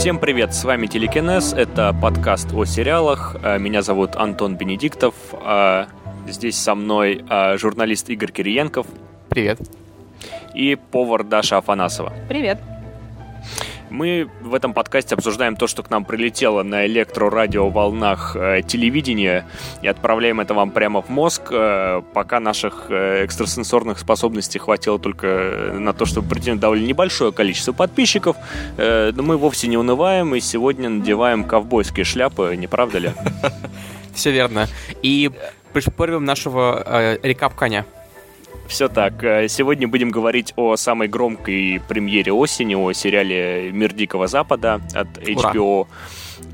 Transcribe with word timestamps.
Всем 0.00 0.18
привет, 0.18 0.54
с 0.54 0.64
вами 0.64 0.86
Телекинез, 0.86 1.52
это 1.52 1.92
подкаст 1.92 2.54
о 2.54 2.64
сериалах. 2.64 3.36
Э, 3.42 3.58
меня 3.58 3.82
зовут 3.82 4.16
Антон 4.16 4.56
Бенедиктов. 4.56 5.14
Э, 5.44 5.88
здесь 6.26 6.56
со 6.56 6.74
мной 6.74 7.22
э, 7.28 7.58
журналист 7.58 8.08
Игорь 8.08 8.32
Кириенков. 8.32 8.86
Привет. 9.28 9.60
И 10.54 10.78
повар 10.90 11.22
Даша 11.22 11.58
Афанасова. 11.58 12.14
Привет. 12.30 12.62
Мы 13.90 14.28
в 14.40 14.54
этом 14.54 14.72
подкасте 14.72 15.14
обсуждаем 15.16 15.56
то, 15.56 15.66
что 15.66 15.82
к 15.82 15.90
нам 15.90 16.04
прилетело 16.04 16.62
на 16.62 16.86
электрорадиоволнах 16.86 18.36
э, 18.36 18.62
телевидения, 18.62 19.46
и 19.82 19.88
отправляем 19.88 20.40
это 20.40 20.54
вам 20.54 20.70
прямо 20.70 21.02
в 21.02 21.08
мозг, 21.08 21.48
э, 21.50 22.02
пока 22.14 22.40
наших 22.40 22.86
э, 22.88 23.24
экстрасенсорных 23.24 23.98
способностей 23.98 24.60
хватило 24.60 24.98
только 24.98 25.72
на 25.74 25.92
то, 25.92 26.06
чтобы 26.06 26.28
притянуть 26.28 26.60
довольно 26.60 26.86
небольшое 26.86 27.32
количество 27.32 27.72
подписчиков. 27.72 28.36
Э, 28.76 29.10
но 29.14 29.22
мы 29.22 29.36
вовсе 29.36 29.66
не 29.66 29.76
унываем, 29.76 30.34
и 30.34 30.40
сегодня 30.40 30.88
надеваем 30.88 31.44
ковбойские 31.44 32.04
шляпы, 32.04 32.54
не 32.56 32.68
правда 32.68 32.98
ли? 32.98 33.10
Все 34.14 34.30
верно. 34.30 34.68
И 35.02 35.30
пришпориваем 35.72 36.24
нашего 36.24 36.82
э, 36.84 37.18
рекап-коня. 37.22 37.84
Все 38.70 38.88
так. 38.88 39.24
Э, 39.24 39.48
сегодня 39.48 39.88
будем 39.88 40.10
говорить 40.10 40.52
о 40.54 40.76
самой 40.76 41.08
громкой 41.08 41.82
премьере 41.88 42.32
осени, 42.32 42.76
о 42.76 42.92
сериале 42.92 43.72
«Мир 43.72 43.92
Дикого 43.92 44.28
Запада» 44.28 44.80
от 44.94 45.08
HBO. 45.18 45.80
Ура. 45.80 45.88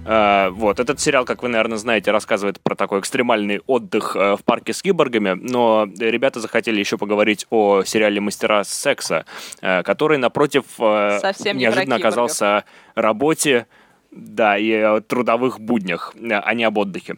Uh, 0.05 0.51
вот, 0.51 0.81
этот 0.81 0.99
сериал, 0.99 1.25
как 1.25 1.43
вы, 1.43 1.49
наверное, 1.49 1.77
знаете, 1.77 2.11
рассказывает 2.11 2.59
про 2.61 2.75
такой 2.75 3.01
экстремальный 3.01 3.61
отдых 3.67 4.17
uh, 4.17 4.37
в 4.37 4.45
парке 4.45 4.73
с 4.73 4.81
киборгами, 4.81 5.39
но 5.41 5.87
ребята 5.99 6.41
захотели 6.41 6.81
еще 6.81 6.97
поговорить 6.97 7.47
о 7.51 7.85
сериале 7.85 8.21
«Мастера 8.21 8.65
секса», 8.65 9.27
который, 9.61 10.17
напротив, 10.17 10.65
Совсем 10.79 11.59
неожиданно 11.59 11.97
оказался 11.97 12.65
работе, 12.95 13.67
да, 14.11 14.57
и 14.57 14.73
о 14.73 15.01
трудовых 15.03 15.61
буднях, 15.61 16.15
а 16.31 16.55
не 16.55 16.65
об 16.65 16.79
отдыхе. 16.79 17.17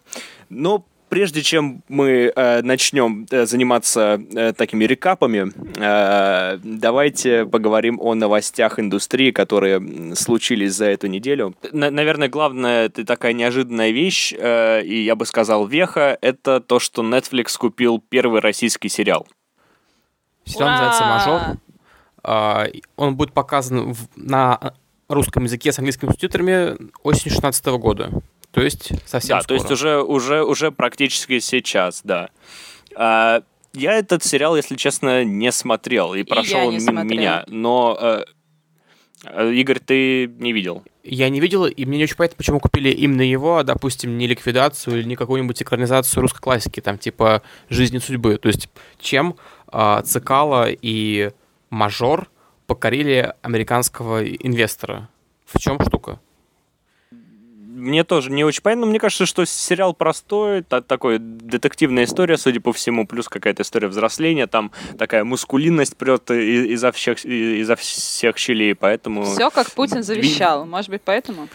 Но 0.50 0.84
прежде 1.08 1.42
чем 1.42 1.82
мы 1.88 2.32
э, 2.34 2.62
начнем 2.62 3.26
э, 3.30 3.46
заниматься 3.46 4.20
э, 4.34 4.52
такими 4.52 4.84
рекапами, 4.84 5.52
э, 5.76 6.58
давайте 6.62 7.46
поговорим 7.46 7.98
о 8.00 8.14
новостях 8.14 8.78
индустрии, 8.78 9.30
которые 9.30 10.14
случились 10.14 10.74
за 10.74 10.86
эту 10.86 11.06
неделю. 11.06 11.54
Н- 11.72 11.94
наверное, 11.94 12.28
главная 12.28 12.86
это 12.86 13.04
такая 13.04 13.32
неожиданная 13.32 13.90
вещь, 13.90 14.32
э, 14.36 14.82
и 14.84 15.02
я 15.02 15.14
бы 15.14 15.26
сказал 15.26 15.66
веха, 15.66 16.18
это 16.20 16.60
то, 16.60 16.78
что 16.78 17.02
Netflix 17.02 17.56
купил 17.58 18.02
первый 18.08 18.40
российский 18.40 18.88
сериал. 18.88 19.26
Сериал 20.44 20.70
называется 20.70 21.04
«Мажор». 21.04 21.40
Э, 22.24 22.66
он 22.96 23.16
будет 23.16 23.32
показан 23.32 23.92
в, 23.92 24.08
на 24.16 24.74
русском 25.08 25.44
языке 25.44 25.72
с 25.72 25.78
английскими 25.78 26.10
субтитрами 26.10 26.76
осенью 27.02 27.30
2016 27.40 27.66
года. 27.66 28.10
То 28.58 28.64
есть 28.64 28.92
совсем 29.06 29.36
Да, 29.36 29.42
скоро. 29.42 29.46
то 29.46 29.54
есть 29.54 29.70
уже, 29.70 30.02
уже, 30.02 30.42
уже 30.42 30.72
практически 30.72 31.38
сейчас, 31.38 32.00
да. 32.02 32.30
А, 32.96 33.42
я 33.72 33.92
этот 33.92 34.24
сериал, 34.24 34.56
если 34.56 34.74
честно, 34.74 35.22
не 35.24 35.52
смотрел, 35.52 36.14
и, 36.14 36.20
И 36.20 36.22
прошел 36.24 36.66
он 36.66 36.76
мимо 36.76 37.04
меня. 37.04 37.44
Но, 37.46 37.96
э, 38.00 38.24
э, 39.24 39.52
Игорь, 39.52 39.78
ты 39.78 40.26
не 40.26 40.52
видел? 40.52 40.82
Я 41.04 41.28
не 41.28 41.38
видел, 41.38 41.66
и 41.66 41.84
мне 41.84 41.98
не 41.98 42.04
очень 42.04 42.16
понятно, 42.16 42.36
почему 42.36 42.58
купили 42.58 42.90
именно 42.90 43.22
его, 43.22 43.58
а, 43.58 43.62
допустим, 43.62 44.18
не 44.18 44.26
ликвидацию 44.26 44.98
или 44.98 45.04
не 45.04 45.14
какую-нибудь 45.14 45.62
экранизацию 45.62 46.20
русской 46.20 46.40
классики, 46.40 46.80
там, 46.80 46.98
типа 46.98 47.42
«Жизни 47.70 47.98
судьбы». 47.98 48.38
То 48.38 48.48
есть 48.48 48.68
чем 49.00 49.36
э, 49.72 50.02
Цикало 50.04 50.68
и 50.68 51.30
Мажор 51.70 52.28
покорили 52.66 53.34
американского 53.42 54.26
инвестора? 54.26 55.08
В 55.46 55.60
чем 55.60 55.80
штука? 55.80 56.18
Мне 57.78 58.02
тоже 58.04 58.30
не 58.30 58.44
очень 58.44 58.60
понятно, 58.62 58.86
но 58.86 58.90
мне 58.90 58.98
кажется, 58.98 59.24
что 59.24 59.44
сериал 59.44 59.94
простой, 59.94 60.62
та- 60.62 60.80
такой 60.80 61.18
детективная 61.20 62.04
история, 62.04 62.36
судя 62.36 62.60
по 62.60 62.72
всему, 62.72 63.06
плюс 63.06 63.28
какая-то 63.28 63.62
история 63.62 63.88
взросления, 63.88 64.46
там 64.46 64.72
такая 64.98 65.24
мускулинность 65.24 65.96
прет 65.96 66.30
изо 66.30 66.90
всех, 66.92 67.24
изо 67.24 67.76
всех 67.76 68.36
щелей, 68.36 68.74
поэтому... 68.74 69.22
Все, 69.22 69.50
как 69.50 69.70
Путин 69.70 70.02
завещал. 70.02 70.66
Может 70.66 70.90
быть, 70.90 71.02
поэтому? 71.04 71.48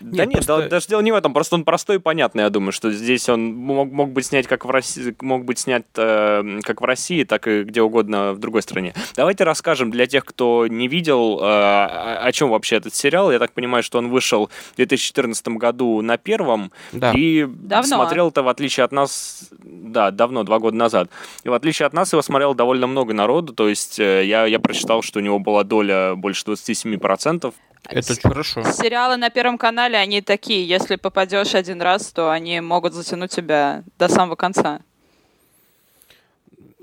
Да 0.00 0.24
Нет, 0.24 0.34
нет, 0.34 0.46
да- 0.46 0.54
просто- 0.54 0.68
даже 0.68 0.86
дело 0.88 1.00
не 1.00 1.12
в 1.12 1.14
этом, 1.14 1.32
просто 1.34 1.54
он 1.56 1.64
простой 1.64 1.96
и 1.96 1.98
понятный, 1.98 2.42
я 2.44 2.50
думаю, 2.50 2.72
что 2.72 2.90
здесь 2.90 3.28
он 3.28 3.54
мог, 3.54 3.90
мог 3.90 4.10
быть 4.12 4.26
снять 4.26 4.46
как 4.46 4.64
в 4.64 4.70
России, 4.70 5.14
мог 5.20 5.44
быть 5.44 5.58
снят 5.58 5.84
э, 5.96 6.58
как 6.62 6.80
в 6.80 6.84
России, 6.84 7.24
так 7.24 7.46
и 7.48 7.62
где 7.64 7.82
угодно 7.82 8.32
в 8.32 8.38
другой 8.38 8.62
стране. 8.62 8.94
Давайте 9.14 9.44
расскажем 9.44 9.90
для 9.90 10.06
тех, 10.06 10.24
кто 10.24 10.66
не 10.66 10.88
видел, 10.88 11.38
э, 11.40 11.44
о, 11.44 12.18
о 12.24 12.32
чем 12.32 12.50
вообще 12.50 12.76
этот 12.76 12.94
сериал. 12.94 13.30
Я 13.32 13.38
так 13.38 13.52
понимаю, 13.52 13.82
что 13.82 13.98
он 13.98 14.08
вышел 14.08 14.50
в 14.72 14.76
2014 14.76 15.48
году 15.56 16.00
на 16.02 16.16
первом, 16.18 16.72
Да. 16.92 17.12
и 17.12 17.44
Давно. 17.46 17.96
смотрел 17.96 18.28
это 18.28 18.42
в 18.42 18.48
отличие 18.48 18.84
от 18.84 18.92
нас, 18.92 19.50
да, 19.62 20.10
давно, 20.10 20.42
два 20.44 20.58
года 20.58 20.76
назад. 20.76 21.10
И 21.44 21.48
в 21.48 21.52
отличие 21.52 21.86
от 21.86 21.92
нас 21.92 22.12
его 22.12 22.22
смотрел 22.22 22.54
довольно 22.54 22.86
много 22.86 23.14
народу, 23.14 23.52
то 23.52 23.68
есть 23.68 23.98
э, 23.98 24.24
я, 24.26 24.46
я 24.46 24.58
прочитал, 24.58 25.02
что 25.02 25.18
у 25.18 25.22
него 25.22 25.38
была 25.38 25.64
доля 25.64 26.14
больше 26.14 26.44
27%. 26.46 27.52
Это 27.88 28.12
очень 28.12 28.22
хорошо. 28.28 28.62
Сериалы 28.72 29.16
на 29.16 29.30
Первом 29.30 29.58
канале, 29.58 29.96
они 29.96 30.20
такие. 30.20 30.66
Если 30.66 30.96
попадешь 30.96 31.54
один 31.54 31.80
раз, 31.82 32.12
то 32.12 32.30
они 32.30 32.60
могут 32.60 32.92
затянуть 32.94 33.30
тебя 33.30 33.82
до 33.98 34.08
самого 34.08 34.36
конца. 34.36 34.80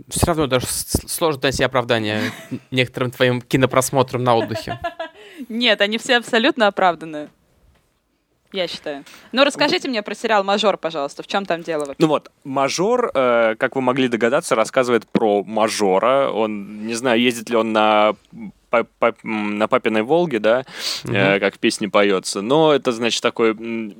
Все 0.09 0.25
равно 0.27 0.47
даже 0.47 0.65
с- 0.67 1.07
сложно 1.07 1.41
найти 1.43 1.63
оправдание 1.63 2.31
некоторым 2.71 3.11
твоим 3.11 3.41
кинопросмотрам 3.41 4.23
на 4.23 4.35
отдыхе. 4.35 4.79
Нет, 5.49 5.81
они 5.81 5.97
все 5.97 6.17
абсолютно 6.17 6.67
оправданы. 6.67 7.29
Я 8.51 8.67
считаю. 8.67 9.03
Ну, 9.31 9.43
расскажите 9.43 9.89
мне 9.89 10.03
про 10.03 10.13
сериал 10.13 10.43
«Мажор», 10.43 10.77
пожалуйста. 10.77 11.23
В 11.23 11.27
чем 11.27 11.43
там 11.43 11.63
дело 11.63 11.79
вообще? 11.85 11.95
Ну 11.97 12.07
вот, 12.07 12.31
мажор, 12.43 13.09
э, 13.11 13.55
как 13.57 13.75
вы 13.75 13.81
могли 13.81 14.07
догадаться, 14.07 14.53
рассказывает 14.53 15.07
про 15.07 15.43
мажора. 15.43 16.29
Он, 16.29 16.85
не 16.85 16.93
знаю, 16.93 17.19
ездит 17.19 17.49
ли 17.49 17.55
он 17.55 17.73
на 17.73 18.13
на 19.23 19.67
папиной 19.67 20.03
Волге, 20.03 20.39
да, 20.39 20.65
э, 21.05 21.39
как 21.39 21.55
в 21.55 21.59
песне 21.59 21.89
поется. 21.89 22.41
Но 22.41 22.73
это, 22.73 22.91
значит, 22.91 23.21
такой, 23.21 23.55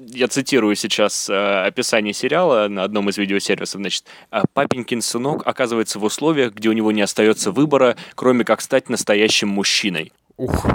я 0.09 0.27
цитирую 0.27 0.75
сейчас 0.75 1.29
э, 1.29 1.65
описание 1.65 2.13
сериала 2.13 2.67
на 2.67 2.83
одном 2.83 3.09
из 3.09 3.17
видеосервисов, 3.17 3.81
значит, 3.81 4.05
«А 4.29 4.43
папенькин 4.53 5.01
сынок 5.01 5.45
оказывается 5.45 5.99
в 5.99 6.03
условиях, 6.03 6.53
где 6.53 6.69
у 6.69 6.73
него 6.73 6.91
не 6.91 7.01
остается 7.01 7.51
выбора, 7.51 7.95
кроме 8.15 8.45
как 8.45 8.61
стать 8.61 8.89
настоящим 8.89 9.49
мужчиной. 9.49 10.11
Ух. 10.37 10.65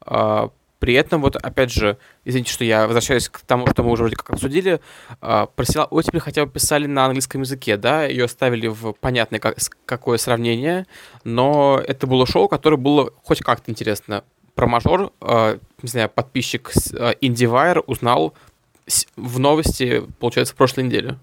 А, 0.00 0.50
при 0.82 0.94
этом, 0.94 1.22
вот 1.22 1.36
опять 1.36 1.70
же, 1.70 1.96
извините, 2.24 2.52
что 2.52 2.64
я 2.64 2.86
возвращаюсь 2.88 3.28
к 3.28 3.38
тому, 3.42 3.68
что 3.68 3.84
мы 3.84 3.92
уже 3.92 4.02
вроде 4.02 4.16
как 4.16 4.30
обсудили, 4.30 4.80
а, 5.20 5.46
про 5.46 5.64
сериал 5.64 5.86
«Оттепель» 5.92 6.18
хотя 6.18 6.44
бы 6.44 6.50
писали 6.50 6.86
на 6.88 7.04
английском 7.04 7.42
языке, 7.42 7.76
да, 7.76 8.04
ее 8.04 8.26
ставили 8.26 8.66
в 8.66 8.92
понятное 8.94 9.38
как- 9.38 9.58
какое 9.84 10.18
сравнение, 10.18 10.88
но 11.22 11.80
это 11.86 12.08
было 12.08 12.26
шоу, 12.26 12.48
которое 12.48 12.78
было 12.78 13.12
хоть 13.22 13.38
как-то 13.44 13.70
интересно. 13.70 14.24
Про 14.56 14.66
мажор, 14.66 15.12
а, 15.20 15.56
не 15.82 15.88
знаю, 15.88 16.08
подписчик 16.08 16.72
а, 16.94 17.12
IndieWire 17.12 17.84
узнал 17.86 18.34
с- 18.88 19.06
в 19.14 19.38
новости, 19.38 20.02
получается, 20.18 20.52
в 20.52 20.56
прошлой 20.56 20.82
неделе. 20.82 21.16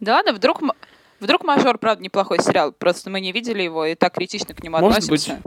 Да 0.00 0.14
ладно, 0.14 0.32
вдруг... 0.32 0.62
Вдруг 1.20 1.44
«Мажор», 1.44 1.78
правда, 1.78 2.02
неплохой 2.02 2.40
сериал. 2.40 2.72
Просто 2.72 3.08
мы 3.08 3.20
не 3.20 3.30
видели 3.30 3.62
его 3.62 3.84
и 3.84 3.94
так 3.94 4.12
критично 4.14 4.54
к 4.56 4.62
нему 4.64 4.78
Может 4.78 5.04
относимся. 5.04 5.40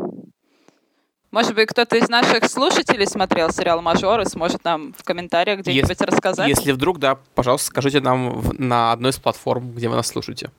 Может 1.32 1.54
быть, 1.56 1.68
кто-то 1.68 1.98
из 1.98 2.08
наших 2.08 2.46
слушателей 2.50 3.06
смотрел 3.08 3.50
сериал 3.52 3.82
«Мажор» 3.82 4.22
и 4.22 4.26
сможет 4.26 4.64
нам 4.64 4.94
в 4.98 5.04
комментариях 5.04 5.60
где-нибудь 5.60 6.00
рассказать. 6.02 6.48
Если 6.48 6.72
вдруг, 6.72 6.98
да, 7.00 7.18
пожалуйста, 7.34 7.68
скажите 7.68 8.00
нам 8.00 8.30
в- 8.40 8.60
на 8.60 8.94
одной 8.94 9.12
из 9.12 9.18
платформ, 9.18 9.72
где 9.74 9.90
вы 9.90 9.96
нас 9.96 10.08
слушаете. 10.08 10.50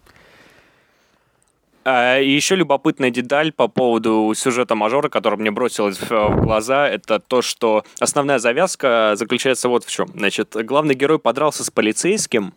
А, 1.89 2.19
И 2.19 2.29
еще 2.31 2.57
любопытная 2.57 3.11
деталь 3.11 3.53
по 3.53 3.69
поводу 3.69 4.33
сюжета 4.37 4.75
мажора, 4.75 5.09
которая 5.09 5.39
мне 5.39 5.53
бросилась 5.53 5.99
в, 5.99 6.11
в 6.11 6.41
глаза, 6.43 6.89
это 6.89 7.21
то, 7.21 7.43
что 7.43 7.85
основная 8.01 8.39
завязка 8.41 9.13
заключается 9.15 9.69
вот 9.69 9.85
в 9.85 9.91
чем. 9.91 10.09
Значит, 10.13 10.57
главный 10.67 10.95
герой 10.97 11.21
подрался 11.21 11.63
с 11.65 11.71
полицейским, 11.71 12.53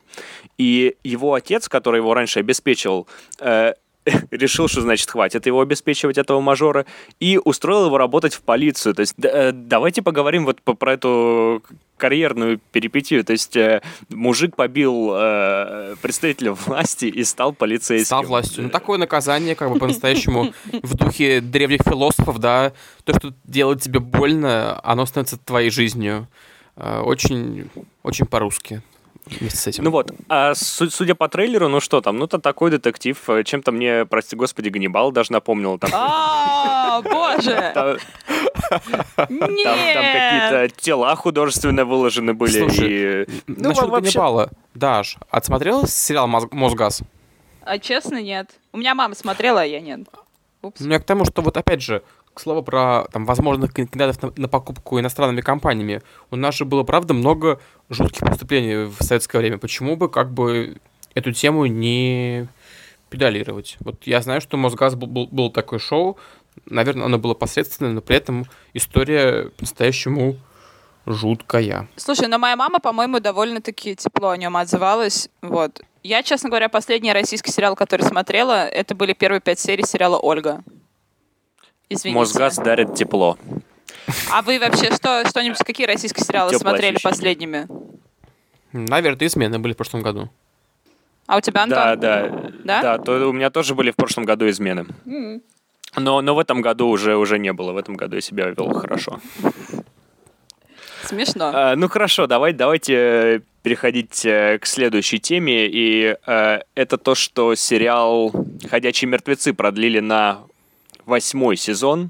и 0.57 0.95
его 1.03 1.35
отец, 1.35 1.69
который 1.69 1.97
его 1.97 2.13
раньше 2.15 2.39
обеспечил, 2.39 3.07
э, 3.39 3.73
решил, 4.31 4.67
что 4.67 4.81
значит 4.81 5.09
хватит 5.09 5.45
его 5.45 5.61
обеспечивать 5.61 6.17
этого 6.17 6.41
мажора, 6.41 6.85
и 7.19 7.39
устроил 7.43 7.87
его 7.87 7.97
работать 7.97 8.33
в 8.33 8.41
полицию. 8.41 8.95
То 8.95 9.01
есть 9.01 9.15
э, 9.21 9.51
давайте 9.53 10.01
поговорим 10.01 10.45
вот 10.45 10.61
про 10.61 10.93
эту 10.93 11.63
карьерную 11.97 12.59
перипетию. 12.71 13.23
То 13.23 13.33
есть 13.33 13.55
э, 13.55 13.81
мужик 14.09 14.55
побил 14.55 15.11
э, 15.13 15.95
представителя 16.01 16.53
власти 16.53 17.05
и 17.05 17.23
стал 17.23 17.53
полицейским. 17.53 18.05
Стал 18.05 18.23
властью. 18.23 18.63
Ну, 18.63 18.69
такое 18.69 18.97
наказание, 18.97 19.55
как 19.55 19.71
бы 19.71 19.77
по-настоящему 19.77 20.53
в 20.81 20.95
духе 20.95 21.41
древних 21.41 21.81
философов, 21.85 22.39
да, 22.39 22.73
то, 23.03 23.13
что 23.13 23.33
делает 23.43 23.81
тебе 23.81 23.99
больно, 23.99 24.79
оно 24.83 25.05
становится 25.05 25.37
твоей 25.37 25.69
жизнью. 25.69 26.27
Э, 26.75 27.01
Очень, 27.01 27.69
очень 28.03 28.25
по-русски. 28.25 28.81
Вместе 29.39 29.57
с 29.57 29.67
этим. 29.67 29.83
Ну 29.83 29.91
вот, 29.91 30.11
а 30.29 30.53
су- 30.55 30.89
судя 30.89 31.15
по 31.15 31.27
трейлеру, 31.29 31.67
ну 31.69 31.79
что 31.79 32.01
там, 32.01 32.17
ну 32.17 32.25
это 32.25 32.39
такой 32.39 32.71
детектив, 32.71 33.17
э, 33.29 33.43
чем-то 33.43 33.71
мне, 33.71 34.05
прости 34.05 34.35
господи, 34.35 34.69
Ганнибал 34.69 35.11
даже 35.11 35.31
напомнил. 35.31 35.77
Там, 35.77 35.89
А, 35.93 37.01
боже! 37.01 37.71
там, 37.73 37.97
какие-то 39.17 40.69
тела 40.77 41.15
художественно 41.15 41.85
выложены 41.85 42.33
были. 42.33 42.59
Слушай, 42.59 42.87
и... 42.89 43.25
Ну, 43.47 43.69
Насчет 43.69 43.83
во- 43.83 43.89
вообще- 43.89 44.11
Ганнибала. 44.13 44.49
Даш, 44.73 45.17
отсмотрела 45.29 45.87
сериал 45.87 46.27
«Моз- 46.27 46.47
«Мосгаз»? 46.51 47.01
А 47.63 47.77
честно, 47.79 48.21
нет. 48.21 48.49
У 48.71 48.77
меня 48.77 48.95
мама 48.95 49.15
смотрела, 49.15 49.61
а 49.61 49.65
я 49.65 49.79
нет. 49.81 50.01
Упс. 50.61 50.79
Ну, 50.81 50.91
я 50.91 50.99
к 50.99 51.03
тому, 51.05 51.23
что 51.25 51.41
вот 51.41 51.55
опять 51.57 51.81
же, 51.81 52.01
к 52.39 52.41
слову 52.41 52.63
про 52.63 53.05
там, 53.11 53.25
возможных 53.25 53.73
кандидатов 53.73 54.21
на, 54.23 54.31
на 54.37 54.47
покупку 54.47 54.97
иностранными 54.97 55.41
компаниями, 55.41 56.01
у 56.31 56.37
нас 56.37 56.55
же 56.55 56.63
было, 56.63 56.83
правда, 56.83 57.13
много 57.13 57.59
жутких 57.89 58.25
преступлений 58.25 58.85
в 58.85 58.95
советское 59.03 59.39
время. 59.39 59.57
Почему 59.57 59.97
бы 59.97 60.07
как 60.07 60.31
бы 60.31 60.77
эту 61.13 61.33
тему 61.33 61.65
не 61.65 62.47
педалировать? 63.09 63.75
Вот 63.81 64.07
я 64.07 64.21
знаю, 64.21 64.39
что 64.39 64.55
Мосгаз 64.55 64.95
был, 64.95 65.07
был, 65.07 65.27
был 65.27 65.51
такое 65.51 65.79
шоу, 65.79 66.17
наверное, 66.65 67.07
оно 67.07 67.19
было 67.19 67.33
посредственное, 67.33 67.91
но 67.91 67.99
при 67.99 68.15
этом 68.15 68.45
история 68.73 69.49
по-настоящему 69.57 70.37
жуткая. 71.05 71.89
Слушай, 71.97 72.29
но 72.29 72.37
моя 72.37 72.55
мама, 72.55 72.79
по-моему, 72.79 73.19
довольно-таки 73.19 73.97
тепло 73.97 74.29
о 74.29 74.37
нем 74.37 74.55
отзывалась. 74.55 75.29
Вот. 75.41 75.81
Я, 76.03 76.23
честно 76.23 76.47
говоря, 76.47 76.69
последний 76.69 77.11
российский 77.11 77.51
сериал, 77.51 77.75
который 77.75 78.03
смотрела, 78.03 78.65
это 78.65 78.95
были 78.95 79.11
первые 79.11 79.41
пять 79.41 79.59
серий 79.59 79.83
сериала 79.85 80.17
«Ольга». 80.17 80.63
Извините. 81.89 82.17
Мосгаз 82.19 82.55
дарит 82.57 82.93
тепло. 82.95 83.37
А 84.31 84.41
вы 84.41 84.59
вообще 84.59 84.91
что, 84.93 85.27
что-нибудь, 85.27 85.59
какие 85.59 85.85
российские 85.87 86.23
сериалы 86.25 86.51
Теплое 86.51 86.71
смотрели 86.73 86.95
ощущение. 86.95 87.11
последними? 87.11 87.67
Наверное, 88.71 89.27
измены 89.27 89.59
были 89.59 89.73
в 89.73 89.77
прошлом 89.77 90.01
году. 90.01 90.29
А 91.27 91.37
у 91.37 91.41
тебя, 91.41 91.63
Антон? 91.63 91.77
Да, 91.77 91.95
да, 91.95 92.29
Да? 92.63 92.81
да. 92.81 92.97
то 92.97 93.29
у 93.29 93.33
меня 93.33 93.49
тоже 93.49 93.75
были 93.75 93.91
в 93.91 93.95
прошлом 93.95 94.25
году 94.25 94.49
измены. 94.49 94.87
М. 95.05 95.41
Но, 95.95 96.21
но 96.21 96.35
в 96.35 96.39
этом 96.39 96.61
году 96.61 96.87
уже, 96.87 97.15
уже 97.17 97.39
не 97.39 97.51
было. 97.53 97.71
В 97.71 97.77
этом 97.77 97.95
году 97.95 98.15
я 98.15 98.21
себя 98.21 98.47
вел 98.49 98.71
хорошо. 98.73 99.19
Смешно. 101.03 101.51
А, 101.53 101.75
ну 101.75 101.87
хорошо, 101.87 102.27
давай, 102.27 102.53
давайте 102.53 102.93
э, 102.95 103.39
переходить 103.63 104.25
э, 104.25 104.59
к 104.59 104.65
следующей 104.65 105.19
теме. 105.19 105.67
И 105.67 106.15
э, 106.25 106.59
это 106.75 106.97
то, 106.97 107.15
что 107.15 107.55
сериал 107.55 108.31
«Ходячие 108.69 109.09
мертвецы» 109.09 109.53
продлили 109.53 109.99
на 109.99 110.39
восьмой 111.09 111.57
сезон. 111.57 112.09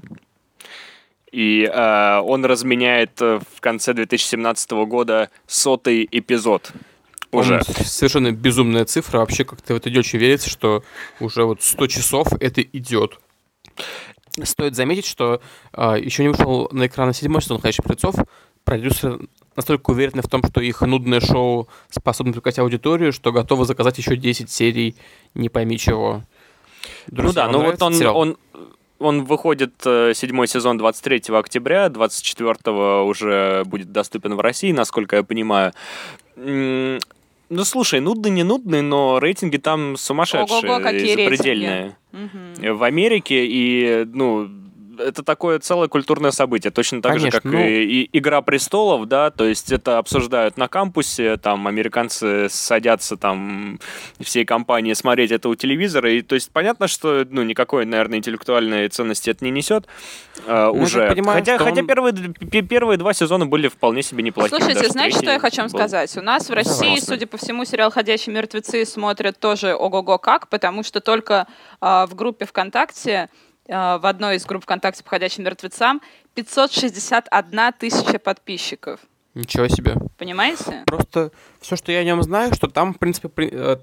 И 1.32 1.62
э, 1.62 2.20
он 2.20 2.44
разменяет 2.44 3.20
э, 3.20 3.40
в 3.54 3.60
конце 3.60 3.94
2017 3.94 4.70
года 4.70 5.30
сотый 5.46 6.08
эпизод. 6.10 6.72
Уже. 7.32 7.62
Совершенно 7.62 8.32
безумная 8.32 8.84
цифра. 8.84 9.18
Вообще 9.18 9.44
как-то 9.44 9.74
в 9.74 9.76
это 9.76 9.90
не 9.90 9.98
очень 9.98 10.18
верится, 10.18 10.50
что 10.50 10.82
уже 11.20 11.44
вот 11.44 11.62
100 11.62 11.86
часов 11.86 12.28
это 12.40 12.62
идет. 12.62 13.18
Стоит 14.42 14.74
заметить, 14.74 15.06
что 15.06 15.40
а, 15.72 15.96
еще 15.96 16.22
не 16.22 16.30
вышел 16.30 16.68
на 16.72 16.86
экраны 16.86 17.14
седьмой 17.14 17.42
сезон 17.42 17.60
«Ходячих 17.60 17.84
мертвецов». 17.84 18.14
Продюсеры 18.64 19.20
настолько 19.56 19.90
уверены 19.90 20.22
в 20.22 20.28
том, 20.28 20.42
что 20.44 20.60
их 20.60 20.80
нудное 20.82 21.20
шоу 21.20 21.68
способно 21.88 22.32
привлекать 22.32 22.58
аудиторию, 22.58 23.12
что 23.12 23.32
готовы 23.32 23.64
заказать 23.64 23.98
еще 23.98 24.16
10 24.16 24.50
серий 24.50 24.96
не 25.34 25.48
пойми 25.48 25.78
чего. 25.78 26.22
Ну 27.08 27.16
Друзья, 27.16 27.46
да, 27.46 27.52
вам 27.52 27.52
ну 27.52 27.70
вот 27.70 27.82
он, 27.82 27.94
сериал? 27.94 28.16
он, 28.16 28.36
он 29.00 29.24
выходит 29.24 29.74
э, 29.84 30.12
седьмой 30.14 30.46
сезон 30.46 30.78
23 30.78 31.34
октября, 31.34 31.88
24 31.88 33.00
уже 33.02 33.64
будет 33.64 33.90
доступен 33.90 34.34
в 34.34 34.40
России, 34.40 34.72
насколько 34.72 35.16
я 35.16 35.22
понимаю. 35.24 35.72
Ну, 36.36 37.64
слушай, 37.64 37.98
нудный, 37.98 38.30
не 38.30 38.44
нудный, 38.44 38.82
но 38.82 39.18
рейтинги 39.18 39.56
там 39.56 39.96
сумасшедшие, 39.96 40.70
Ого-го, 40.70 40.82
какие 40.84 41.16
рейтинги. 41.16 41.22
запредельные. 41.24 41.96
Мгм. 42.12 42.76
В 42.76 42.82
Америке, 42.84 43.44
и, 43.44 44.04
ну, 44.04 44.48
это 45.00 45.22
такое 45.22 45.58
целое 45.58 45.88
культурное 45.88 46.30
событие, 46.30 46.70
точно 46.70 47.02
так 47.02 47.12
Конечно, 47.12 47.30
же, 47.30 47.40
как 47.40 47.44
ну- 47.52 47.58
и, 47.60 47.82
и 48.04 48.18
«Игра 48.18 48.40
престолов», 48.42 49.06
да, 49.06 49.30
то 49.30 49.44
есть 49.46 49.72
это 49.72 49.98
обсуждают 49.98 50.56
на 50.56 50.68
кампусе, 50.68 51.36
там 51.36 51.66
американцы 51.66 52.48
садятся 52.48 53.16
там 53.16 53.78
всей 54.20 54.44
компании 54.44 54.92
смотреть 54.92 55.30
это 55.30 55.48
у 55.48 55.54
телевизора, 55.54 56.12
и 56.12 56.22
то 56.22 56.34
есть 56.34 56.50
понятно, 56.52 56.88
что, 56.88 57.24
ну, 57.28 57.42
никакой, 57.42 57.84
наверное, 57.84 58.18
интеллектуальной 58.18 58.88
ценности 58.88 59.30
это 59.30 59.44
не 59.44 59.50
несет 59.50 59.86
э, 60.46 60.70
Ну, 60.74 60.82
уже. 60.82 61.08
понимаю, 61.08 61.38
хотя 61.40 61.58
хотя 61.58 61.80
он- 61.80 61.86
первые, 61.86 62.14
первые 62.68 62.96
два 62.98 63.12
сезона 63.12 63.46
были 63.46 63.68
вполне 63.68 64.02
себе 64.02 64.22
неплохими. 64.22 64.50
Слушайте, 64.58 64.80
даже 64.80 64.92
знаете, 64.92 65.16
что 65.18 65.30
я 65.30 65.38
хочу 65.38 65.62
вам 65.62 65.70
был 65.70 65.78
сказать? 65.78 66.16
У 66.16 66.22
нас 66.22 66.48
в 66.48 66.52
России, 66.52 66.78
Пожалуйста. 66.80 67.06
судя 67.06 67.26
по 67.26 67.36
всему, 67.36 67.64
сериал 67.64 67.90
«Ходячие 67.90 68.34
мертвецы» 68.34 68.84
смотрят 68.84 69.38
тоже 69.38 69.74
ого-го 69.74 70.18
как, 70.18 70.48
потому 70.48 70.82
что 70.82 71.00
только 71.00 71.46
а, 71.80 72.06
в 72.06 72.14
группе 72.14 72.44
ВКонтакте, 72.46 73.28
в 73.70 74.06
одной 74.06 74.36
из 74.36 74.44
групп 74.44 74.64
ВКонтакте 74.64 75.04
по 75.04 75.10
«Ходячим 75.10 75.44
мертвецам» 75.44 76.00
561 76.34 77.72
тысяча 77.78 78.18
подписчиков. 78.18 79.00
Ничего 79.34 79.68
себе. 79.68 79.94
Понимаете? 80.18 80.82
Просто 80.86 81.30
все, 81.60 81.76
что 81.76 81.92
я 81.92 82.00
о 82.00 82.04
нем 82.04 82.22
знаю, 82.22 82.52
что 82.54 82.66
там, 82.66 82.94
в 82.94 82.98
принципе, 82.98 83.28
при- 83.28 83.50
э, 83.52 83.76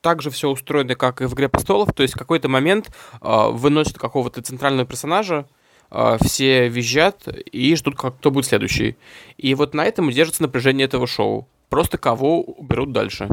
так 0.00 0.22
же 0.22 0.30
все 0.30 0.48
устроено, 0.48 0.94
как 0.94 1.20
и 1.20 1.24
в 1.24 1.34
«Игре 1.34 1.48
престолов». 1.48 1.92
То 1.92 2.02
есть 2.02 2.14
в 2.14 2.18
какой-то 2.18 2.48
момент 2.48 2.90
э, 3.20 3.48
выносят 3.50 3.98
какого-то 3.98 4.42
центрального 4.42 4.86
персонажа, 4.86 5.46
э, 5.90 6.18
все 6.22 6.68
визжат 6.68 7.26
и 7.26 7.74
ждут, 7.74 7.96
как, 7.96 8.16
кто 8.18 8.30
будет 8.30 8.46
следующий. 8.46 8.96
И 9.38 9.54
вот 9.56 9.74
на 9.74 9.84
этом 9.84 10.08
и 10.08 10.12
держится 10.12 10.42
напряжение 10.42 10.84
этого 10.84 11.08
шоу. 11.08 11.48
Просто 11.68 11.98
кого 11.98 12.42
уберут 12.42 12.92
дальше. 12.92 13.28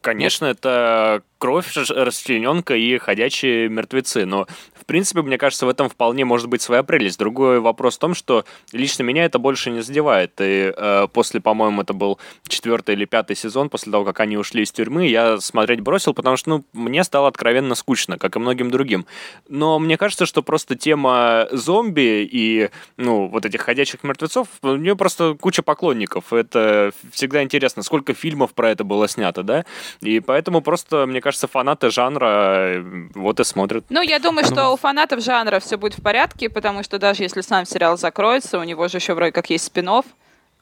Конечно, 0.00 0.46
это 0.46 1.22
кровь, 1.36 1.76
расчлененка 1.76 2.74
и 2.74 2.96
ходячие 2.96 3.68
мертвецы. 3.68 4.24
Но, 4.24 4.46
принципе, 4.90 5.22
мне 5.22 5.38
кажется, 5.38 5.66
в 5.66 5.68
этом 5.68 5.88
вполне 5.88 6.24
может 6.24 6.48
быть 6.48 6.62
своя 6.62 6.82
прелесть. 6.82 7.16
Другой 7.16 7.60
вопрос 7.60 7.94
в 7.94 8.00
том, 8.00 8.12
что 8.12 8.44
лично 8.72 9.04
меня 9.04 9.24
это 9.24 9.38
больше 9.38 9.70
не 9.70 9.82
задевает. 9.82 10.32
И 10.40 10.74
э, 10.76 11.06
после, 11.12 11.40
по-моему, 11.40 11.82
это 11.82 11.92
был 11.92 12.18
четвертый 12.48 12.96
или 12.96 13.04
пятый 13.04 13.36
сезон, 13.36 13.68
после 13.68 13.92
того, 13.92 14.04
как 14.04 14.18
они 14.18 14.36
ушли 14.36 14.64
из 14.64 14.72
тюрьмы, 14.72 15.06
я 15.06 15.38
смотреть 15.38 15.78
бросил, 15.78 16.12
потому 16.12 16.36
что, 16.36 16.50
ну, 16.50 16.64
мне 16.72 17.04
стало 17.04 17.28
откровенно 17.28 17.76
скучно, 17.76 18.18
как 18.18 18.34
и 18.34 18.40
многим 18.40 18.72
другим. 18.72 19.06
Но 19.48 19.78
мне 19.78 19.96
кажется, 19.96 20.26
что 20.26 20.42
просто 20.42 20.74
тема 20.74 21.46
зомби 21.52 22.28
и, 22.28 22.70
ну, 22.96 23.28
вот 23.28 23.46
этих 23.46 23.60
ходячих 23.60 24.02
мертвецов, 24.02 24.48
у 24.62 24.74
нее 24.74 24.96
просто 24.96 25.36
куча 25.40 25.62
поклонников. 25.62 26.32
Это 26.32 26.90
всегда 27.12 27.44
интересно, 27.44 27.84
сколько 27.84 28.12
фильмов 28.12 28.54
про 28.54 28.70
это 28.70 28.82
было 28.82 29.06
снято, 29.06 29.44
да? 29.44 29.64
И 30.00 30.18
поэтому 30.18 30.62
просто, 30.62 31.06
мне 31.06 31.20
кажется, 31.20 31.46
фанаты 31.46 31.90
жанра 31.90 32.26
э, 32.26 33.08
вот 33.14 33.38
и 33.38 33.44
смотрят. 33.44 33.84
Ну, 33.88 34.02
я 34.02 34.18
думаю, 34.18 34.44
что 34.44 34.70
у 34.70 34.79
фанатов 34.80 35.20
жанра 35.20 35.60
все 35.60 35.76
будет 35.76 35.98
в 35.98 36.02
порядке, 36.02 36.48
потому 36.48 36.82
что 36.82 36.98
даже 36.98 37.22
если 37.22 37.42
сам 37.42 37.64
сериал 37.64 37.96
закроется, 37.96 38.58
у 38.58 38.64
него 38.64 38.88
же 38.88 38.98
еще 38.98 39.14
вроде 39.14 39.32
как 39.32 39.50
есть 39.50 39.64
спин 39.64 39.88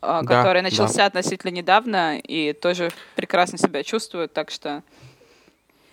Да, 0.01 0.23
который 0.23 0.63
да. 0.63 0.69
начался 0.69 1.07
относительно 1.07 1.51
недавно 1.51 2.19
и 2.19 2.53
тоже 2.53 2.91
прекрасно 3.17 3.59
себя 3.59 3.83
чувствует, 3.83 4.33
так 4.33 4.51
что... 4.51 4.83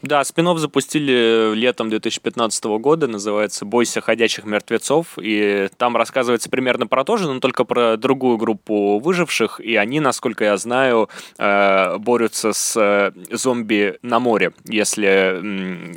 Да, 0.05 0.24
спин 0.24 0.55
запустили 0.57 1.55
летом 1.55 1.89
2015 1.89 2.63
года, 2.65 3.07
называется 3.07 3.65
«Бойся 3.65 4.01
ходячих 4.01 4.45
мертвецов», 4.45 5.17
и 5.19 5.67
там 5.77 5.97
рассказывается 5.97 6.47
примерно 6.47 6.85
про 6.85 7.03
то 7.03 7.17
же, 7.17 7.27
но 7.27 7.39
только 7.39 7.63
про 7.63 7.97
другую 7.97 8.38
группу 8.38 9.00
выживших, 9.00 9.59
и 9.59 9.75
они, 9.75 10.00
насколько 10.00 10.43
я 10.43 10.57
знаю, 10.57 11.09
э, 11.39 11.97
борются 11.97 12.53
с 12.53 12.79
э, 12.79 13.13
зомби 13.35 13.97
на 14.03 14.19
море. 14.19 14.53
Если 14.65 15.41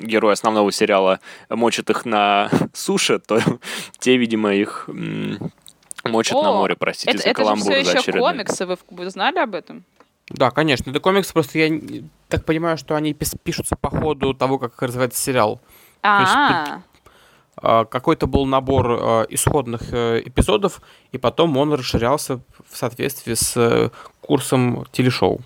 герой 0.01 0.33
основного 0.33 0.73
сериала 0.73 1.21
мочит 1.51 1.91
их 1.91 2.07
на 2.07 2.51
суше, 2.73 3.19
то 3.19 3.41
те, 3.99 4.17
видимо, 4.17 4.55
их 4.55 4.89
мочат 6.05 6.43
на 6.43 6.51
О, 6.51 6.57
море, 6.57 6.77
простите 6.77 7.11
Это, 7.11 7.19
за 7.19 7.29
это 7.29 7.41
же 7.41 7.45
каламбур 7.45 7.73
все 7.73 7.99
еще 7.99 8.13
комиксы, 8.13 8.65
вы, 8.65 8.79
вы 8.89 9.11
знали 9.11 9.39
об 9.39 9.55
этом? 9.55 9.85
Да, 10.31 10.51
конечно. 10.51 10.91
Это 10.91 11.01
комикс, 11.01 11.33
просто 11.33 11.59
я 11.59 11.81
так 12.29 12.45
понимаю, 12.45 12.77
что 12.77 12.95
они 12.95 13.15
пишутся 13.15 13.77
по 13.77 13.91
ходу 13.91 14.35
того, 14.35 14.59
как 14.59 14.81
развивается 14.83 15.21
сериал. 15.21 15.61
есть 16.21 16.33
А, 16.33 16.83
А, 17.61 17.85
какой-то 17.85 18.27
был 18.27 18.47
набор 18.47 18.87
а, 18.91 19.23
исходных 19.29 19.93
э, 19.93 20.23
эпизодов, 20.25 20.81
и 21.11 21.19
потом 21.19 21.57
он 21.57 21.73
расширялся 21.73 22.41
в 22.71 22.77
соответствии 22.77 23.35
с 23.35 23.57
э, 23.57 23.91
курсом 24.21 24.87
телешоу. 24.93 25.41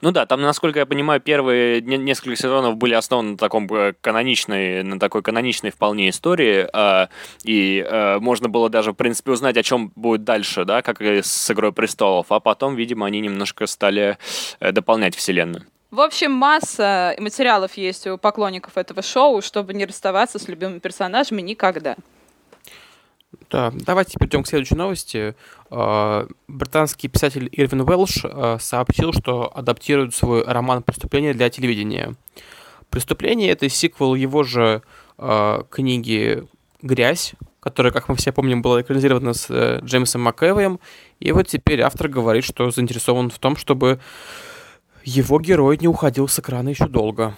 Ну 0.00 0.10
да, 0.10 0.26
там, 0.26 0.40
насколько 0.42 0.78
я 0.78 0.86
понимаю, 0.86 1.20
первые 1.20 1.80
не- 1.80 1.98
несколько 1.98 2.36
сезонов 2.36 2.76
были 2.76 2.94
основаны 2.94 3.32
на 3.32 3.36
таком 3.36 3.66
э, 3.72 3.94
каноничной, 4.00 4.82
на 4.82 4.98
такой 4.98 5.22
каноничной 5.22 5.70
вполне 5.70 6.10
истории, 6.10 6.66
а, 6.72 7.08
и 7.44 7.84
э, 7.86 8.18
можно 8.18 8.48
было 8.48 8.68
даже, 8.68 8.92
в 8.92 8.94
принципе, 8.94 9.32
узнать, 9.32 9.56
о 9.56 9.62
чем 9.62 9.92
будет 9.94 10.24
дальше, 10.24 10.64
да, 10.64 10.82
как 10.82 11.00
и 11.00 11.22
с 11.22 11.50
«Игрой 11.50 11.72
престолов», 11.72 12.26
а 12.30 12.40
потом, 12.40 12.74
видимо, 12.74 13.06
они 13.06 13.20
немножко 13.20 13.66
стали 13.66 14.18
э, 14.60 14.72
дополнять 14.72 15.14
вселенную. 15.14 15.64
В 15.90 16.00
общем, 16.00 16.32
масса 16.32 17.14
материалов 17.18 17.74
есть 17.74 18.06
у 18.06 18.16
поклонников 18.16 18.78
этого 18.78 19.02
шоу, 19.02 19.42
чтобы 19.42 19.74
не 19.74 19.84
расставаться 19.84 20.38
с 20.38 20.48
любимыми 20.48 20.78
персонажами 20.78 21.42
никогда. 21.42 21.96
Да, 23.52 23.70
давайте 23.70 24.18
перейдем 24.18 24.44
к 24.44 24.48
следующей 24.48 24.76
новости. 24.76 25.34
А, 25.68 26.26
британский 26.48 27.08
писатель 27.08 27.50
Ирвин 27.52 27.82
Уэлш 27.82 28.24
а, 28.24 28.56
сообщил, 28.58 29.12
что 29.12 29.52
адаптирует 29.54 30.14
свой 30.14 30.42
роман 30.42 30.82
«Преступление» 30.82 31.34
для 31.34 31.50
телевидения. 31.50 32.14
«Преступление»— 32.88 33.50
это 33.52 33.68
сиквел 33.68 34.14
его 34.14 34.42
же 34.42 34.80
а, 35.18 35.64
книги 35.68 36.44
«Грязь», 36.80 37.34
которая, 37.60 37.92
как 37.92 38.08
мы 38.08 38.16
все 38.16 38.32
помним, 38.32 38.62
была 38.62 38.80
экранизирована 38.80 39.34
с 39.34 39.46
э, 39.48 39.80
Джеймсом 39.84 40.22
МакЭвоем. 40.22 40.80
И 41.20 41.30
вот 41.30 41.46
теперь 41.46 41.82
автор 41.82 42.08
говорит, 42.08 42.42
что 42.42 42.70
заинтересован 42.70 43.30
в 43.30 43.38
том, 43.38 43.56
чтобы 43.56 44.00
его 45.04 45.38
герой 45.38 45.78
не 45.80 45.86
уходил 45.86 46.26
с 46.26 46.40
экрана 46.40 46.70
еще 46.70 46.88
долго. 46.88 47.36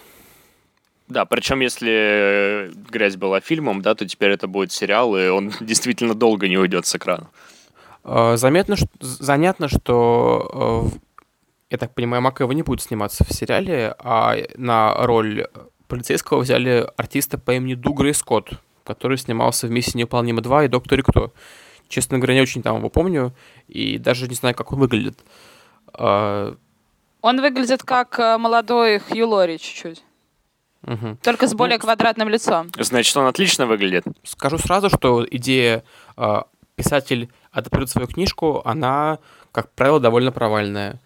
Да, 1.07 1.25
причем 1.25 1.59
если 1.59 2.71
«Грязь» 2.89 3.15
была 3.15 3.39
фильмом, 3.39 3.81
да, 3.81 3.93
то 3.93 4.07
теперь 4.07 4.31
это 4.31 4.47
будет 4.47 4.71
сериал, 4.71 5.15
и 5.15 5.27
он 5.27 5.51
действительно 5.59 6.15
долго 6.15 6.47
не 6.47 6.57
уйдет 6.57 6.85
с 6.85 6.95
экрана. 6.95 7.29
А, 8.03 8.37
заметно, 8.37 8.75
что, 8.75 8.87
занятно, 8.99 9.67
что, 9.67 10.91
э, 10.91 10.97
я 11.71 11.77
так 11.77 11.93
понимаю, 11.93 12.23
Макэва 12.23 12.51
не 12.53 12.63
будет 12.63 12.81
сниматься 12.81 13.23
в 13.23 13.31
сериале, 13.33 13.95
а 13.99 14.35
на 14.55 14.95
роль 15.05 15.47
полицейского 15.87 16.39
взяли 16.39 16.87
артиста 16.97 17.37
по 17.37 17.51
имени 17.51 17.75
Дугрей 17.75 18.13
Скотт, 18.13 18.59
который 18.83 19.17
снимался 19.17 19.67
в 19.67 19.71
«Миссии 19.71 19.97
невыполнима 19.97 20.41
2» 20.41 20.65
и 20.65 20.67
«Докторе 20.69 21.03
Кто». 21.03 21.33
Честно 21.87 22.17
говоря, 22.17 22.33
не 22.33 22.41
очень 22.41 22.63
там 22.63 22.77
его 22.77 22.89
помню, 22.89 23.35
и 23.67 23.99
даже 23.99 24.27
не 24.27 24.33
знаю, 24.33 24.55
как 24.55 24.71
он 24.71 24.79
выглядит. 24.79 25.19
А, 25.93 26.55
он 27.21 27.41
выглядит 27.41 27.81
как 27.81 28.19
э, 28.19 28.37
молодой 28.37 28.99
Хью 28.99 29.27
Лори 29.27 29.57
чуть-чуть. 29.57 30.03
Угу. 30.85 31.17
Только 31.23 31.47
с 31.47 31.51
ну, 31.51 31.57
более 31.57 31.77
ну, 31.77 31.81
квадратным 31.81 32.29
лицом. 32.29 32.69
Значит, 32.77 33.15
он 33.17 33.25
отлично 33.25 33.65
выглядит. 33.65 34.05
Скажу 34.23 34.57
сразу, 34.57 34.89
что 34.89 35.25
идея 35.29 35.83
э, 36.15 36.41
писатель 36.75 37.29
адаптирует 37.51 37.89
свою 37.89 38.07
книжку, 38.07 38.61
она, 38.65 39.19
как 39.51 39.71
правило, 39.73 39.99
довольно 39.99 40.31
провальная. 40.31 41.01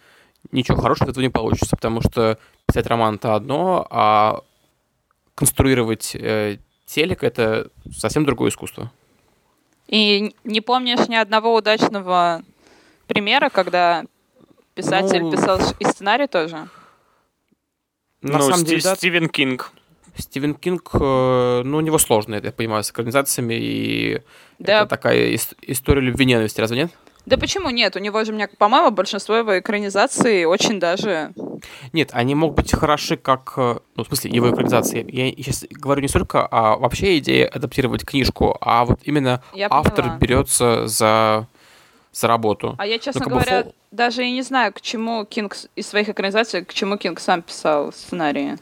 Ничего 0.51 0.77
хорошего 0.77 1.09
этого 1.09 1.21
не 1.21 1.29
получится, 1.29 1.75
потому 1.75 2.01
что 2.01 2.37
писать 2.65 2.87
роман 2.87 3.15
это 3.15 3.35
одно, 3.35 3.87
а 3.89 4.41
конструировать 5.35 6.15
э, 6.15 6.57
телек 6.85 7.23
это 7.23 7.69
совсем 7.95 8.25
другое 8.25 8.49
искусство. 8.49 8.91
И 9.87 10.35
не 10.43 10.61
помнишь 10.61 11.07
ни 11.07 11.15
одного 11.15 11.55
удачного 11.55 12.43
примера, 13.07 13.49
когда 13.49 14.03
писатель 14.75 15.23
ну... 15.23 15.31
писал 15.31 15.59
и 15.79 15.85
сценарий 15.85 16.27
тоже? 16.27 16.67
На 18.21 18.37
ну, 18.37 18.49
самом 18.49 18.65
деле, 18.65 18.81
да, 18.81 18.95
Стивен 18.95 19.29
Кинг. 19.29 19.71
Стивен 20.17 20.53
Кинг, 20.53 20.89
э, 20.93 21.61
ну, 21.63 21.77
у 21.77 21.81
него 21.81 21.97
сложно, 21.97 22.35
я 22.35 22.51
понимаю, 22.51 22.83
с 22.83 22.91
экранизациями, 22.91 23.53
и 23.53 24.21
да. 24.59 24.81
это 24.81 24.87
такая 24.87 25.31
ис- 25.33 25.55
история 25.61 26.01
любви 26.01 26.25
ненависти, 26.25 26.59
разве 26.59 26.77
нет? 26.77 26.91
Да 27.25 27.37
почему 27.37 27.69
нет? 27.69 27.95
У 27.95 27.99
него 27.99 28.23
же, 28.23 28.33
мне, 28.33 28.47
по-моему, 28.47 28.91
большинство 28.91 29.35
его 29.35 29.59
экранизаций 29.59 30.45
очень 30.45 30.79
даже... 30.79 31.31
Нет, 31.93 32.09
они 32.13 32.33
могут 32.33 32.55
быть 32.57 32.71
хороши 32.71 33.17
как... 33.17 33.53
Э, 33.57 33.77
ну, 33.95 34.03
в 34.03 34.07
смысле, 34.07 34.31
его 34.31 34.49
экранизации. 34.49 35.05
Я 35.09 35.31
сейчас 35.31 35.65
говорю 35.69 36.01
не 36.01 36.07
столько 36.07 36.45
о 36.45 36.77
вообще 36.77 37.19
идее 37.19 37.45
адаптировать 37.45 38.03
книжку, 38.05 38.57
а 38.59 38.85
вот 38.85 38.99
именно 39.03 39.43
Я 39.53 39.67
автор 39.69 40.05
поняла. 40.05 40.17
берется 40.17 40.87
за, 40.87 41.47
за 42.11 42.27
работу. 42.27 42.75
А 42.77 42.85
я, 42.85 42.99
честно 42.99 43.25
ну, 43.25 43.31
говоря, 43.31 43.63
фол 43.63 43.75
даже 43.91 44.25
и 44.25 44.31
не 44.31 44.41
знаю, 44.41 44.73
к 44.73 44.81
чему 44.81 45.25
Кинг 45.25 45.55
из 45.75 45.87
своих 45.87 46.09
экранизаций, 46.09 46.63
к 46.63 46.73
чему 46.73 46.97
Кинг 46.97 47.19
сам 47.19 47.41
писал 47.41 47.91
сценарии. 47.91 48.57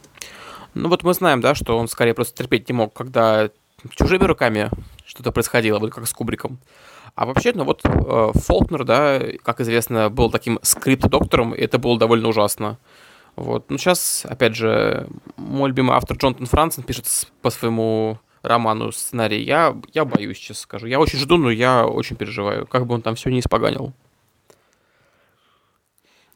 Ну 0.74 0.89
вот 0.89 1.04
мы 1.04 1.13
знаем, 1.13 1.42
да, 1.42 1.56
что 1.56 1.77
он 1.77 1.88
скорее 1.88 2.13
просто 2.13 2.38
терпеть 2.38 2.70
не 2.70 2.74
мог, 2.74 2.94
когда 2.94 3.50
чужими 3.92 4.24
руками 4.24 4.70
что-то 5.06 5.32
происходило, 5.32 5.80
вот 5.80 5.94
как 5.94 6.08
с 6.08 6.13
Кубриком. 6.13 6.60
А 7.16 7.25
вообще, 7.25 7.51
ну 7.54 7.63
вот 7.63 7.82
э, 7.84 8.32
Фолкнер, 8.36 8.84
да, 8.84 9.20
как 9.44 9.60
известно, 9.60 10.10
был 10.10 10.30
таким 10.30 10.60
скрипт-доктором, 10.62 11.54
и 11.54 11.62
это 11.62 11.80
было 11.80 11.98
довольно 11.98 12.27
ужасно. 12.27 12.77
Вот. 13.36 13.70
Ну, 13.70 13.77
сейчас, 13.77 14.25
опять 14.27 14.56
же, 14.56 15.08
мой 15.36 15.70
любимый 15.70 15.96
автор 15.96 16.18
Джонатан 16.18 16.46
Франсен 16.46 16.84
пишет 16.84 17.08
по 17.42 17.50
своему 17.50 18.20
роману 18.48 18.92
сценарий. 18.92 19.44
Я, 19.44 19.75
я 19.94 20.06
боюсь, 20.06 20.38
честно 20.38 20.62
скажу. 20.62 20.88
Я 20.88 21.00
очень 21.00 21.20
жду, 21.20 21.38
но 21.38 21.51
я 21.51 21.86
очень 21.86 22.16
переживаю, 22.16 22.66
как 22.66 22.86
бы 22.86 22.96
он 22.96 23.01
там 23.01 23.16
все 23.16 23.30
не 23.30 23.39
испоганил. 23.39 23.94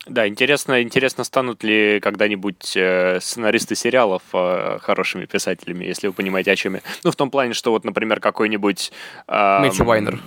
Да, 0.07 0.27
интересно, 0.27 0.81
интересно, 0.81 1.23
станут 1.23 1.63
ли 1.63 1.99
когда-нибудь 1.99 2.75
э, 2.75 3.19
сценаристы 3.21 3.75
сериалов 3.75 4.23
э, 4.33 4.79
хорошими 4.81 5.25
писателями, 5.25 5.85
если 5.85 6.07
вы 6.07 6.13
понимаете, 6.13 6.51
о 6.51 6.55
чем 6.55 6.73
я. 6.75 6.81
Ну, 7.03 7.11
в 7.11 7.15
том 7.15 7.29
плане, 7.29 7.53
что 7.53 7.69
вот, 7.69 7.85
например, 7.85 8.19
какой-нибудь... 8.19 8.91
Э, 9.27 9.59
Мэтью 9.59 9.85
Вайнер. 9.85 10.19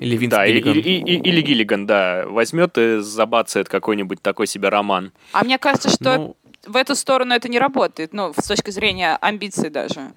Или 0.00 0.16
Винс 0.16 0.30
да, 0.30 0.46
Гиллиган. 0.46 0.72
Или, 0.72 0.90
или, 0.90 1.20
или 1.20 1.40
Гиллиган, 1.42 1.86
да. 1.86 2.24
Возьмет 2.26 2.78
и 2.78 3.00
забацает 3.00 3.68
какой-нибудь 3.68 4.22
такой 4.22 4.46
себе 4.46 4.70
роман. 4.70 5.12
А 5.32 5.44
мне 5.44 5.58
кажется, 5.58 5.90
что 5.90 6.16
ну... 6.16 6.36
в 6.66 6.76
эту 6.76 6.96
сторону 6.96 7.34
это 7.34 7.50
не 7.50 7.58
работает, 7.58 8.14
ну, 8.14 8.32
с 8.34 8.46
точки 8.46 8.70
зрения 8.70 9.18
амбиций 9.20 9.68
даже. 9.68 10.12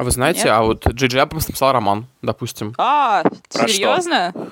А 0.00 0.02
вы 0.02 0.12
знаете, 0.12 0.44
Нет? 0.44 0.48
а 0.48 0.62
вот 0.62 0.88
Джей 0.94 1.20
Абрамс 1.20 1.46
написал 1.46 1.72
роман, 1.72 2.06
допустим. 2.22 2.72
А, 2.78 3.22
Про 3.52 3.68
серьезно? 3.68 4.30
Что? 4.30 4.48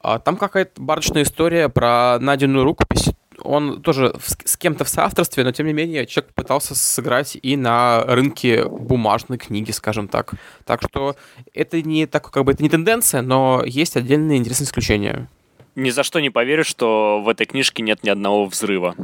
А 0.00 0.18
там 0.18 0.36
какая-то 0.36 0.82
барочная 0.82 1.22
история 1.22 1.68
про 1.68 2.18
найденную 2.18 2.64
рукопись. 2.64 3.10
Он 3.40 3.80
тоже 3.80 4.12
с 4.44 4.56
кем-то 4.56 4.84
в 4.84 4.88
соавторстве, 4.88 5.44
но 5.44 5.52
тем 5.52 5.68
не 5.68 5.72
менее 5.72 6.04
человек 6.04 6.34
пытался 6.34 6.74
сыграть 6.74 7.38
и 7.40 7.56
на 7.56 8.02
рынке 8.06 8.64
бумажной 8.64 9.38
книги, 9.38 9.70
скажем 9.70 10.08
так. 10.08 10.32
Так 10.64 10.82
что 10.82 11.14
это 11.54 11.80
не 11.80 12.06
так, 12.06 12.28
как 12.32 12.42
бы 12.42 12.50
это 12.50 12.64
не 12.64 12.68
тенденция, 12.68 13.22
но 13.22 13.62
есть 13.64 13.96
отдельные 13.96 14.38
интересные 14.38 14.66
исключения. 14.66 15.28
Ни 15.76 15.90
за 15.90 16.02
что 16.02 16.18
не 16.18 16.30
поверю, 16.30 16.64
что 16.64 17.22
в 17.24 17.28
этой 17.28 17.46
книжке 17.46 17.84
нет 17.84 18.02
ни 18.02 18.10
одного 18.10 18.46
взрыва. 18.46 18.96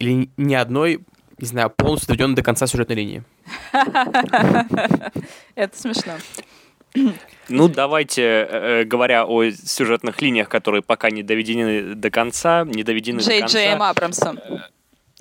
Или 0.00 0.30
ни 0.36 0.54
одной, 0.54 0.98
не 1.40 1.46
знаю, 1.46 1.70
полностью 1.70 2.08
доведенной 2.08 2.36
до 2.36 2.42
конца 2.42 2.66
сюжетной 2.66 2.96
линии. 2.96 3.22
Это 5.54 5.76
смешно. 5.76 6.14
Ну, 7.48 7.68
давайте, 7.68 8.22
э, 8.22 8.46
э, 8.50 8.84
говоря 8.84 9.24
о 9.24 9.50
сюжетных 9.50 10.20
линиях, 10.22 10.48
которые 10.48 10.82
пока 10.82 11.10
не 11.10 11.22
доведены 11.22 11.94
до 11.94 12.10
конца, 12.10 12.64
не 12.64 12.82
доведены 12.82 13.20
Джей, 13.20 13.40
до 13.40 13.40
конца. 13.40 13.58
Джейм 13.58 13.82
Абрамсом. 13.82 14.40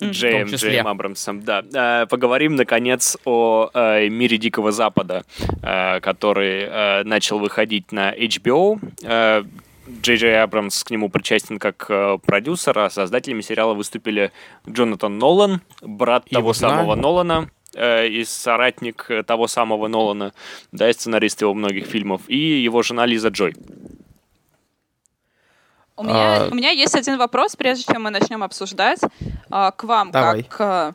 Джейм, 0.02 0.48
Джейм 0.48 0.88
Абрамсом, 0.88 1.42
да. 1.42 1.64
Э, 1.74 2.06
поговорим, 2.08 2.56
наконец, 2.56 3.18
о 3.26 3.70
«Мире 4.10 4.38
Дикого 4.38 4.72
Запада», 4.72 5.24
который 5.62 7.04
начал 7.04 7.40
выходить 7.40 7.92
на 7.92 8.14
HBO. 8.14 8.80
Джей 10.02 10.18
Джей 10.18 10.42
Абрамс 10.42 10.84
к 10.84 10.90
нему 10.92 11.10
причастен 11.10 11.60
как 11.60 11.88
продюсер, 12.22 12.78
а 12.78 12.90
создателями 12.90 13.42
сериала 13.42 13.74
выступили 13.74 14.32
Джонатан 14.68 15.18
Нолан, 15.18 15.62
брат 15.82 16.26
Его 16.28 16.42
того 16.42 16.54
знаю. 16.54 16.76
самого 16.76 16.96
Нолана, 16.96 17.50
э, 17.74 18.08
и 18.08 18.24
соратник 18.24 19.10
того 19.26 19.48
самого 19.48 19.88
Нолана, 19.88 20.34
да, 20.72 20.90
и 20.90 20.94
сценарист 20.94 21.42
его 21.42 21.54
многих 21.54 21.86
фильмов, 21.86 22.22
и 22.28 22.38
его 22.38 22.82
жена 22.82 23.06
Лиза 23.06 23.30
Джой. 23.30 23.56
У 26.00 26.04
меня, 26.04 26.44
а... 26.44 26.50
у 26.50 26.56
меня 26.56 26.70
есть 26.70 26.96
один 26.96 27.18
вопрос, 27.18 27.58
прежде 27.58 27.84
чем 27.84 28.04
мы 28.04 28.10
начнем 28.10 28.42
обсуждать, 28.42 29.02
а, 29.50 29.72
к 29.72 29.84
вам, 29.84 30.12
Давай. 30.12 30.44
как 30.44 30.62
а, 30.62 30.94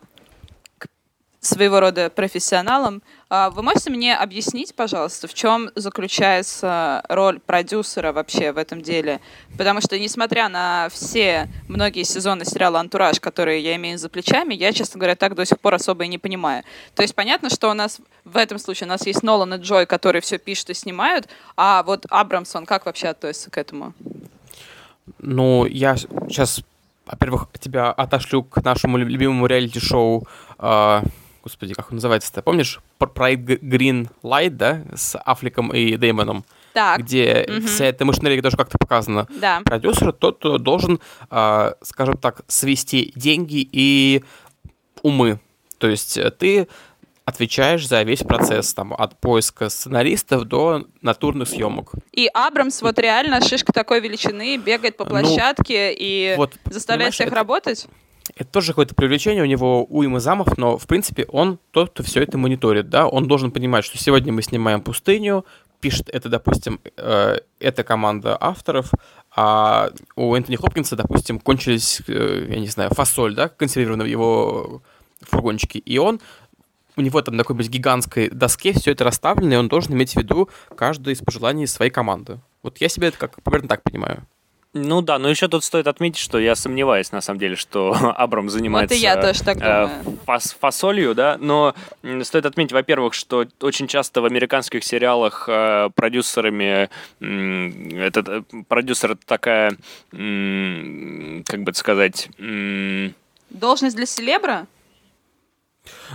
своего 1.41 1.81
рода 1.81 2.09
профессионалом. 2.09 3.03
А, 3.37 3.50
вы 3.50 3.64
можете 3.64 3.91
мне 3.91 4.14
объяснить, 4.14 4.76
пожалуйста, 4.76 5.26
в 5.26 5.35
чем 5.35 5.69
заключается 5.75 7.03
роль 7.09 7.41
продюсера 7.41 8.12
вообще 8.12 8.53
в 8.53 8.59
этом 8.59 8.81
деле? 8.81 9.21
Потому 9.59 9.81
что, 9.81 9.99
несмотря 9.99 10.49
на 10.49 10.88
все 10.93 11.49
многие 11.67 12.05
сезоны 12.05 12.45
сериала 12.45 12.79
«Антураж», 12.79 13.19
которые 13.19 13.61
я 13.61 13.75
имею 13.75 13.99
за 13.99 14.09
плечами, 14.09 14.55
я, 14.55 14.73
честно 14.73 15.00
говоря, 15.00 15.17
так 15.17 15.35
до 15.35 15.45
сих 15.45 15.59
пор 15.59 15.75
особо 15.75 16.05
и 16.05 16.09
не 16.09 16.19
понимаю. 16.19 16.62
То 16.95 17.03
есть 17.03 17.17
понятно, 17.17 17.50
что 17.50 17.69
у 17.71 17.75
нас 17.75 17.99
в 18.25 18.37
этом 18.37 18.61
случае 18.61 18.87
у 18.87 18.91
нас 18.91 19.05
есть 19.05 19.25
Нолан 19.25 19.55
и 19.55 19.57
Джой, 19.57 19.87
которые 19.87 20.23
все 20.23 20.38
пишут 20.38 20.71
и 20.71 20.75
снимают, 20.75 21.26
а 21.57 21.83
вот 21.83 22.07
Абрамсон 22.11 22.67
как 22.67 22.87
вообще 22.87 23.09
относится 23.09 23.50
к 23.50 23.59
этому? 23.59 23.95
Ну, 25.19 25.67
я 25.67 25.97
сейчас, 25.97 26.61
во-первых, 27.05 27.49
тебя 27.59 27.91
отошлю 27.91 28.45
к 28.45 28.62
нашему 28.62 28.97
любимому 28.97 29.47
реалити-шоу 29.47 30.23
э, 30.61 31.03
господи, 31.45 31.75
как 31.75 31.91
он 31.91 31.97
называется-то, 31.97 32.43
помнишь? 32.43 32.81
Проект 32.99 33.43
Green 33.63 34.09
Light, 34.23 34.51
да, 34.51 34.83
с 34.95 35.17
Аффлеком 35.19 35.73
и 35.73 35.97
Деймоном? 35.97 36.45
Так. 36.73 37.01
Где 37.01 37.47
угу. 37.49 37.67
вся 37.67 37.85
эта 37.85 38.05
машинерия 38.05 38.43
тоже 38.43 38.57
как-то 38.57 38.79
показана. 38.79 39.29
Да. 39.41 39.61
Продюсер 39.65 40.13
тот, 40.13 40.39
кто 40.39 40.59
должен, 40.59 41.01
э, 41.31 41.73
скажем 41.83 42.17
так, 42.17 42.43
свести 42.49 43.13
деньги 43.15 43.69
и 43.71 44.25
умы. 45.03 45.39
То 45.79 45.89
есть 45.89 46.17
э, 46.17 46.31
ты 46.31 46.67
отвечаешь 47.27 47.87
за 47.87 48.03
весь 48.03 48.23
процесс, 48.23 48.75
там, 48.75 48.95
от 48.95 49.21
поиска 49.21 49.69
сценаристов 49.69 50.45
до 50.45 50.87
натурных 51.03 51.49
съемок. 51.49 51.93
И 52.13 52.29
Абрамс 52.33 52.83
вот 52.83 52.99
реально 52.99 53.41
шишка 53.43 53.73
такой 53.73 54.01
величины, 54.01 54.57
бегает 54.57 54.97
по 54.97 55.05
ну, 55.05 55.11
площадке 55.11 55.91
ну, 55.91 55.97
и 55.99 56.35
вот, 56.37 56.55
заставляет 56.67 57.15
всех 57.15 57.29
это, 57.29 57.37
работать? 57.37 57.87
Это 58.37 58.50
тоже 58.50 58.69
какое-то 58.69 58.95
привлечение, 58.95 59.43
у 59.43 59.47
него 59.47 59.85
уйма 59.85 60.21
замов, 60.21 60.57
но, 60.59 60.76
в 60.76 60.87
принципе, 60.87 61.25
он 61.29 61.59
тот, 61.71 61.91
кто 61.91 62.03
все 62.03 62.23
это 62.23 62.37
мониторит, 62.37 62.88
да, 62.88 63.07
он 63.07 63.29
должен 63.29 63.50
понимать, 63.50 63.85
что 63.85 63.99
сегодня 63.99 64.33
мы 64.33 64.43
снимаем 64.43 64.81
пустыню, 64.81 65.45
пишет 65.81 66.09
это, 66.09 66.29
допустим, 66.29 66.81
э, 66.97 67.38
эта 67.61 67.85
команда 67.85 68.37
авторов, 68.41 68.91
а 69.37 69.91
у 70.17 70.35
Энтони 70.35 70.57
Хопкинса, 70.57 70.97
допустим, 70.97 71.38
кончились, 71.38 72.00
э, 72.09 72.47
я 72.49 72.59
не 72.59 72.69
знаю, 72.69 72.91
фасоль, 72.95 73.35
да, 73.35 73.49
консервированная 73.49 74.07
в 74.07 74.09
его 74.09 74.83
фургончике, 75.21 75.79
и 75.79 75.99
он 75.99 76.21
у 76.97 77.00
него 77.00 77.21
там 77.23 77.37
на 77.37 77.43
какой-нибудь 77.43 77.71
гигантской 77.71 78.31
доске 78.31 78.73
все 78.73 78.93
это 78.93 79.05
расставлено, 79.05 79.55
и 79.55 79.57
он 79.57 79.69
должен 79.69 79.95
иметь 79.95 80.14
в 80.14 80.17
виду 80.17 80.49
каждое 80.76 81.14
из 81.14 81.21
пожеланий 81.21 81.67
своей 81.67 81.91
команды. 81.91 82.41
Вот 82.62 82.79
я 82.79 82.88
себе 82.88 83.09
это 83.09 83.19
как 83.19 83.43
примерно 83.43 83.69
так 83.69 83.83
понимаю. 83.83 84.26
Ну 84.76 85.02
да, 85.02 85.21
но 85.21 85.31
еще 85.31 85.47
тут 85.47 85.62
стоит 85.62 85.87
отметить, 85.87 86.19
что 86.19 86.40
я 86.40 86.57
сомневаюсь, 86.57 87.12
на 87.12 87.21
самом 87.21 87.38
деле, 87.38 87.54
что 87.54 87.95
Абрам 88.16 88.50
занимается 88.50 88.97
вот 88.97 89.00
я 89.00 89.16
тоже 89.16 89.45
так 89.45 89.59
э, 89.61 89.88
фас 90.26 90.57
фасолью, 90.59 91.14
да, 91.14 91.37
но 91.40 91.75
стоит 92.23 92.45
отметить, 92.45 92.73
во-первых, 92.73 93.14
что 93.14 93.47
очень 93.61 93.87
часто 93.87 94.21
в 94.21 94.25
американских 94.25 94.83
сериалах 94.83 95.49
э, 95.49 95.90
продюсерами, 95.95 96.90
э, 97.21 98.07
этот 98.07 98.47
продюсер 98.66 99.12
это 99.12 99.25
такая, 99.25 99.76
э, 100.12 101.43
как 101.47 101.62
бы 101.62 101.71
это 101.71 101.78
сказать... 101.78 102.28
Э, 102.40 103.11
Должность 103.50 103.95
для 103.95 104.07
селебра? 104.07 104.66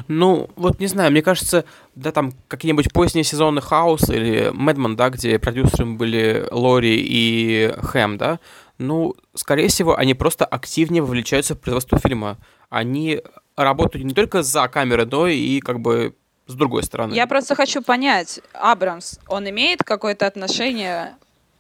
Ну, 0.07 0.49
вот 0.55 0.79
не 0.79 0.88
знаю, 0.88 1.11
мне 1.11 1.21
кажется, 1.21 1.65
да, 1.95 2.11
там 2.11 2.33
какие-нибудь 2.47 2.91
поздние 2.91 3.23
сезоны 3.23 3.61
Хаус 3.61 4.09
или 4.09 4.49
Мэдман, 4.53 4.95
да, 4.95 5.09
где 5.09 5.39
продюсерами 5.39 5.95
были 5.95 6.47
Лори 6.51 6.99
и 6.99 7.73
Хэм, 7.81 8.17
да, 8.17 8.39
ну, 8.77 9.15
скорее 9.35 9.67
всего, 9.67 9.97
они 9.97 10.13
просто 10.13 10.45
активнее 10.45 11.03
вовлечаются 11.03 11.53
в 11.53 11.59
производство 11.59 11.99
фильма. 11.99 12.38
Они 12.69 13.21
работают 13.57 14.05
не 14.05 14.13
только 14.13 14.41
за 14.41 14.67
камерой, 14.69 15.05
но 15.05 15.27
и 15.27 15.59
как 15.59 15.81
бы 15.81 16.15
с 16.47 16.53
другой 16.53 16.83
стороны. 16.83 17.13
Я 17.13 17.27
просто 17.27 17.55
хочу 17.55 17.81
понять, 17.81 18.39
Абрамс, 18.53 19.19
он 19.27 19.49
имеет 19.49 19.83
какое-то 19.83 20.25
отношение 20.25 21.15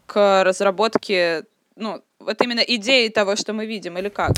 к 0.05 0.43
разработке, 0.43 1.43
ну, 1.75 2.01
вот 2.19 2.41
именно 2.41 2.61
идеи 2.61 3.09
того, 3.09 3.35
что 3.35 3.53
мы 3.53 3.65
видим, 3.65 3.97
или 3.97 4.09
как? 4.09 4.31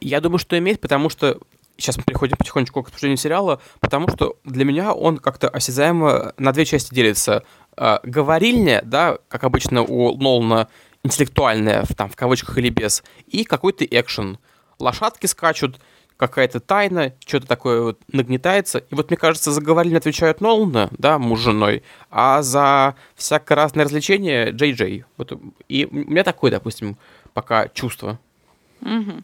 Я 0.00 0.20
думаю, 0.20 0.38
что 0.38 0.58
имеет, 0.58 0.80
потому 0.80 1.08
что 1.08 1.38
сейчас 1.76 1.96
мы 1.96 2.04
переходим 2.04 2.36
потихонечку 2.36 2.82
к 2.82 2.88
обсуждению 2.88 3.16
сериала, 3.16 3.60
потому 3.80 4.08
что 4.08 4.36
для 4.44 4.64
меня 4.64 4.92
он 4.92 5.18
как-то 5.18 5.48
осязаемо 5.48 6.32
на 6.38 6.52
две 6.52 6.64
части 6.64 6.94
делится. 6.94 7.42
Э, 7.76 7.98
говорильня, 8.02 8.82
да, 8.84 9.18
как 9.28 9.44
обычно 9.44 9.82
у 9.82 10.16
Нолана, 10.16 10.68
интеллектуальная, 11.02 11.84
там, 11.96 12.08
в 12.08 12.16
кавычках 12.16 12.58
или 12.58 12.70
без, 12.70 13.02
и 13.26 13.44
какой-то 13.44 13.84
экшен. 13.84 14.38
Лошадки 14.78 15.26
скачут, 15.26 15.80
какая-то 16.16 16.60
тайна, 16.60 17.12
что-то 17.26 17.46
такое 17.46 17.82
вот 17.82 18.00
нагнетается. 18.10 18.78
И 18.78 18.94
вот, 18.94 19.10
мне 19.10 19.16
кажется, 19.16 19.52
за 19.52 19.60
говорильня 19.60 19.98
отвечают 19.98 20.40
Нолана, 20.40 20.88
да, 20.98 21.18
муж 21.18 21.40
с 21.40 21.42
женой, 21.42 21.82
а 22.10 22.42
за 22.42 22.96
всякое 23.14 23.54
разное 23.54 23.84
развлечение 23.84 24.50
Джей 24.50 24.72
Джей. 24.72 25.04
Вот, 25.16 25.32
и 25.68 25.86
у 25.90 25.94
меня 25.94 26.24
такое, 26.24 26.50
допустим, 26.50 26.96
пока 27.34 27.68
чувство. 27.68 28.18
Угу. 28.80 29.22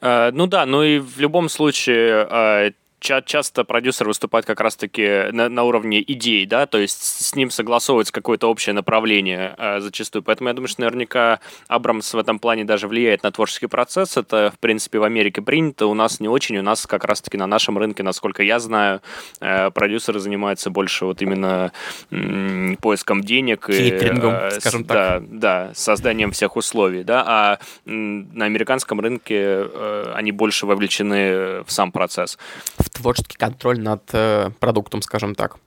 Э, 0.00 0.30
ну 0.32 0.46
да, 0.46 0.66
ну 0.66 0.82
и 0.82 0.98
в 0.98 1.18
любом 1.20 1.48
случае 1.48 2.26
э, 2.30 2.72
ча- 3.00 3.22
часто 3.22 3.64
продюсер 3.64 4.06
выступает 4.06 4.44
как 4.46 4.60
раз-таки 4.60 5.30
на, 5.32 5.48
на 5.48 5.64
уровне 5.64 6.00
идей, 6.00 6.46
да, 6.46 6.66
то 6.66 6.78
есть 6.78 7.02
с 7.02 7.34
ним 7.34 7.50
согласовывается 7.50 8.12
какое-то 8.12 8.48
общее 8.48 8.74
направление 8.74 9.54
э, 9.58 9.80
зачастую. 9.80 10.22
Поэтому 10.22 10.48
я 10.48 10.54
думаю, 10.54 10.68
что 10.68 10.82
наверняка 10.82 11.40
Абрамс 11.68 12.12
в 12.14 12.18
этом 12.18 12.38
плане 12.38 12.64
даже 12.64 12.86
влияет 12.86 13.22
на 13.22 13.32
творческий 13.32 13.66
процесс. 13.66 14.16
Это, 14.16 14.52
в 14.54 14.58
принципе, 14.58 14.98
в 14.98 15.04
Америке 15.04 15.42
принято, 15.42 15.86
у 15.86 15.94
нас 15.94 16.20
не 16.20 16.28
очень. 16.28 16.58
У 16.58 16.62
нас 16.62 16.86
как 16.86 17.04
раз-таки 17.04 17.36
на 17.36 17.46
нашем 17.46 17.78
рынке, 17.78 18.02
насколько 18.02 18.42
я 18.42 18.58
знаю, 18.60 19.00
э, 19.40 19.70
продюсеры 19.70 20.20
занимаются 20.20 20.70
больше 20.70 21.06
вот 21.06 21.22
именно 21.22 21.72
м- 22.10 22.76
поиском 22.80 23.22
денег. 23.22 23.66
Кейтерингом, 23.66 24.34
и, 24.34 24.36
э, 24.36 24.60
скажем 24.60 24.84
так. 24.84 25.28
Да, 25.28 25.66
да, 25.66 25.74
созданием 25.74 26.32
всех 26.32 26.56
условий, 26.56 27.02
да, 27.02 27.24
а 27.26 27.58
м- 27.86 28.32
на 28.34 28.44
американском 28.44 29.00
рынке 29.00 29.34
э, 29.38 30.12
они 30.14 30.32
больше 30.32 30.66
вовлечены 30.66 31.62
в 31.62 31.66
сам 31.68 31.92
процесс. 31.92 32.38
В 32.78 32.89
творческий 32.92 33.36
контроль 33.36 33.80
над 33.80 34.02
э, 34.12 34.50
продуктом, 34.60 35.02
скажем 35.02 35.34
так. 35.34 35.58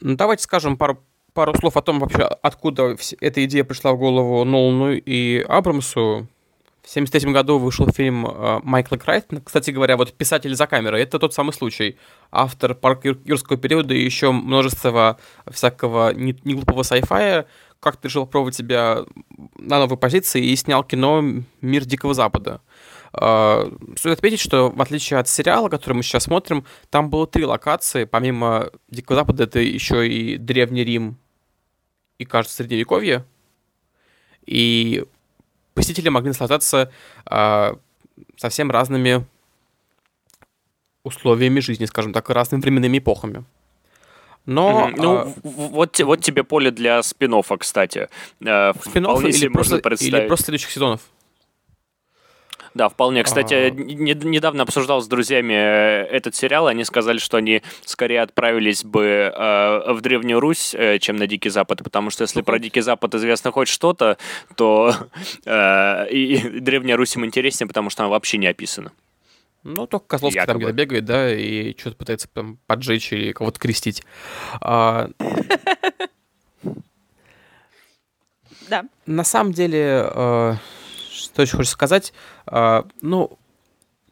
Ну, 0.00 0.16
давайте 0.16 0.42
скажем 0.42 0.76
пару, 0.76 1.02
пару 1.32 1.54
слов 1.54 1.76
о 1.76 1.82
том 1.82 1.98
вообще, 2.00 2.22
откуда 2.22 2.96
эта 3.20 3.44
идея 3.44 3.64
пришла 3.64 3.92
в 3.92 3.98
голову 3.98 4.44
Нолану 4.44 4.92
и 4.92 5.40
Абрамсу. 5.40 6.28
В 6.82 6.88
1973 6.88 7.32
году 7.32 7.58
вышел 7.58 7.90
фильм 7.90 8.26
э, 8.26 8.60
Майкла 8.62 8.96
Крайтона. 8.96 9.40
Кстати 9.40 9.72
говоря, 9.72 9.96
вот 9.96 10.12
«Писатель 10.12 10.54
за 10.54 10.68
камерой»— 10.68 11.02
это 11.02 11.18
тот 11.18 11.34
самый 11.34 11.52
случай. 11.52 11.98
Автор 12.30 12.74
«Парк 12.74 13.04
юрского 13.04 13.58
периода» 13.58 13.92
и 13.92 14.04
еще 14.04 14.30
множество 14.30 15.18
всякого 15.50 16.14
неглупого 16.14 16.82
sci-fi 16.82 17.44
как-то 17.80 18.06
решил 18.06 18.24
пробовать 18.24 18.54
себя 18.54 19.04
на 19.58 19.80
новой 19.80 19.96
позиции 19.96 20.44
и 20.44 20.54
снял 20.54 20.84
кино 20.84 21.24
«Мир 21.60 21.84
Дикого 21.84 22.14
Запада». 22.14 22.60
Стоит 23.12 24.18
отметить, 24.18 24.40
что 24.40 24.70
в 24.70 24.80
отличие 24.82 25.18
от 25.18 25.28
сериала, 25.28 25.68
который 25.68 25.94
мы 25.94 26.02
сейчас 26.02 26.24
смотрим, 26.24 26.64
там 26.90 27.10
было 27.10 27.26
три 27.26 27.44
локации. 27.44 28.04
Помимо 28.04 28.70
Дикого 28.88 29.16
Запада, 29.16 29.44
это 29.44 29.58
еще 29.58 30.08
и 30.08 30.36
Древний 30.36 30.84
Рим 30.84 31.16
и, 32.18 32.24
кажется, 32.24 32.56
Средневековье. 32.56 33.24
И 34.44 35.04
посетители 35.74 36.08
могли 36.08 36.28
наслаждаться 36.28 36.90
э, 37.30 37.74
совсем 38.36 38.70
разными 38.70 39.26
условиями 41.02 41.60
жизни, 41.60 41.84
скажем 41.84 42.12
так, 42.12 42.28
разными 42.30 42.60
временными 42.60 42.98
эпохами. 42.98 43.44
Но... 44.46 44.88
Mm-hmm. 44.88 44.94
Ну, 44.96 45.16
а... 45.16 45.34
вот, 45.42 46.00
вот 46.00 46.20
тебе 46.20 46.44
поле 46.44 46.70
для 46.70 47.02
спин 47.02 47.42
кстати. 47.58 48.08
Э, 48.40 48.72
спин 48.80 49.04
или, 49.04 49.48
просто, 49.48 49.76
или 49.76 50.26
просто 50.26 50.46
следующих 50.46 50.70
сезонов. 50.70 51.00
Да, 52.76 52.90
вполне. 52.90 53.22
Кстати, 53.22 53.54
а... 53.54 53.70
не, 53.70 54.12
недавно 54.12 54.64
обсуждал 54.64 55.00
с 55.00 55.06
друзьями 55.06 55.54
э, 55.54 56.04
этот 56.10 56.34
сериал, 56.34 56.66
они 56.66 56.84
сказали, 56.84 57.16
что 57.16 57.38
они 57.38 57.62
скорее 57.86 58.20
отправились 58.20 58.84
бы 58.84 59.32
э, 59.34 59.92
в 59.94 60.02
Древнюю 60.02 60.40
Русь, 60.40 60.74
э, 60.74 60.98
чем 60.98 61.16
на 61.16 61.26
Дикий 61.26 61.48
Запад, 61.48 61.82
потому 61.82 62.10
что 62.10 62.24
если 62.24 62.42
про 62.42 62.58
Дикий 62.58 62.82
Запад 62.82 63.14
известно 63.14 63.50
хоть 63.50 63.68
что-то, 63.68 64.18
то 64.56 64.94
э, 65.46 66.10
и, 66.10 66.34
и 66.34 66.60
Древняя 66.60 66.98
Русь 66.98 67.16
им 67.16 67.24
интереснее, 67.24 67.66
потому 67.66 67.88
что 67.88 68.02
она 68.02 68.10
вообще 68.10 68.36
не 68.36 68.46
описана. 68.46 68.92
Ну, 69.62 69.86
только 69.86 70.06
Козловский 70.06 70.38
Якобы. 70.38 70.52
там 70.52 70.58
где-то 70.58 70.72
бегает, 70.74 71.04
да, 71.06 71.34
и 71.34 71.74
что-то 71.78 71.96
пытается 71.96 72.28
там 72.28 72.58
поджечь 72.66 73.10
или 73.10 73.32
кого-то 73.32 73.58
крестить. 73.58 74.02
А... 74.60 75.08
Да. 78.68 78.84
На 79.06 79.22
самом 79.22 79.52
деле, 79.52 80.10
э, 80.12 80.54
что 81.26 81.42
еще 81.42 81.56
хочется 81.56 81.74
сказать, 81.74 82.12
а, 82.46 82.86
ну, 83.02 83.38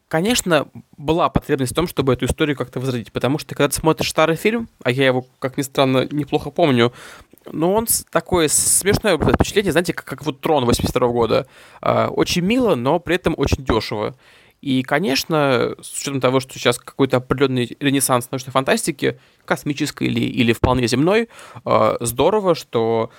конечно, 0.08 0.68
была 0.96 1.28
потребность 1.28 1.72
в 1.72 1.74
том, 1.74 1.86
чтобы 1.86 2.12
эту 2.12 2.26
историю 2.26 2.56
как-то 2.56 2.80
возродить, 2.80 3.12
потому 3.12 3.38
что 3.38 3.54
когда 3.54 3.68
ты 3.68 3.74
смотришь 3.74 4.10
старый 4.10 4.36
фильм, 4.36 4.68
а 4.82 4.90
я 4.90 5.06
его, 5.06 5.26
как 5.38 5.56
ни 5.56 5.62
странно, 5.62 6.06
неплохо 6.10 6.50
помню, 6.50 6.92
но 7.50 7.74
он 7.74 7.86
такое 8.10 8.48
смешное 8.48 9.18
впечатление, 9.18 9.72
знаете, 9.72 9.92
как, 9.92 10.04
как 10.04 10.24
вот 10.24 10.40
«Трон» 10.40 10.64
82 10.64 11.08
года. 11.08 11.46
А, 11.80 12.08
очень 12.08 12.42
мило, 12.42 12.74
но 12.74 12.98
при 12.98 13.16
этом 13.16 13.34
очень 13.36 13.64
дешево. 13.64 14.16
И, 14.60 14.82
конечно, 14.82 15.74
с 15.82 16.00
учетом 16.00 16.22
того, 16.22 16.40
что 16.40 16.54
сейчас 16.54 16.78
какой-то 16.78 17.18
определенный 17.18 17.76
ренессанс 17.80 18.30
научной 18.30 18.50
фантастики, 18.50 19.20
космической 19.44 20.06
или, 20.06 20.20
или 20.20 20.54
вполне 20.54 20.86
земной, 20.86 21.28
а, 21.64 21.96
здорово, 22.00 22.54
что 22.54 23.10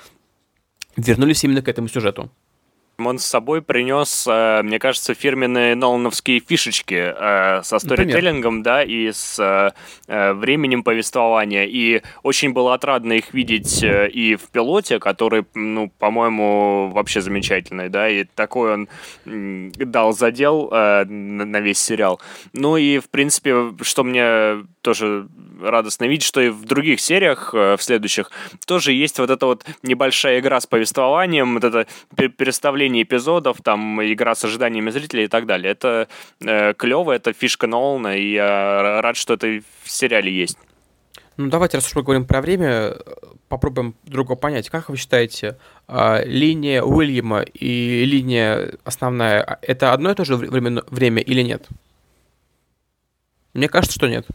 вернулись 0.95 1.43
именно 1.43 1.61
к 1.61 1.67
этому 1.67 1.87
сюжету. 1.87 2.31
Он 2.97 3.19
с 3.19 3.25
собой 3.25 3.61
принес, 3.61 4.25
э, 4.27 4.61
мне 4.63 4.79
кажется, 4.79 5.13
фирменные 5.13 5.75
нолановские 5.75 6.39
фишечки 6.39 7.13
э, 7.15 7.61
со 7.63 7.79
сторителлингом, 7.79 8.63
да, 8.63 8.83
и 8.83 9.11
с 9.11 9.37
э, 10.07 10.33
временем 10.33 10.83
повествования. 10.83 11.65
И 11.65 12.01
очень 12.23 12.53
было 12.53 12.73
отрадно 12.73 13.13
их 13.13 13.33
видеть 13.33 13.83
и 13.83 14.35
в 14.35 14.49
пилоте, 14.49 14.99
который, 14.99 15.45
ну, 15.53 15.91
по-моему, 15.99 16.91
вообще 16.93 17.21
замечательный, 17.21 17.89
да, 17.89 18.07
и 18.09 18.23
такой 18.23 18.73
он 18.73 18.89
дал 19.25 20.13
задел 20.13 20.69
на 20.71 21.59
весь 21.59 21.79
сериал. 21.79 22.21
Ну 22.53 22.77
и, 22.77 22.99
в 22.99 23.09
принципе, 23.09 23.73
что 23.81 24.03
мне 24.03 24.65
тоже 24.81 25.27
радостно 25.61 26.05
видеть, 26.05 26.25
что 26.25 26.41
и 26.41 26.49
в 26.49 26.65
других 26.65 26.99
сериях, 26.99 27.53
в 27.53 27.77
следующих, 27.79 28.31
тоже 28.65 28.93
есть 28.93 29.19
вот 29.19 29.29
эта 29.29 29.45
вот 29.45 29.65
небольшая 29.83 30.39
игра 30.39 30.59
с 30.59 30.67
повествованием, 30.67 31.55
вот 31.55 31.63
это 31.63 31.87
переставление 32.15 33.03
эпизодов, 33.03 33.57
там 33.63 34.01
игра 34.01 34.35
с 34.35 34.43
ожиданиями 34.43 34.89
зрителей 34.89 35.25
и 35.25 35.27
так 35.27 35.45
далее. 35.45 35.71
Это 35.71 36.07
э, 36.41 36.73
клево, 36.73 37.11
это 37.11 37.33
фишка 37.33 37.67
Нолана, 37.67 38.17
и 38.17 38.33
я 38.33 39.01
рад, 39.01 39.17
что 39.17 39.33
это 39.33 39.61
в 39.83 39.91
сериале 39.91 40.31
есть. 40.31 40.57
Ну, 41.37 41.49
давайте, 41.49 41.77
раз 41.77 41.87
уж 41.87 41.95
мы 41.95 42.03
говорим 42.03 42.25
про 42.25 42.41
время, 42.41 42.95
попробуем 43.49 43.95
друга 44.03 44.35
понять. 44.35 44.69
Как 44.69 44.89
вы 44.89 44.97
считаете, 44.97 45.57
э, 45.87 46.23
линия 46.25 46.81
Уильяма 46.81 47.41
и 47.41 48.05
линия 48.05 48.73
основная, 48.83 49.43
а, 49.43 49.59
это 49.61 49.93
одно 49.93 50.11
и 50.11 50.15
то 50.15 50.25
же 50.25 50.35
время, 50.35 50.81
время 50.89 51.21
или 51.21 51.41
нет? 51.41 51.67
Мне 53.53 53.69
кажется, 53.69 53.95
что 53.95 54.07
нет 54.07 54.25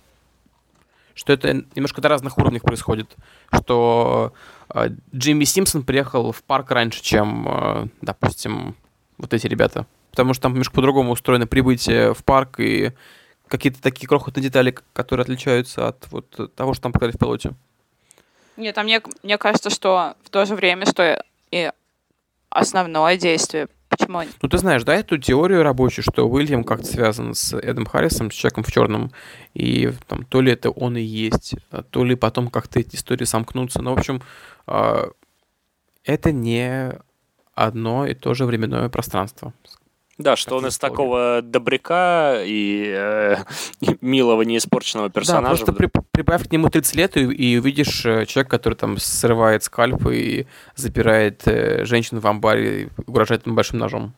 что 1.20 1.34
это 1.34 1.52
немножко 1.74 2.00
на 2.00 2.08
разных 2.08 2.38
уровнях 2.38 2.62
происходит, 2.62 3.14
что 3.52 4.32
э, 4.74 4.88
Джимми 5.14 5.44
Симпсон 5.44 5.82
приехал 5.82 6.32
в 6.32 6.42
парк 6.42 6.70
раньше, 6.70 7.02
чем, 7.02 7.46
э, 7.46 7.86
допустим, 8.00 8.74
вот 9.18 9.34
эти 9.34 9.46
ребята. 9.46 9.84
Потому 10.12 10.32
что 10.32 10.44
там 10.44 10.52
немножко 10.52 10.74
по-другому 10.76 11.12
устроено 11.12 11.46
прибытие 11.46 12.14
в 12.14 12.24
парк 12.24 12.58
и 12.58 12.92
какие-то 13.48 13.82
такие 13.82 14.08
крохотные 14.08 14.42
детали, 14.42 14.74
которые 14.94 15.24
отличаются 15.24 15.88
от 15.88 16.10
вот 16.10 16.54
того, 16.54 16.72
что 16.72 16.84
там 16.84 16.92
показали 16.92 17.14
в 17.14 17.18
пилоте. 17.18 17.52
Нет, 18.56 18.78
а 18.78 18.82
мне, 18.82 19.02
мне 19.22 19.36
кажется, 19.36 19.68
что 19.68 20.14
в 20.24 20.30
то 20.30 20.46
же 20.46 20.54
время, 20.54 20.86
что 20.86 21.22
и 21.50 21.70
основное 22.48 23.18
действие 23.18 23.68
Почему? 24.00 24.22
Ну, 24.42 24.48
ты 24.48 24.58
знаешь, 24.58 24.84
да, 24.84 24.94
эту 24.94 25.18
теорию 25.18 25.62
рабочую, 25.62 26.04
что 26.04 26.28
Уильям 26.28 26.64
как-то 26.64 26.86
связан 26.86 27.34
с 27.34 27.56
Эдом 27.56 27.86
Харрисом, 27.86 28.30
с 28.30 28.34
человеком 28.34 28.64
в 28.64 28.72
черном, 28.72 29.12
и 29.54 29.92
там 30.06 30.24
то 30.24 30.40
ли 30.40 30.52
это 30.52 30.70
он 30.70 30.96
и 30.96 31.02
есть, 31.02 31.54
а 31.70 31.82
то 31.82 32.04
ли 32.04 32.14
потом 32.14 32.48
как-то 32.48 32.80
эти 32.80 32.96
истории 32.96 33.24
сомкнутся. 33.24 33.82
Но, 33.82 33.94
в 33.94 33.98
общем, 33.98 34.22
а, 34.66 35.10
это 36.04 36.32
не 36.32 36.92
одно 37.54 38.06
и 38.06 38.14
то 38.14 38.34
же 38.34 38.46
временное 38.46 38.88
пространство, 38.88 39.52
да, 40.22 40.36
что 40.36 40.56
он 40.56 40.66
из 40.66 40.78
такого 40.78 41.40
добряка 41.42 42.42
и, 42.44 42.92
э, 42.94 43.36
милого, 44.00 44.42
неиспорченного 44.42 45.10
персонажа. 45.10 45.64
Да, 45.64 45.72
просто 45.72 45.72
при, 45.72 45.90
прибавь 46.12 46.48
к 46.48 46.52
нему 46.52 46.68
30 46.68 46.94
лет 46.94 47.16
и, 47.16 47.20
и 47.20 47.58
увидишь 47.58 48.04
э, 48.04 48.26
человека, 48.26 48.50
который 48.50 48.74
там 48.74 48.98
срывает 48.98 49.64
скальп 49.64 50.06
и 50.08 50.46
запирает 50.76 51.42
э, 51.46 51.84
женщину 51.84 52.20
в 52.20 52.26
амбаре 52.26 52.82
и 52.82 52.88
угрожает 53.06 53.46
им 53.46 53.54
большим 53.54 53.78
ножом. 53.78 54.14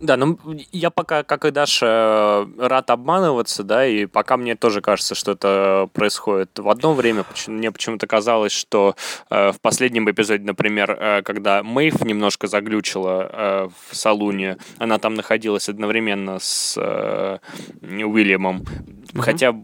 Да, 0.00 0.16
ну 0.16 0.38
я 0.72 0.90
пока, 0.90 1.22
как 1.24 1.44
и 1.44 1.50
Даша, 1.50 2.48
рад 2.58 2.90
обманываться, 2.90 3.62
да, 3.62 3.86
и 3.86 4.06
пока 4.06 4.38
мне 4.38 4.56
тоже 4.56 4.80
кажется, 4.80 5.14
что 5.14 5.32
это 5.32 5.90
происходит 5.92 6.58
в 6.58 6.68
одно 6.70 6.94
время. 6.94 7.24
Мне 7.46 7.70
почему-то 7.70 8.06
казалось, 8.06 8.52
что 8.52 8.96
э, 9.28 9.52
в 9.52 9.60
последнем 9.60 10.10
эпизоде, 10.10 10.42
например, 10.42 10.96
э, 10.98 11.22
когда 11.22 11.62
Мэйв 11.62 12.02
немножко 12.02 12.46
заглючила 12.46 13.30
э, 13.30 13.68
в 13.90 13.94
салуне, 13.94 14.56
она 14.78 14.98
там 14.98 15.14
находилась 15.14 15.68
одновременно 15.68 16.38
с 16.38 16.76
э, 16.78 17.38
Уильямом. 17.82 18.60
Mm-hmm. 18.60 19.20
Хотя, 19.20 19.54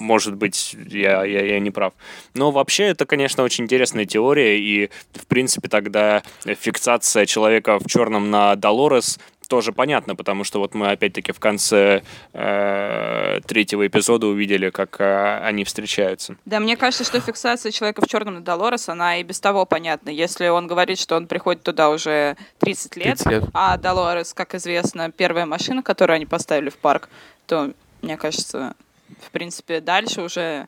может 0.00 0.34
быть, 0.34 0.76
я, 0.88 1.24
я, 1.24 1.44
я 1.44 1.60
не 1.60 1.70
прав. 1.70 1.92
Но 2.34 2.50
вообще 2.50 2.84
это, 2.84 3.06
конечно, 3.06 3.44
очень 3.44 3.64
интересная 3.64 4.06
теория, 4.06 4.58
и, 4.58 4.90
в 5.12 5.26
принципе, 5.26 5.68
тогда 5.68 6.22
фиксация 6.44 7.26
человека 7.26 7.78
в 7.78 7.86
черном 7.86 8.30
на 8.30 8.56
Долорес 8.56 9.20
тоже 9.54 9.70
понятно, 9.70 10.16
потому 10.16 10.42
что 10.42 10.58
вот 10.58 10.74
мы 10.74 10.90
опять-таки 10.90 11.30
в 11.30 11.38
конце 11.38 12.02
э, 12.32 13.40
третьего 13.46 13.86
эпизода 13.86 14.26
увидели, 14.26 14.70
как 14.70 15.00
э, 15.00 15.38
они 15.44 15.62
встречаются. 15.62 16.34
Да, 16.44 16.58
мне 16.58 16.76
кажется, 16.76 17.04
что 17.04 17.20
фиксация 17.20 17.70
человека 17.70 18.02
в 18.04 18.08
черном 18.08 18.34
на 18.34 18.40
Долорес, 18.40 18.88
она 18.88 19.18
и 19.18 19.22
без 19.22 19.38
того 19.38 19.64
понятна. 19.64 20.10
Если 20.10 20.48
он 20.48 20.66
говорит, 20.66 20.98
что 20.98 21.14
он 21.14 21.28
приходит 21.28 21.62
туда 21.62 21.90
уже 21.90 22.36
30 22.58 22.96
лет, 22.96 23.18
30 23.18 23.26
лет. 23.26 23.44
а 23.54 23.76
Долорес, 23.76 24.34
как 24.34 24.56
известно, 24.56 25.12
первая 25.12 25.46
машина, 25.46 25.84
которую 25.84 26.16
они 26.16 26.26
поставили 26.26 26.70
в 26.70 26.76
парк, 26.76 27.08
то, 27.46 27.70
мне 28.02 28.16
кажется, 28.16 28.74
в 29.20 29.30
принципе, 29.30 29.80
дальше 29.80 30.20
уже... 30.20 30.66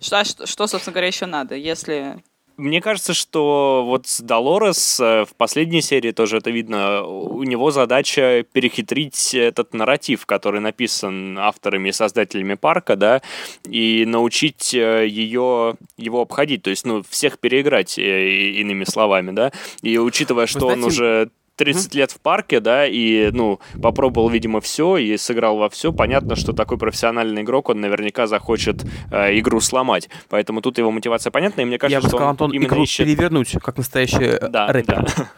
Что, 0.00 0.22
что, 0.22 0.46
что 0.46 0.68
собственно 0.68 0.92
говоря, 0.92 1.08
еще 1.08 1.26
надо, 1.26 1.56
если 1.56 2.22
мне 2.60 2.80
кажется, 2.80 3.14
что 3.14 3.84
вот 3.86 4.06
с 4.06 4.20
Долорес 4.20 5.00
э, 5.00 5.24
в 5.24 5.34
последней 5.36 5.82
серии 5.82 6.12
тоже 6.12 6.36
это 6.36 6.50
видно. 6.50 7.02
У 7.02 7.42
него 7.42 7.70
задача 7.70 8.44
перехитрить 8.52 9.34
этот 9.34 9.74
нарратив, 9.74 10.26
который 10.26 10.60
написан 10.60 11.38
авторами 11.38 11.88
и 11.88 11.92
создателями 11.92 12.54
парка, 12.54 12.96
да, 12.96 13.22
и 13.64 14.04
научить 14.06 14.74
э, 14.74 15.06
ее, 15.08 15.76
его 15.96 16.20
обходить, 16.20 16.62
то 16.62 16.70
есть, 16.70 16.84
ну, 16.84 17.02
всех 17.08 17.38
переиграть, 17.38 17.98
э, 17.98 18.60
иными 18.60 18.84
словами, 18.84 19.32
да. 19.32 19.52
И 19.82 19.98
учитывая, 19.98 20.46
что 20.46 20.60
знаете, 20.60 20.80
он 20.80 20.86
уже 20.86 21.30
30 21.60 21.94
лет 21.94 22.10
в 22.10 22.20
парке, 22.20 22.58
да, 22.60 22.86
и, 22.86 23.30
ну, 23.32 23.60
попробовал, 23.82 24.30
видимо, 24.30 24.62
все 24.62 24.96
и 24.96 25.18
сыграл 25.18 25.58
во 25.58 25.68
все. 25.68 25.92
Понятно, 25.92 26.34
что 26.34 26.54
такой 26.54 26.78
профессиональный 26.78 27.42
игрок, 27.42 27.68
он 27.68 27.82
наверняка 27.82 28.26
захочет 28.26 28.82
э, 29.10 29.38
игру 29.38 29.60
сломать. 29.60 30.08
Поэтому 30.30 30.62
тут 30.62 30.78
его 30.78 30.90
мотивация 30.90 31.30
понятна, 31.30 31.60
и 31.60 31.64
мне 31.66 31.76
кажется, 31.76 31.98
Я 31.98 32.00
бы 32.00 32.08
сказал, 32.08 32.28
он 32.28 32.30
Антон, 32.30 32.52
именно 32.52 32.66
игру 32.66 32.84
ищет... 32.84 33.06
перевернуть, 33.06 33.52
как 33.62 33.76
настоящий 33.76 34.24
э, 34.24 34.48
да, 34.48 34.68
рэпер. 34.68 35.04
Да. 35.04 35.30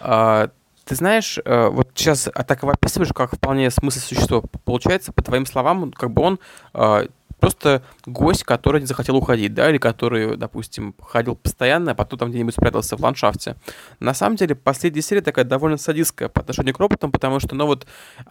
А, 0.00 0.50
ты 0.84 0.96
знаешь, 0.96 1.38
э, 1.44 1.68
вот 1.68 1.90
сейчас 1.94 2.28
а 2.34 2.42
так 2.42 2.62
его 2.62 2.72
описываешь, 2.72 3.12
как 3.12 3.36
вполне 3.36 3.70
смысл 3.70 4.00
существа. 4.00 4.42
Получается, 4.64 5.12
по 5.12 5.22
твоим 5.22 5.46
словам, 5.46 5.92
как 5.92 6.10
бы 6.10 6.22
он 6.22 6.40
а, 6.74 7.06
просто 7.38 7.82
гость, 8.06 8.44
который 8.44 8.80
не 8.80 8.86
захотел 8.86 9.16
уходить, 9.16 9.54
да, 9.54 9.70
или 9.70 9.78
который, 9.78 10.36
допустим, 10.36 10.94
ходил 11.00 11.36
постоянно, 11.36 11.92
а 11.92 11.94
потом 11.94 12.18
там 12.18 12.30
где-нибудь 12.30 12.54
спрятался 12.54 12.96
в 12.96 13.00
ландшафте. 13.00 13.56
На 14.00 14.14
самом 14.14 14.36
деле, 14.36 14.54
последняя 14.54 15.02
серия 15.02 15.22
такая 15.22 15.44
довольно 15.44 15.76
садистская 15.76 16.28
по 16.28 16.40
отношению 16.40 16.74
к 16.74 16.78
роботам, 16.78 17.12
потому 17.12 17.40
что, 17.40 17.54
ну 17.54 17.66
вот, 17.66 17.86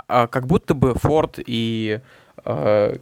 а, 0.08 0.28
как 0.28 0.48
будто 0.48 0.74
бы 0.74 0.93
Форд 0.96 1.39
и 1.46 2.02
а, 2.46 2.98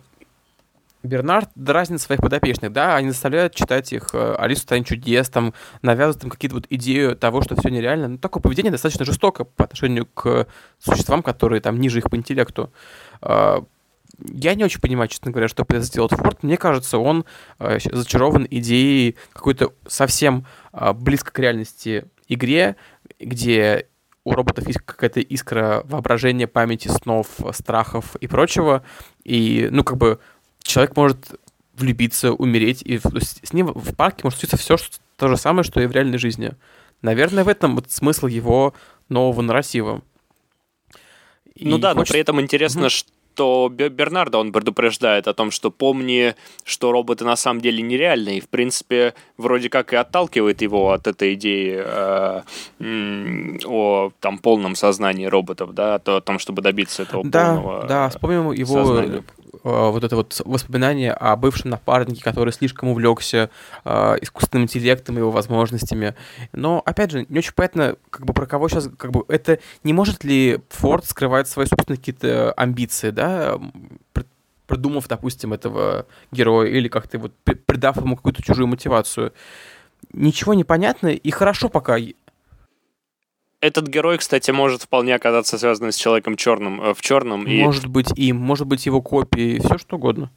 Бернард 1.06 1.50
дразнит 1.56 2.02
своих 2.02 2.22
подопечных, 2.22 2.72
да, 2.72 2.96
они 2.96 3.10
заставляют 3.10 3.56
читать 3.56 3.94
их 3.94 4.10
э, 4.14 4.36
Алису 4.38 4.62
в 4.62 4.64
стране 4.64 4.84
чудес, 4.84 5.30
там, 5.30 5.54
навязывают 5.82 6.24
им 6.24 6.30
какие-то 6.30 6.56
вот 6.56 6.66
идею 6.70 7.16
того, 7.16 7.42
что 7.42 7.56
все 7.56 7.70
нереально. 7.70 8.08
Ну, 8.08 8.18
такое 8.18 8.42
поведение 8.42 8.72
достаточно 8.72 9.06
жестоко 9.06 9.44
по 9.46 9.66
отношению 9.66 10.08
к 10.08 10.48
существам, 10.80 11.24
которые 11.24 11.62
там 11.62 11.80
ниже 11.80 12.00
их 12.00 12.10
по 12.10 12.16
интеллекту. 12.16 12.72
Я 14.20 14.56
не 14.56 14.64
очень 14.64 14.80
понимаю, 14.80 15.10
честно 15.10 15.32
говоря, 15.32 15.48
что 15.48 15.66
сделать 15.82 16.12
Форд. 16.12 16.44
Мне 16.44 16.58
кажется, 16.58 16.98
он 16.98 17.26
э, 17.60 17.80
зачарован 17.92 18.48
идеей 18.50 19.18
какой-то 19.34 19.74
совсем 19.88 20.46
э, 20.74 20.94
близко 20.94 21.32
к 21.32 21.40
реальности 21.40 22.06
игре, 22.28 22.76
где 23.20 23.88
у 24.24 24.32
роботов 24.32 24.66
есть 24.68 24.80
какая-то 24.80 25.20
искра 25.20 25.84
воображения, 25.86 26.48
памяти, 26.48 26.88
снов, 26.88 27.28
страхов 27.52 28.16
и 28.18 28.28
прочего. 28.28 28.84
И, 29.24 29.68
ну, 29.72 29.84
как 29.84 29.98
бы, 29.98 30.20
человек 30.62 30.96
может 30.96 31.40
влюбиться, 31.74 32.32
умереть, 32.32 32.82
и 32.84 33.00
с 33.00 33.54
ним 33.54 33.68
в 33.68 33.96
парке 33.96 34.22
может 34.24 34.40
случиться 34.40 34.58
все 34.58 34.78
что, 34.78 34.98
то 35.18 35.28
же 35.28 35.38
самое, 35.38 35.64
что 35.64 35.82
и 35.82 35.88
в 35.88 35.92
реальной 35.92 36.18
жизни. 36.18 36.54
Наверное, 37.02 37.44
в 37.44 37.50
этом 37.50 37.76
вот 37.76 37.92
смысл 37.92 38.28
его 38.28 38.74
нового 39.10 39.42
нарратива. 39.42 40.02
И 41.54 41.68
ну 41.68 41.78
да, 41.78 41.94
хочет... 41.94 42.10
но 42.10 42.14
при 42.14 42.22
этом 42.22 42.42
интересно, 42.42 42.86
mm-hmm. 42.86 43.06
То 43.36 43.70
Бернардо 43.70 44.38
он 44.40 44.52
предупреждает 44.52 45.28
о 45.28 45.34
том, 45.34 45.52
что 45.52 45.70
помни, 45.70 46.36
что 46.64 46.92
роботы 46.92 47.26
на 47.26 47.36
самом 47.36 47.62
деле 47.62 47.84
нереальны, 47.84 48.38
и, 48.38 48.40
в 48.40 48.50
принципе, 48.50 49.14
вроде 49.38 49.70
как 49.70 49.94
и 49.94 49.96
отталкивает 49.96 50.62
его 50.62 50.92
от 50.92 51.08
этой 51.08 51.34
идеи 51.36 51.84
э, 51.86 52.42
о 53.66 54.12
там, 54.20 54.38
полном 54.38 54.76
сознании 54.76 55.26
роботов, 55.26 55.74
да, 55.74 55.96
о 55.96 56.22
том, 56.22 56.40
чтобы 56.40 56.62
добиться 56.62 57.04
этого 57.04 57.24
да, 57.26 57.56
полного 57.56 57.86
Да, 57.88 58.10
вспомним 58.10 58.52
его 58.52 58.74
сознания. 58.74 59.24
Э, 59.66 59.90
вот 59.90 60.04
это 60.04 60.16
вот 60.16 60.42
воспоминание 60.46 61.12
о 61.12 61.36
бывшем 61.36 61.72
напарнике, 61.72 62.24
который 62.24 62.54
слишком 62.54 62.90
увлекся 62.90 63.50
э, 63.84 64.16
искусственным 64.22 64.66
интеллектом 64.66 65.16
и 65.16 65.20
его 65.20 65.32
возможностями. 65.32 66.14
Но, 66.52 66.84
опять 66.86 67.12
же, 67.12 67.26
не 67.30 67.40
очень 67.40 67.54
понятно, 67.54 67.96
как 68.12 68.26
бы 68.26 68.34
про 68.34 68.46
кого 68.46 68.70
сейчас, 68.70 68.90
как 68.96 69.12
бы, 69.12 69.26
это 69.28 69.58
не 69.84 69.92
может 69.92 70.24
ли 70.24 70.60
Форд 70.70 71.06
скрывать 71.06 71.48
свои 71.48 71.66
собственные 71.66 71.98
какие-то 71.98 72.52
амбиции, 72.54 73.10
да, 73.10 73.60
придумав, 74.68 75.08
допустим, 75.08 75.52
этого 75.54 76.06
героя 76.32 76.70
или 76.70 76.88
как-то 76.88 77.18
вот 77.18 77.34
придав 77.44 77.98
ему 77.98 78.16
какую-то 78.16 78.44
чужую 78.44 78.68
мотивацию. 78.68 79.34
Ничего 80.14 80.54
не 80.54 80.64
понятно, 80.64 81.08
и 81.08 81.32
хорошо 81.32 81.70
пока 81.70 81.98
этот 83.66 83.88
герой, 83.88 84.18
кстати, 84.18 84.52
может 84.52 84.84
вполне 84.84 85.16
оказаться 85.16 85.58
связанным 85.58 85.92
с 85.92 85.96
человеком 85.96 86.36
черным, 86.36 86.82
э, 86.82 86.94
в 86.94 87.02
черном. 87.02 87.46
Может 87.46 87.86
и... 87.86 87.88
быть 87.88 88.12
им, 88.18 88.38
может 88.38 88.68
быть 88.68 88.86
его 88.86 89.02
копией, 89.02 89.60
все 89.60 89.78
что 89.78 89.96
угодно. 89.96 90.32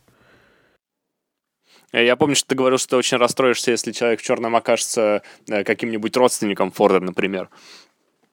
Э, 1.92 2.04
я 2.04 2.16
помню, 2.16 2.34
что 2.34 2.48
ты 2.48 2.54
говорил, 2.54 2.78
что 2.78 2.90
ты 2.90 2.96
очень 2.96 3.18
расстроишься, 3.18 3.70
если 3.70 3.92
человек 3.92 4.20
в 4.20 4.24
черном 4.24 4.56
окажется 4.56 5.22
э, 5.48 5.64
каким-нибудь 5.64 6.16
родственником 6.16 6.70
Форда, 6.70 7.00
например. 7.00 7.48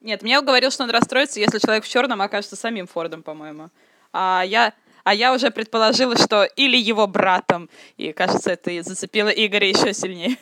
Нет, 0.02 0.22
мне 0.22 0.40
говорил, 0.42 0.72
что 0.72 0.84
он 0.84 0.92
расстроится, 0.92 1.40
если 1.40 1.60
человек 1.60 1.84
в 1.84 1.90
черном 1.90 2.22
окажется 2.22 2.56
самим 2.56 2.86
Фордом, 2.88 3.24
по-моему. 3.24 3.70
А 4.14 4.44
я, 4.46 4.74
а 5.04 5.14
я 5.14 5.34
уже 5.34 5.50
предположила, 5.52 6.16
что 6.16 6.44
или 6.44 6.78
его 6.78 7.08
братом. 7.08 7.70
И, 7.98 8.12
кажется, 8.14 8.52
это 8.52 8.84
зацепило 8.84 9.30
Игоря 9.30 9.68
еще 9.68 9.94
сильнее. 9.94 10.38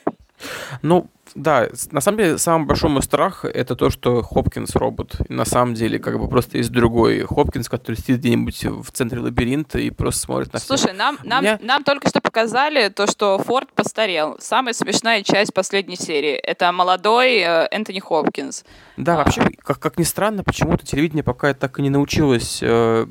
Ну, 0.82 1.10
да, 1.36 1.70
на 1.92 2.02
самом 2.02 2.18
деле, 2.20 2.38
самый 2.38 2.68
большой 2.68 2.90
мой 2.90 3.02
страх— 3.02 3.44
это 3.46 3.76
то, 3.76 3.90
что 3.90 4.22
Хопкинс 4.22 4.76
робот. 4.76 5.16
И 5.28 5.34
на 5.34 5.46
самом 5.46 5.74
деле, 5.74 5.98
как 5.98 6.20
бы 6.20 6.28
просто 6.28 6.58
есть 6.58 6.72
другой 6.72 7.22
Хопкинс, 7.22 7.70
который 7.70 7.96
сидит 7.96 8.20
где-нибудь 8.20 8.66
в 8.66 8.92
центре 8.92 9.20
лабиринта 9.20 9.80
и 9.80 9.90
просто 9.90 10.22
смотрит 10.22 10.54
на 10.54 10.60
Слушай, 10.60 10.94
нам, 10.94 11.18
нам, 11.24 11.44
Меня... 11.44 11.60
нам 11.62 11.84
только 11.84 12.10
что 12.10 12.22
показали 12.22 12.90
то, 12.90 13.08
что 13.08 13.40
Форд 13.40 13.72
постарел. 13.74 14.38
Самая 14.40 14.74
смешная 14.74 15.24
часть 15.24 15.54
последней 15.54 15.96
серии— 15.96 16.34
это 16.44 16.72
молодой 16.72 17.38
э, 17.38 17.68
Энтони 17.72 18.00
Хопкинс. 18.00 18.64
Да, 18.98 19.16
а... 19.16 19.18
вообще, 19.18 19.50
как, 19.64 19.80
как 19.80 19.98
ни 19.98 20.04
странно, 20.04 20.44
почему-то 20.44 20.86
телевидение 20.86 21.24
пока 21.24 21.54
так 21.54 21.80
и 21.80 21.82
не 21.82 21.90
научилось 21.90 22.60
э, 22.62 23.08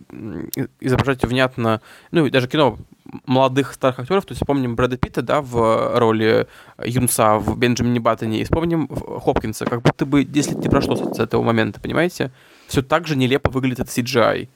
изображать 0.80 1.24
внятно, 1.24 1.80
ну 2.12 2.28
даже 2.30 2.46
кино 2.46 2.78
молодых 3.26 3.74
старых 3.74 4.00
актеров, 4.00 4.24
то 4.24 4.32
есть 4.32 4.42
вспомним 4.42 4.76
Брэда 4.76 4.96
Питта, 4.96 5.22
да, 5.22 5.40
в 5.40 5.98
роли 5.98 6.46
юнца 6.84 7.38
в 7.38 7.56
Бенджамине 7.58 8.00
Баттоне, 8.00 8.40
и 8.40 8.44
вспомним 8.44 8.88
Хопкинса, 8.88 9.64
как 9.66 9.82
будто 9.82 10.06
бы 10.06 10.24
10 10.24 10.52
лет 10.52 10.58
не 10.60 10.68
прошло 10.68 10.96
с 10.96 11.18
этого 11.18 11.42
момента, 11.42 11.80
понимаете? 11.80 12.30
Все 12.68 12.82
так 12.82 13.06
же 13.06 13.16
нелепо 13.16 13.50
выглядит 13.50 13.80
этот 13.80 13.96
CGI. 13.96 14.48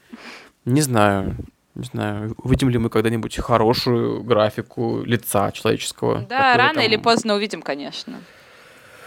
Не 0.65 0.81
знаю, 0.81 1.37
не 1.75 1.85
знаю, 1.85 2.35
увидим 2.43 2.71
ли 2.71 2.79
мы 2.79 2.89
когда-нибудь 2.89 3.37
хорошую 3.37 4.23
графику 4.23 5.03
лица 5.05 5.53
человеческого. 5.53 6.27
Да, 6.29 6.57
рано 6.57 6.75
там... 6.75 6.85
или 6.85 6.97
поздно 6.97 7.35
увидим, 7.35 7.63
конечно. 7.63 8.19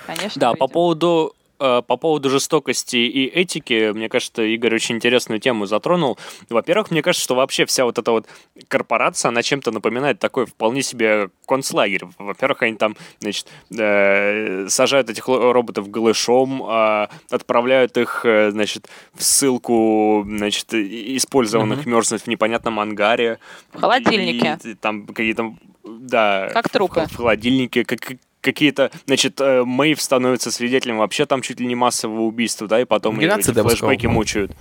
Конечно. 0.05 0.39
Да, 0.39 0.49
увидим. 0.51 0.59
по 0.59 0.67
поводу 0.67 1.33
Э, 1.38 1.38
по 1.60 1.98
поводу 1.98 2.30
жестокости 2.30 2.95
и 2.95 3.26
этики, 3.26 3.91
мне 3.91 4.10
кажется, 4.10 4.43
Игорь 4.43 4.76
очень 4.76 4.95
интересную 4.95 5.39
тему 5.39 5.65
затронул. 5.65 6.17
Во-первых, 6.50 6.91
мне 6.91 7.02
кажется, 7.02 7.24
что 7.24 7.36
вообще 7.36 7.65
вся 7.65 7.86
вот 7.86 7.98
эта 7.98 8.12
вот 8.12 8.28
корпорация, 8.67 9.30
она 9.30 9.43
чем-то 9.43 9.72
напоминает 9.72 10.19
такой 10.19 10.45
вполне 10.45 10.82
себе 10.82 11.30
концлагерь. 11.45 12.06
Во-первых, 12.17 12.62
они 12.63 12.78
там, 12.78 12.95
значит, 13.19 13.48
э, 13.78 14.67
сажают 14.69 15.10
этих 15.10 15.28
роботов 15.28 15.89
голышом, 15.89 16.63
э, 16.63 17.08
отправляют 17.30 17.98
их, 17.98 18.22
э, 18.24 18.52
значит, 18.52 18.88
в 19.13 19.24
ссылку, 19.24 20.26
значит, 20.28 20.74
использованных 20.74 21.86
mm-hmm. 21.86 21.89
мерзнуть 21.89 22.22
в 22.24 22.28
непонятном 22.28 22.80
ангаре. 22.80 23.39
В 23.74 23.80
холодильнике. 23.80 24.58
И, 24.63 24.69
и, 24.69 24.74
там 24.76 25.06
какие-то 25.08 25.56
да, 25.84 26.50
как 26.54 26.69
трупы. 26.69 27.06
В 27.10 27.15
холодильнике, 27.15 27.84
как, 27.84 28.00
какие-то, 28.41 28.91
значит, 29.06 29.39
э, 29.41 29.63
Мэйв 29.63 30.02
становится 30.02 30.52
свидетелем 30.52 30.97
вообще 30.97 31.25
там 31.25 31.41
чуть 31.41 31.60
ли 31.60 31.67
не 31.67 31.75
массового 31.75 32.21
убийства, 32.21 32.67
да, 32.67 32.82
и 32.82 32.86
потом 32.86 33.19
эти 33.19 33.52
флешбеки 33.52 34.08
мучают. 34.08 34.52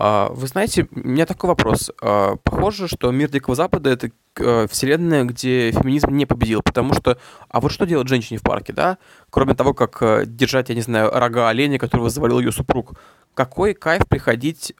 А, 0.00 0.28
вы 0.30 0.46
знаете, 0.46 0.86
у 0.92 1.08
меня 1.08 1.26
такой 1.26 1.48
вопрос. 1.48 1.90
А, 2.00 2.36
похоже, 2.36 2.86
что 2.86 3.10
мир 3.10 3.30
Дикого 3.30 3.56
Запада— 3.56 3.90
это 3.90 4.10
э, 4.36 4.68
вселенная, 4.70 5.24
где 5.24 5.72
феминизм 5.72 6.10
не 6.10 6.24
победил, 6.24 6.62
потому 6.62 6.94
что... 6.94 7.18
А 7.48 7.60
вот 7.60 7.72
что 7.72 7.84
делать 7.84 8.06
женщине 8.06 8.38
в 8.38 8.42
парке, 8.42 8.72
да? 8.72 8.98
Кроме 9.30 9.56
того, 9.56 9.74
как 9.74 10.00
э, 10.00 10.22
держать, 10.24 10.68
я 10.68 10.76
не 10.76 10.82
знаю, 10.82 11.10
рога 11.10 11.48
оленя, 11.48 11.80
которого 11.80 12.10
завалил 12.10 12.38
ее 12.38 12.52
супруг. 12.52 12.92
Какой 13.34 13.74
кайф 13.74 14.08
приходить 14.08 14.74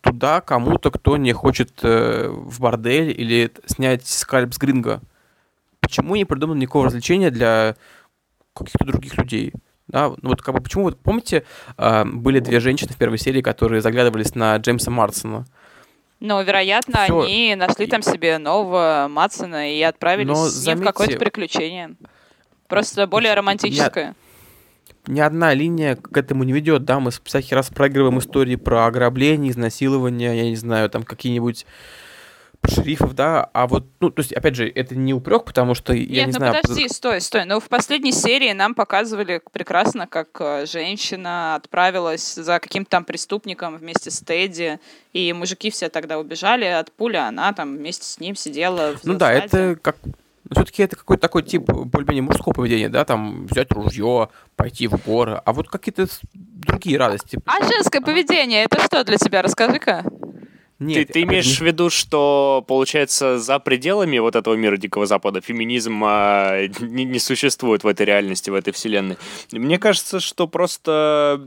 туда 0.00 0.40
кому-то, 0.40 0.90
кто 0.90 1.16
не 1.16 1.32
хочет 1.32 1.84
в 1.84 2.60
бордель 2.60 3.14
или 3.16 3.52
снять 3.66 4.04
скальп 4.08 4.52
с 4.52 4.58
гринга? 4.58 5.00
Почему 5.82 6.16
не 6.16 6.24
придумано 6.24 6.58
никакого 6.58 6.86
развлечения 6.86 7.30
для 7.30 7.76
каких-то 8.54 8.86
других 8.86 9.18
людей? 9.18 9.52
Да, 9.88 10.08
ну 10.08 10.30
вот 10.30 10.40
как 10.40 10.54
бы 10.54 10.62
почему, 10.62 10.84
вот 10.84 10.98
помните, 10.98 11.44
э, 11.76 12.04
были 12.06 12.38
две 12.38 12.60
женщины 12.60 12.92
в 12.92 12.96
первой 12.96 13.18
серии, 13.18 13.42
которые 13.42 13.82
заглядывались 13.82 14.34
на 14.34 14.56
Джеймса 14.56 14.90
Марсона? 14.90 15.44
Ну, 16.20 16.40
вероятно, 16.42 17.04
Всё. 17.04 17.22
они 17.22 17.56
нашли 17.56 17.88
там 17.88 18.00
себе 18.00 18.38
нового 18.38 19.08
Матсона 19.10 19.70
и 19.76 19.82
отправились 19.82 20.28
Но, 20.28 20.48
с 20.48 20.54
ним 20.54 20.62
заметьте, 20.62 20.82
в 20.82 20.86
какое-то 20.86 21.18
приключение. 21.18 21.96
Просто 22.68 23.08
более 23.08 23.34
романтическое. 23.34 24.14
Ни, 25.08 25.14
ни 25.14 25.20
одна 25.20 25.52
линия 25.52 25.96
к 25.96 26.16
этому 26.16 26.44
не 26.44 26.52
ведет, 26.52 26.84
да, 26.84 27.00
мы 27.00 27.10
всякий 27.10 27.56
раз 27.56 27.70
проигрываем 27.70 28.20
истории 28.20 28.54
про 28.54 28.86
ограбление, 28.86 29.50
изнасилование, 29.50 30.36
я 30.36 30.44
не 30.44 30.56
знаю, 30.56 30.88
там 30.90 31.02
какие-нибудь 31.02 31.66
шерифов, 32.68 33.14
да, 33.14 33.50
а 33.52 33.66
вот, 33.66 33.86
ну, 34.00 34.10
то 34.10 34.20
есть, 34.20 34.32
опять 34.32 34.54
же, 34.54 34.68
это 34.68 34.94
не 34.94 35.12
упрек, 35.12 35.44
потому 35.44 35.74
что, 35.74 35.94
Нет, 35.94 36.08
я 36.08 36.24
не 36.24 36.32
ну 36.32 36.38
знаю... 36.38 36.54
подожди, 36.62 36.88
стой, 36.88 37.20
стой, 37.20 37.44
ну, 37.44 37.60
в 37.60 37.68
последней 37.68 38.12
серии 38.12 38.52
нам 38.52 38.74
показывали 38.74 39.40
прекрасно, 39.52 40.06
как 40.06 40.28
э, 40.40 40.66
женщина 40.66 41.56
отправилась 41.56 42.34
за 42.34 42.60
каким-то 42.60 42.90
там 42.90 43.04
преступником 43.04 43.76
вместе 43.76 44.10
с 44.10 44.20
Тедди, 44.20 44.78
и 45.12 45.32
мужики 45.32 45.70
все 45.70 45.88
тогда 45.88 46.18
убежали 46.18 46.64
от 46.64 46.92
пули, 46.92 47.16
а 47.16 47.28
она 47.28 47.52
там 47.52 47.76
вместе 47.76 48.06
с 48.06 48.20
ним 48.20 48.36
сидела 48.36 48.96
в 48.96 49.04
Ну 49.04 49.14
да, 49.14 49.32
это 49.32 49.76
как 49.80 49.96
все-таки 50.50 50.82
это 50.82 50.96
какой-то 50.96 51.22
такой 51.22 51.42
тип 51.42 51.62
более-менее 51.64 52.22
мужского 52.22 52.52
поведения, 52.52 52.88
да, 52.88 53.04
там 53.04 53.46
взять 53.46 53.72
ружье, 53.72 54.28
пойти 54.56 54.86
в 54.86 54.96
горы, 55.04 55.40
а 55.44 55.52
вот 55.52 55.68
какие-то 55.68 56.06
другие 56.34 56.98
радости. 56.98 57.38
А 57.46 57.64
женское 57.66 58.00
поведение, 58.00 58.64
это 58.64 58.80
что 58.80 59.04
для 59.04 59.16
тебя, 59.16 59.42
расскажи-ка. 59.42 60.04
Нет, 60.86 61.08
ты, 61.08 61.12
ты 61.12 61.22
имеешь 61.22 61.46
не... 61.46 61.54
в 61.54 61.60
виду, 61.60 61.90
что, 61.90 62.64
получается, 62.66 63.38
за 63.38 63.58
пределами 63.58 64.18
вот 64.18 64.36
этого 64.36 64.54
мира 64.54 64.76
Дикого 64.76 65.06
Запада 65.06 65.40
феминизм 65.40 66.02
а, 66.04 66.66
не, 66.80 67.04
не 67.04 67.18
существует 67.18 67.84
в 67.84 67.86
этой 67.86 68.06
реальности, 68.06 68.50
в 68.50 68.54
этой 68.54 68.72
вселенной? 68.72 69.16
Мне 69.52 69.78
кажется, 69.78 70.20
что 70.20 70.46
просто 70.46 71.40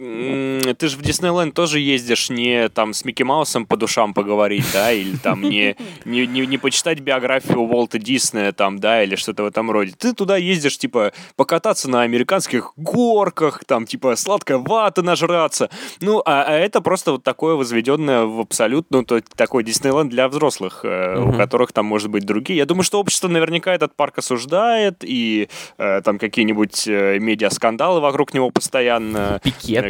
ты 0.00 0.88
же 0.88 0.96
в 0.96 1.02
Диснейленд 1.02 1.54
тоже 1.54 1.78
ездишь 1.78 2.30
не 2.30 2.68
там 2.68 2.94
с 2.94 3.04
Микки 3.04 3.22
Маусом 3.22 3.66
по 3.66 3.76
душам 3.76 4.14
поговорить, 4.14 4.64
да, 4.72 4.92
или 4.92 5.16
там 5.16 5.42
не, 5.42 5.76
не, 6.04 6.26
не, 6.26 6.46
не 6.46 6.58
почитать 6.58 7.00
биографию 7.00 7.60
Уолта 7.60 7.98
Диснея 7.98 8.52
там, 8.52 8.78
да, 8.78 9.02
или 9.02 9.16
что-то 9.16 9.42
в 9.42 9.46
этом 9.46 9.70
роде. 9.70 9.92
Ты 9.96 10.14
туда 10.14 10.36
ездишь, 10.36 10.78
типа, 10.78 11.12
покататься 11.36 11.90
на 11.90 12.02
американских 12.02 12.72
горках, 12.76 13.64
там, 13.64 13.86
типа, 13.86 14.16
сладкая 14.16 14.58
вата 14.58 15.02
нажраться. 15.02 15.68
Ну, 16.00 16.22
а, 16.24 16.44
а 16.44 16.52
это 16.52 16.80
просто 16.80 17.12
вот 17.12 17.22
такое 17.22 17.54
возведенное 17.54 18.24
в 18.24 18.40
абсолютно, 18.40 18.98
ну, 18.98 19.04
то, 19.04 19.20
такой 19.36 19.64
Диснейленд 19.64 20.10
для 20.10 20.28
взрослых, 20.28 20.80
э, 20.84 21.18
угу. 21.18 21.30
у 21.30 21.32
которых 21.32 21.72
там, 21.72 21.86
может 21.86 22.08
быть, 22.08 22.24
другие. 22.24 22.58
Я 22.58 22.66
думаю, 22.66 22.84
что 22.84 23.00
общество 23.00 23.28
наверняка 23.28 23.74
этот 23.74 23.94
парк 23.94 24.18
осуждает, 24.18 24.98
и 25.02 25.48
э, 25.78 26.00
там 26.02 26.18
какие-нибудь 26.18 26.88
э, 26.88 27.18
медиаскандалы 27.18 28.00
вокруг 28.00 28.34
него 28.34 28.50
постоянно. 28.50 29.40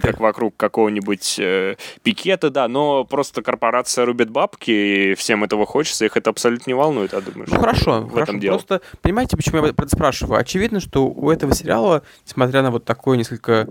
Пикет 0.01 0.13
как 0.13 0.21
вокруг 0.21 0.57
какого-нибудь 0.57 1.37
э, 1.39 1.77
пикета, 2.03 2.51
да, 2.51 2.69
но 2.69 3.05
просто 3.05 3.43
корпорация 3.43 4.05
рубит 4.05 4.31
бабки, 4.31 4.71
и 4.71 5.15
всем 5.15 5.45
этого 5.45 5.67
хочется, 5.67 6.05
их 6.05 6.17
это 6.17 6.31
абсолютно 6.31 6.71
не 6.71 6.75
волнует, 6.75 7.13
я 7.13 7.21
думаю. 7.21 7.49
Ну, 7.51 7.61
хорошо, 7.61 8.01
в 8.01 8.13
хорошо. 8.13 8.23
этом 8.23 8.41
дело. 8.41 8.55
Просто, 8.55 8.81
понимаете, 9.03 9.37
почему 9.37 9.65
я 9.65 9.75
спрашиваю? 9.87 10.41
Очевидно, 10.41 10.81
что 10.81 11.07
у 11.07 11.31
этого 11.31 11.55
сериала, 11.55 12.03
несмотря 12.27 12.63
на 12.63 12.71
вот 12.71 12.85
такое 12.85 13.17
несколько 13.17 13.69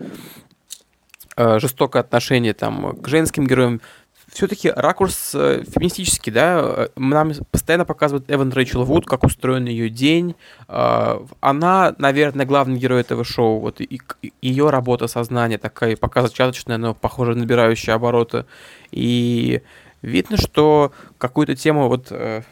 э, 1.36 1.60
жестокое 1.60 2.02
отношение 2.02 2.54
там 2.54 2.96
к 2.98 3.08
женским 3.08 3.48
героям, 3.48 3.82
все-таки 4.32 4.70
ракурс 4.70 5.32
э, 5.34 5.63
феминистический, 5.68 6.32
да, 6.32 6.89
нам 6.96 7.32
постоянно 7.52 7.86
показывают 7.86 8.26
Эван 8.30 8.52
Рэйчел 8.52 8.84
Вуд, 8.84 9.06
как 9.06 9.24
устроен 9.24 9.65
ее 9.65 9.89
день. 9.89 10.36
Э, 10.68 11.20
она, 11.39 11.96
наверное, 11.98 12.46
главный 12.46 12.80
герой 12.80 13.02
этого 13.02 13.24
шоу. 13.24 13.60
Вот 13.60 13.82
и, 13.82 14.00
и 14.22 14.32
ее 14.42 14.70
работа 14.70 15.08
сознания 15.08 15.58
такая 15.58 15.96
пока 15.96 16.22
зачаточная, 16.22 16.78
но, 16.78 16.94
похоже, 16.94 17.36
набирающая 17.36 17.96
обороты. 17.96 18.46
И 18.92 19.62
видно, 20.02 20.38
что 20.38 20.92
какую-то 21.18 21.56
тему 21.56 21.88
вот 21.88 22.08
э, 22.12 22.44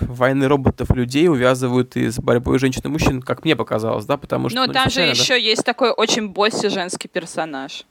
войны 0.00 0.46
роботов 0.46 0.90
людей 0.90 1.28
увязывают 1.28 1.96
и 1.96 2.10
с 2.10 2.18
борьбой 2.18 2.58
женщин 2.58 2.82
и 2.84 2.88
мужчин, 2.88 3.22
как 3.22 3.44
мне 3.44 3.56
показалось, 3.56 4.04
да, 4.04 4.16
потому 4.16 4.48
что... 4.48 4.60
Ну, 4.60 4.66
ну 4.66 4.72
там 4.72 4.90
же 4.90 5.00
еще 5.02 5.34
да? 5.34 5.36
есть 5.36 5.64
такой 5.64 5.90
очень 5.90 6.28
босси 6.28 6.68
женский 6.68 7.08
персонаж. 7.08 7.84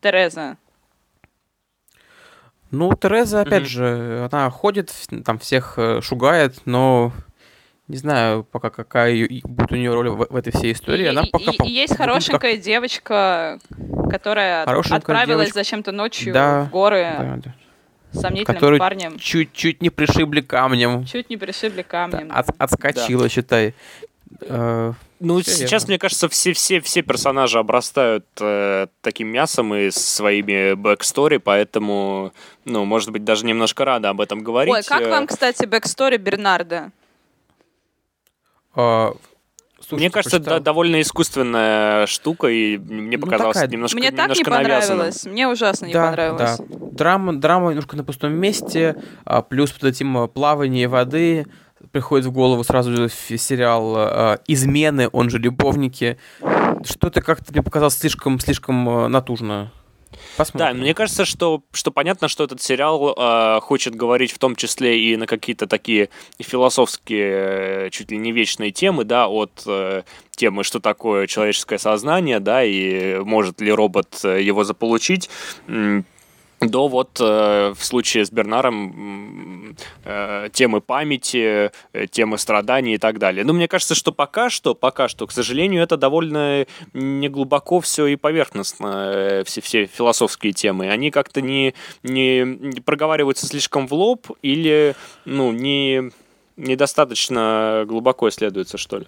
Тереза. 0.00 0.58
Ну, 2.74 2.94
Тереза, 2.94 3.42
опять 3.42 3.64
mm-hmm. 3.64 3.66
же, 3.66 4.28
она 4.30 4.50
ходит, 4.50 4.92
там 5.24 5.38
всех 5.38 5.74
э, 5.76 6.00
шугает, 6.02 6.56
но 6.64 7.12
не 7.86 7.96
знаю 7.96 8.44
пока 8.44 8.70
какая 8.70 9.28
будет 9.44 9.72
у 9.72 9.76
нее 9.76 9.92
роль 9.92 10.08
в, 10.08 10.26
в 10.30 10.36
этой 10.36 10.52
всей 10.52 10.72
истории. 10.72 11.04
И, 11.04 11.08
она 11.08 11.24
пока 11.30 11.52
и, 11.52 11.68
и 11.68 11.70
есть 11.70 11.96
хорошенькая 11.96 12.54
как... 12.54 12.64
девочка, 12.64 13.58
которая 14.10 14.64
хорошенькая 14.64 14.98
отправилась 14.98 15.48
девочка... 15.48 15.58
зачем-то 15.58 15.92
ночью 15.92 16.32
да, 16.32 16.64
в 16.64 16.70
горы. 16.70 17.14
Да, 17.18 17.36
да 17.44 17.54
сомнительным 18.14 18.54
Который 18.54 18.78
парнем. 18.78 19.18
чуть-чуть 19.18 19.82
не 19.82 19.90
пришибли 19.90 20.40
камнем. 20.40 21.04
Чуть 21.04 21.30
не 21.30 21.36
пришибли 21.36 21.82
камнем. 21.82 22.30
От, 22.32 22.48
отскочила, 22.58 23.24
да. 23.24 23.28
считай. 23.28 23.74
Э, 24.42 24.92
ну, 25.24 25.40
Все 25.40 25.52
сейчас, 25.52 25.88
мне 25.88 25.98
кажется, 25.98 26.28
все-все 26.28 26.80
все 26.80 27.02
персонажи 27.02 27.58
обрастают 27.58 28.26
э, 28.40 28.86
таким 29.00 29.28
мясом 29.28 29.74
и 29.74 29.90
своими 29.90 30.74
backstory, 30.74 31.38
поэтому, 31.38 32.32
ну, 32.64 32.84
может 32.84 33.10
быть, 33.10 33.24
даже 33.24 33.44
немножко 33.46 33.84
рада 33.84 34.10
об 34.10 34.20
этом 34.20 34.42
говорить. 34.44 34.72
Ой, 34.72 34.82
как 34.82 35.02
э. 35.02 35.10
вам, 35.10 35.26
кстати, 35.26 35.64
backstory 35.64 36.16
Бернарда? 36.16 36.92
А, 38.74 39.14
Слушайте, 39.86 39.96
мне 39.96 40.10
кажется, 40.10 40.36
это 40.38 40.60
довольно 40.60 41.00
искусственная 41.00 42.06
штука, 42.06 42.48
и 42.48 42.78
мне 42.78 43.18
ну, 43.18 43.22
показалось 43.22 43.54
такая... 43.54 43.70
немножко 43.70 43.98
Мне 43.98 44.10
так 44.10 44.20
немножко 44.20 44.38
не 44.38 44.56
понравилось, 44.56 44.88
навязанным. 44.88 45.32
мне 45.32 45.48
ужасно 45.48 45.86
не 45.86 45.92
да, 45.92 46.06
понравилось. 46.06 46.58
Да. 46.58 46.64
Драма, 46.92 47.32
драма 47.34 47.68
немножко 47.70 47.96
на 47.96 48.04
пустом 48.04 48.32
месте, 48.32 48.96
а, 49.24 49.42
плюс 49.42 49.72
под 49.72 49.84
этим 49.84 50.28
плавание 50.28 50.88
воды, 50.88 51.46
приходит 51.92 52.26
в 52.26 52.32
голову 52.32 52.64
сразу 52.64 53.08
сериал 53.08 53.94
э, 53.96 54.38
«Измены», 54.46 55.08
он 55.12 55.30
же 55.30 55.38
«Любовники». 55.38 56.18
Что-то 56.84 57.22
как-то 57.22 57.52
мне 57.52 57.62
показалось 57.62 57.96
слишком, 57.96 58.38
слишком 58.40 58.88
э, 58.88 59.08
натужно. 59.08 59.72
Посмотрим. 60.36 60.76
Да, 60.76 60.80
мне 60.80 60.94
кажется, 60.94 61.24
что, 61.24 61.62
что 61.72 61.90
понятно, 61.90 62.28
что 62.28 62.44
этот 62.44 62.60
сериал 62.62 63.14
э, 63.16 63.60
хочет 63.60 63.94
говорить 63.94 64.32
в 64.32 64.38
том 64.38 64.56
числе 64.56 65.00
и 65.00 65.16
на 65.16 65.26
какие-то 65.26 65.66
такие 65.66 66.08
философские, 66.38 67.86
э, 67.86 67.90
чуть 67.90 68.10
ли 68.10 68.16
не 68.16 68.32
вечные 68.32 68.70
темы, 68.70 69.04
да, 69.04 69.28
от 69.28 69.62
э, 69.66 70.02
темы, 70.30 70.64
что 70.64 70.80
такое 70.80 71.26
человеческое 71.26 71.78
сознание, 71.78 72.40
да, 72.40 72.64
и 72.64 73.18
может 73.20 73.60
ли 73.60 73.72
робот 73.72 74.20
э, 74.24 74.42
его 74.42 74.64
заполучить 74.64 75.30
до 76.68 76.88
вот 76.88 77.18
э, 77.20 77.74
в 77.76 77.84
случае 77.84 78.24
с 78.24 78.30
Бернаром 78.30 79.76
э, 80.04 80.48
темы 80.52 80.80
памяти, 80.80 81.70
э, 81.92 82.06
темы 82.06 82.38
страданий 82.38 82.94
и 82.94 82.98
так 82.98 83.18
далее. 83.18 83.44
Но 83.44 83.52
мне 83.52 83.68
кажется, 83.68 83.94
что 83.94 84.12
пока 84.12 84.50
что, 84.50 84.74
пока 84.74 85.08
что, 85.08 85.26
к 85.26 85.32
сожалению, 85.32 85.82
это 85.82 85.96
довольно 85.96 86.66
неглубоко 86.92 87.80
все 87.80 88.06
и 88.06 88.16
поверхностно, 88.16 89.12
э, 89.14 89.44
все, 89.44 89.60
все 89.60 89.86
философские 89.86 90.52
темы. 90.52 90.90
Они 90.90 91.10
как-то 91.10 91.40
не, 91.40 91.74
не, 92.02 92.40
не 92.44 92.80
проговариваются 92.80 93.46
слишком 93.46 93.86
в 93.86 93.94
лоб 93.94 94.28
или 94.42 94.94
ну, 95.24 95.52
не, 95.52 96.10
недостаточно 96.56 97.84
глубоко 97.86 98.28
исследуются, 98.28 98.78
что 98.78 98.98
ли. 98.98 99.06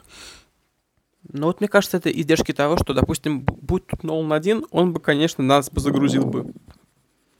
Ну 1.32 1.46
вот 1.46 1.60
мне 1.60 1.68
кажется, 1.68 1.96
это 1.96 2.10
издержки 2.10 2.52
того, 2.52 2.76
что, 2.76 2.94
допустим, 2.94 3.40
будь 3.40 3.86
тут 3.86 4.04
Нолан 4.04 4.32
один, 4.32 4.64
он 4.70 4.92
бы, 4.92 5.00
конечно, 5.00 5.42
нас 5.42 5.70
бы 5.70 5.80
загрузил 5.80 6.24
бы 6.24 6.52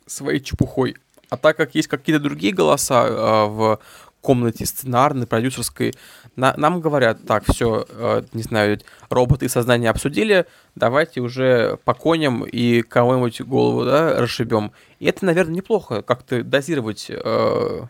своей 0.07 0.40
чепухой. 0.40 0.97
А 1.29 1.37
так 1.37 1.57
как 1.57 1.75
есть 1.75 1.88
какие-то 1.88 2.23
другие 2.23 2.53
голоса 2.53 3.07
э, 3.07 3.47
в 3.49 3.81
комнате 4.21 4.66
сценарной, 4.66 5.27
продюсерской, 5.27 5.95
на, 6.35 6.55
нам 6.57 6.81
говорят, 6.81 7.25
так, 7.27 7.45
все, 7.49 7.87
э, 7.88 8.23
не 8.33 8.42
знаю, 8.42 8.81
роботы 9.09 9.47
и 9.47 9.49
сознание 9.49 9.90
обсудили, 9.90 10.47
давайте 10.75 11.21
уже 11.21 11.79
по 11.85 11.95
коням 11.95 12.45
и 12.45 12.83
кого-нибудь 12.83 13.40
голову 13.42 13.85
да, 13.85 14.21
расшибем. 14.21 14.73
И 14.99 15.07
это, 15.07 15.25
наверное, 15.25 15.55
неплохо, 15.55 16.03
как-то 16.03 16.42
дозировать 16.42 17.07
э, 17.09 17.83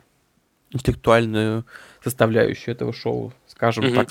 интеллектуальную 0.71 1.65
составляющую 2.03 2.75
этого 2.75 2.93
шоу 2.93 3.33
скажем 3.57 3.85
mm-hmm. 3.85 3.95
так. 3.95 4.09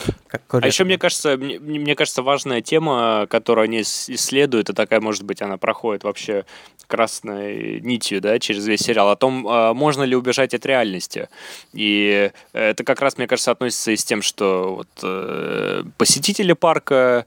Корректно. 0.47 0.59
А 0.63 0.67
еще, 0.67 0.83
мне 0.85 0.97
кажется, 0.97 1.37
мне, 1.37 1.59
мне 1.59 1.95
кажется, 1.95 2.23
важная 2.23 2.61
тема, 2.61 3.27
которую 3.29 3.65
они 3.65 3.81
исследуют, 3.81 4.69
и 4.69 4.73
такая, 4.73 4.99
может 5.01 5.23
быть, 5.23 5.41
она 5.41 5.57
проходит 5.57 6.03
вообще 6.03 6.45
красной 6.87 7.79
нитью, 7.81 8.21
да, 8.21 8.39
через 8.39 8.65
весь 8.65 8.81
сериал, 8.81 9.09
о 9.09 9.15
том, 9.15 9.47
а, 9.47 9.73
можно 9.73 10.03
ли 10.03 10.15
убежать 10.15 10.53
от 10.53 10.65
реальности. 10.65 11.29
И 11.73 12.31
это 12.53 12.83
как 12.83 13.01
раз, 13.01 13.17
мне 13.17 13.27
кажется, 13.27 13.51
относится 13.51 13.91
и 13.91 13.95
с 13.95 14.03
тем, 14.03 14.21
что 14.21 14.75
вот, 14.77 14.87
э, 15.03 15.83
посетители 15.97 16.53
парка 16.53 17.25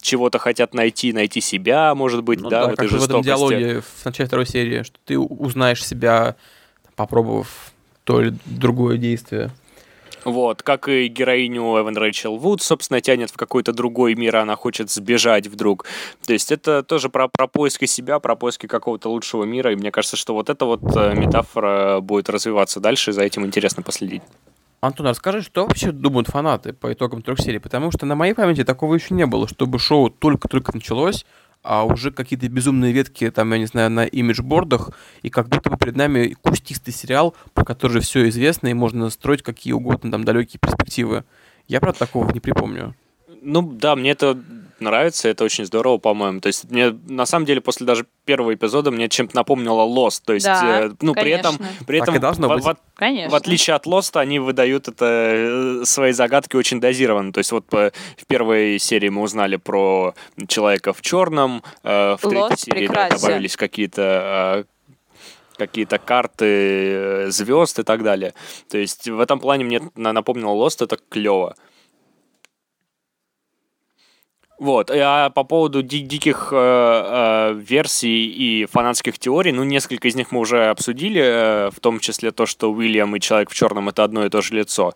чего-то 0.00 0.38
хотят 0.38 0.74
найти, 0.74 1.12
найти 1.12 1.40
себя, 1.40 1.94
может 1.94 2.22
быть, 2.22 2.40
ну, 2.40 2.50
да, 2.50 2.60
да, 2.60 2.66
в 2.68 2.72
этой 2.72 2.76
как 2.76 2.88
жестокости. 2.90 3.12
в 3.12 3.20
этом 3.20 3.22
диалоге 3.22 3.80
в 3.80 4.04
начале 4.04 4.26
второй 4.26 4.46
серии, 4.46 4.82
что 4.82 4.98
ты 5.04 5.18
узнаешь 5.18 5.84
себя, 5.84 6.36
попробовав 6.96 7.72
то 8.04 8.20
или 8.20 8.34
другое 8.46 8.96
действие. 8.96 9.50
Вот, 10.24 10.62
как 10.62 10.88
и 10.88 11.08
героиню 11.08 11.80
Эван 11.80 11.96
Рэйчел 11.96 12.36
Вуд, 12.36 12.62
собственно, 12.62 13.00
тянет 13.00 13.30
в 13.30 13.36
какой-то 13.36 13.72
другой 13.72 14.14
мир, 14.14 14.36
она 14.36 14.56
хочет 14.56 14.90
сбежать 14.90 15.46
вдруг. 15.46 15.86
То 16.26 16.32
есть 16.32 16.52
это 16.52 16.82
тоже 16.82 17.08
про, 17.08 17.28
про 17.28 17.46
поиски 17.46 17.86
себя, 17.86 18.18
про 18.18 18.36
поиски 18.36 18.66
какого-то 18.66 19.08
лучшего 19.08 19.44
мира, 19.44 19.72
и 19.72 19.76
мне 19.76 19.90
кажется, 19.90 20.16
что 20.16 20.34
вот 20.34 20.50
эта 20.50 20.64
вот 20.64 20.82
э, 20.96 21.14
метафора 21.14 22.00
будет 22.00 22.28
развиваться 22.28 22.80
дальше, 22.80 23.10
и 23.10 23.14
за 23.14 23.22
этим 23.22 23.46
интересно 23.46 23.82
последить. 23.82 24.22
Антон, 24.80 25.08
расскажи, 25.08 25.42
что 25.42 25.66
вообще 25.66 25.92
думают 25.92 26.28
фанаты 26.28 26.72
по 26.72 26.90
итогам 26.90 27.20
трех 27.20 27.38
серий? 27.38 27.58
Потому 27.58 27.90
что 27.90 28.06
на 28.06 28.14
моей 28.14 28.32
памяти 28.32 28.64
такого 28.64 28.94
еще 28.94 29.12
не 29.14 29.26
было, 29.26 29.46
чтобы 29.46 29.78
шоу 29.78 30.08
только-только 30.08 30.72
началось, 30.72 31.26
а 31.62 31.84
уже 31.84 32.10
какие-то 32.10 32.48
безумные 32.48 32.92
ветки, 32.92 33.30
там, 33.30 33.52
я 33.52 33.58
не 33.58 33.66
знаю, 33.66 33.90
на 33.90 34.04
имиджбордах, 34.04 34.90
и 35.22 35.30
как 35.30 35.48
будто 35.48 35.70
бы 35.70 35.76
перед 35.76 35.96
нами 35.96 36.36
кустистый 36.40 36.92
сериал, 36.92 37.34
про 37.54 37.64
который 37.64 38.00
все 38.00 38.28
известно, 38.28 38.68
и 38.68 38.74
можно 38.74 39.10
строить 39.10 39.42
какие 39.42 39.72
угодно 39.72 40.10
там 40.10 40.24
далекие 40.24 40.58
перспективы. 40.60 41.24
Я, 41.68 41.80
правда, 41.80 41.98
такого 42.00 42.30
не 42.32 42.40
припомню. 42.40 42.94
Ну 43.42 43.62
да, 43.62 43.96
мне 43.96 44.10
это 44.10 44.38
нравится, 44.80 45.28
это 45.28 45.44
очень 45.44 45.64
здорово, 45.64 45.98
по-моему. 45.98 46.40
То 46.40 46.48
есть 46.48 46.70
мне 46.70 46.96
на 47.08 47.26
самом 47.26 47.46
деле 47.46 47.60
после 47.60 47.86
даже 47.86 48.06
первого 48.24 48.54
эпизода 48.54 48.90
мне 48.90 49.08
чем-то 49.08 49.36
напомнило 49.36 49.82
Lost. 49.82 50.22
То 50.24 50.32
есть, 50.32 50.46
да, 50.46 50.86
э, 50.86 50.90
ну, 51.00 51.14
при 51.14 51.30
этом, 51.30 51.56
при 51.86 51.98
этом 51.98 52.14
в, 52.14 52.60
в, 52.60 52.76
в 53.30 53.34
отличие 53.34 53.76
от 53.76 53.86
Lost, 53.86 54.18
они 54.18 54.38
выдают 54.38 54.88
это 54.88 55.04
э, 55.06 55.84
свои 55.84 56.12
загадки 56.12 56.56
очень 56.56 56.80
дозированно. 56.80 57.32
То 57.32 57.38
есть 57.38 57.52
вот 57.52 57.66
по, 57.66 57.92
в 58.16 58.26
первой 58.26 58.78
серии 58.78 59.08
мы 59.08 59.22
узнали 59.22 59.56
про 59.56 60.14
человека 60.48 60.92
в 60.92 61.02
черном, 61.02 61.62
э, 61.82 62.16
в 62.20 62.28
третьей 62.28 62.56
серии 62.56 62.88
да, 62.88 63.10
добавились 63.10 63.56
какие-то 63.56 64.64
э, 64.66 64.80
какие-то 65.60 65.98
карты 65.98 66.46
э, 66.46 67.30
звезд 67.30 67.78
и 67.78 67.82
так 67.82 68.02
далее. 68.02 68.32
То 68.70 68.78
есть 68.78 69.08
в 69.08 69.20
этом 69.20 69.38
плане 69.40 69.64
мне 69.64 69.80
напомнило 69.94 70.52
Lost, 70.52 70.82
это 70.82 70.96
клево. 71.08 71.54
Вот. 74.60 74.90
А 74.90 75.30
по 75.30 75.42
поводу 75.42 75.82
ди- 75.82 76.00
диких 76.00 76.50
э, 76.52 76.56
э, 76.56 77.54
версий 77.54 78.26
и 78.26 78.66
фанатских 78.66 79.18
теорий, 79.18 79.52
ну, 79.52 79.64
несколько 79.64 80.06
из 80.06 80.14
них 80.14 80.32
мы 80.32 80.40
уже 80.40 80.66
обсудили, 80.66 81.22
э, 81.22 81.70
в 81.70 81.80
том 81.80 81.98
числе 81.98 82.30
то, 82.30 82.44
что 82.44 82.70
Уильям 82.70 83.16
и 83.16 83.20
Человек 83.20 83.48
в 83.48 83.54
черном 83.54 83.88
это 83.88 84.04
одно 84.04 84.26
и 84.26 84.28
то 84.28 84.42
же 84.42 84.54
лицо. 84.54 84.92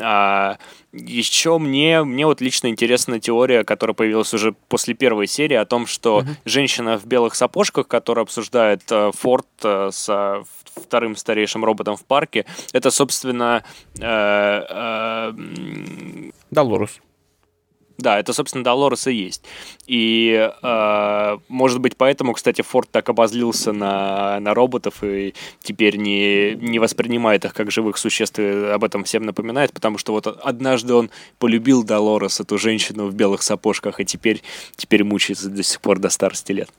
А, 0.00 0.58
еще 0.92 1.58
мне, 1.58 2.02
мне 2.02 2.26
вот 2.26 2.40
лично 2.40 2.66
интересна 2.66 3.20
теория, 3.20 3.62
которая 3.62 3.94
появилась 3.94 4.34
уже 4.34 4.52
после 4.68 4.94
первой 4.94 5.28
серии, 5.28 5.54
о 5.54 5.64
том, 5.64 5.86
что 5.86 6.20
mm-hmm. 6.20 6.36
женщина 6.44 6.98
в 6.98 7.06
белых 7.06 7.36
сапожках, 7.36 7.86
которая 7.86 8.24
обсуждает 8.24 8.82
э, 8.90 9.12
Форд 9.16 9.46
э, 9.62 9.90
с 9.92 10.44
вторым 10.74 11.14
старейшим 11.14 11.64
роботом 11.64 11.96
в 11.96 12.04
парке, 12.04 12.46
это, 12.72 12.90
собственно... 12.90 13.62
Э, 14.00 15.30
э, 15.30 15.32
Долорес. 16.50 16.98
Да, 17.98 18.18
это, 18.18 18.32
собственно, 18.32 18.64
Долорес 18.64 19.06
и 19.06 19.14
есть. 19.14 19.44
И, 19.86 20.50
э, 20.62 21.38
может 21.48 21.80
быть, 21.80 21.96
поэтому, 21.96 22.32
кстати, 22.32 22.62
Форд 22.62 22.90
так 22.90 23.08
обозлился 23.08 23.72
на, 23.72 24.40
на 24.40 24.52
роботов 24.52 25.04
и 25.04 25.34
теперь 25.62 25.96
не, 25.96 26.54
не 26.54 26.78
воспринимает 26.80 27.44
их 27.44 27.54
как 27.54 27.70
живых 27.70 27.96
существ 27.98 28.38
и 28.40 28.42
об 28.42 28.82
этом 28.82 29.04
всем 29.04 29.22
напоминает, 29.22 29.72
потому 29.72 29.98
что 29.98 30.12
вот 30.12 30.26
однажды 30.26 30.94
он 30.94 31.10
полюбил 31.38 31.84
Долорес, 31.84 32.40
эту 32.40 32.58
женщину 32.58 33.06
в 33.06 33.14
белых 33.14 33.42
сапожках, 33.42 34.00
и 34.00 34.04
теперь, 34.04 34.42
теперь 34.74 35.04
мучается 35.04 35.48
до 35.48 35.62
сих 35.62 35.80
пор 35.80 36.00
до 36.00 36.08
старости 36.08 36.50
лет. 36.50 36.70